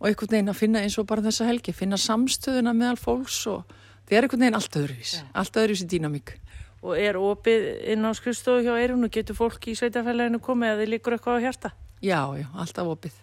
og 0.00 0.08
einhvern 0.08 0.32
veginn 0.32 0.50
að 0.54 0.58
finna 0.64 0.82
eins 0.86 0.96
og 0.98 1.06
bara 1.12 1.22
þessa 1.28 1.46
helgi, 1.50 1.76
finna 1.76 2.00
samstöðuna 2.00 2.72
meðal 2.74 2.96
fólks 2.98 3.42
og 3.52 3.68
það 4.08 4.16
er 4.16 4.26
einhvern 4.26 4.46
veginn 4.46 4.58
allt 4.58 4.78
öðruvís, 4.80 5.12
allt 5.36 5.60
öðruvís 5.60 5.84
í 5.84 5.90
dýnamík. 5.92 6.32
Og 6.80 6.96
er 6.96 7.18
opið 7.20 7.66
inn 7.92 8.06
á 8.08 8.10
skrifstofu 8.16 8.64
hjá 8.64 8.72
Eirun 8.78 9.04
og 9.04 9.12
getur 9.12 9.36
fólk 9.36 9.66
í 9.68 9.76
sveitafélaginu 9.76 10.40
komið 10.40 10.70
eða 10.70 10.80
þið 10.80 10.92
líkur 10.94 11.16
eitthvað 11.16 11.36
á 11.36 11.44
hjarta? 11.44 11.72
Já, 12.00 12.20
já, 12.40 12.46
alltaf 12.56 12.88
opið. 12.94 13.18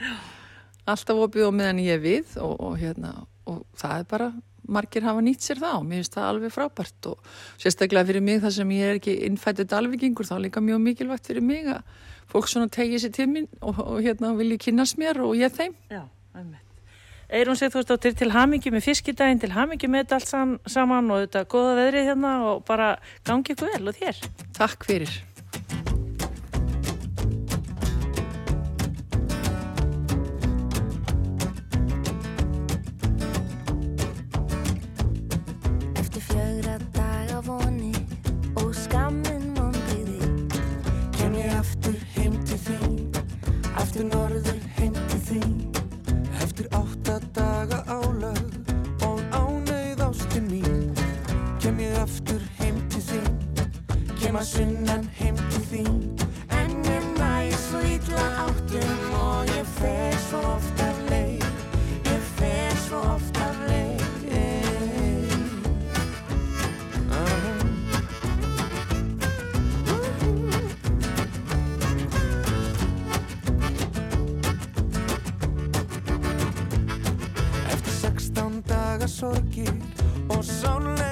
alltaf 0.92 1.24
opið 1.26 1.48
og 1.48 1.56
meðan 1.58 1.82
ég 1.82 1.98
er 1.98 2.04
við 2.04 2.36
og, 2.38 2.54
og, 2.54 2.78
hérna, 2.78 3.10
og 3.50 3.64
það 3.78 3.96
er 3.96 4.06
bara, 4.12 4.30
margir 4.70 5.06
hafa 5.06 5.24
nýtt 5.24 5.42
sér 5.42 5.62
og 5.72 5.82
mér 5.88 6.04
finnst 6.04 6.14
það 6.14 6.30
alveg 6.30 6.54
frábært 6.54 7.10
og 7.10 7.34
sérstaklega 7.58 8.06
fyrir 8.12 8.22
mig 8.22 8.40
þar 8.44 8.56
sem 8.60 8.72
ég 8.76 8.86
er 8.86 9.00
ekki 9.00 9.18
innfættið 9.26 9.70
dalvikingur 9.74 10.28
þá 10.28 10.36
er 10.38 10.44
líka 10.46 10.62
mjög 10.62 10.82
mikilvægt 10.86 11.30
fyrir 11.32 11.42
mig 11.42 11.66
að 11.66 11.82
fólk 12.30 12.50
svona 12.50 12.70
tegið 12.70 13.04
sér 13.04 13.14
til 13.18 13.30
mín 13.32 13.50
og, 13.58 13.82
og 13.82 14.02
hérna 14.04 14.36
vilji 14.38 14.62
kynast 14.68 15.00
mér 15.00 15.24
og 15.26 15.34
ég 15.38 15.50
þeim. 15.56 15.74
Já, 15.90 16.04
einmitt. 16.38 16.69
Eirun 17.30 17.54
Sigþórsdóttir 17.54 18.16
til 18.18 18.32
hamingi 18.34 18.72
með 18.74 18.88
fiskidaginn, 18.88 19.38
til 19.38 19.52
hamingi 19.54 19.86
með 19.86 20.02
þetta 20.02 20.16
allt 20.16 20.30
sam, 20.32 20.54
saman 20.66 21.12
og 21.14 21.20
þetta 21.22 21.44
goða 21.52 21.76
veðrið 21.78 22.08
hérna 22.10 22.32
og 22.50 22.64
bara 22.66 22.88
gangi 23.28 23.54
ykkur 23.54 23.70
vel 23.70 23.92
og 23.92 24.00
þér. 24.00 24.18
Takk 24.58 24.86
fyrir. 24.88 25.12
Eftir 36.02 36.26
fjögra 36.32 36.74
daga 36.98 37.38
voni 37.46 37.94
og 38.58 38.74
skammin 38.74 39.54
vonbriði 39.54 40.58
Kem 41.14 41.38
ég 41.38 41.54
aftur 41.62 41.94
heim 42.16 42.34
til 42.42 42.58
þín 42.66 43.00
Aftur 43.78 44.10
norður 44.10 44.29
Kem 54.40 54.46
að 54.46 54.52
sunnan 54.56 55.02
heim 55.18 55.36
til 55.52 55.64
þín. 55.68 55.96
En 56.56 56.70
ég 56.88 57.08
næ 57.18 57.50
svo 57.60 57.80
illa 57.84 58.22
áttum 58.46 59.02
og 59.18 59.50
ég 59.52 59.66
fer 59.76 60.16
svo 60.30 60.40
oft 60.54 60.80
af 60.80 61.02
leið. 61.10 61.44
Ég 62.08 62.22
fer 62.38 62.78
svo 62.86 63.02
oft 63.16 63.36
af 63.36 63.60
leið. 63.68 64.00
Eftir 77.68 77.92
16 78.00 78.64
daga 78.72 79.12
sorgir 79.18 79.74
og 80.30 80.40
sánlega 80.40 81.09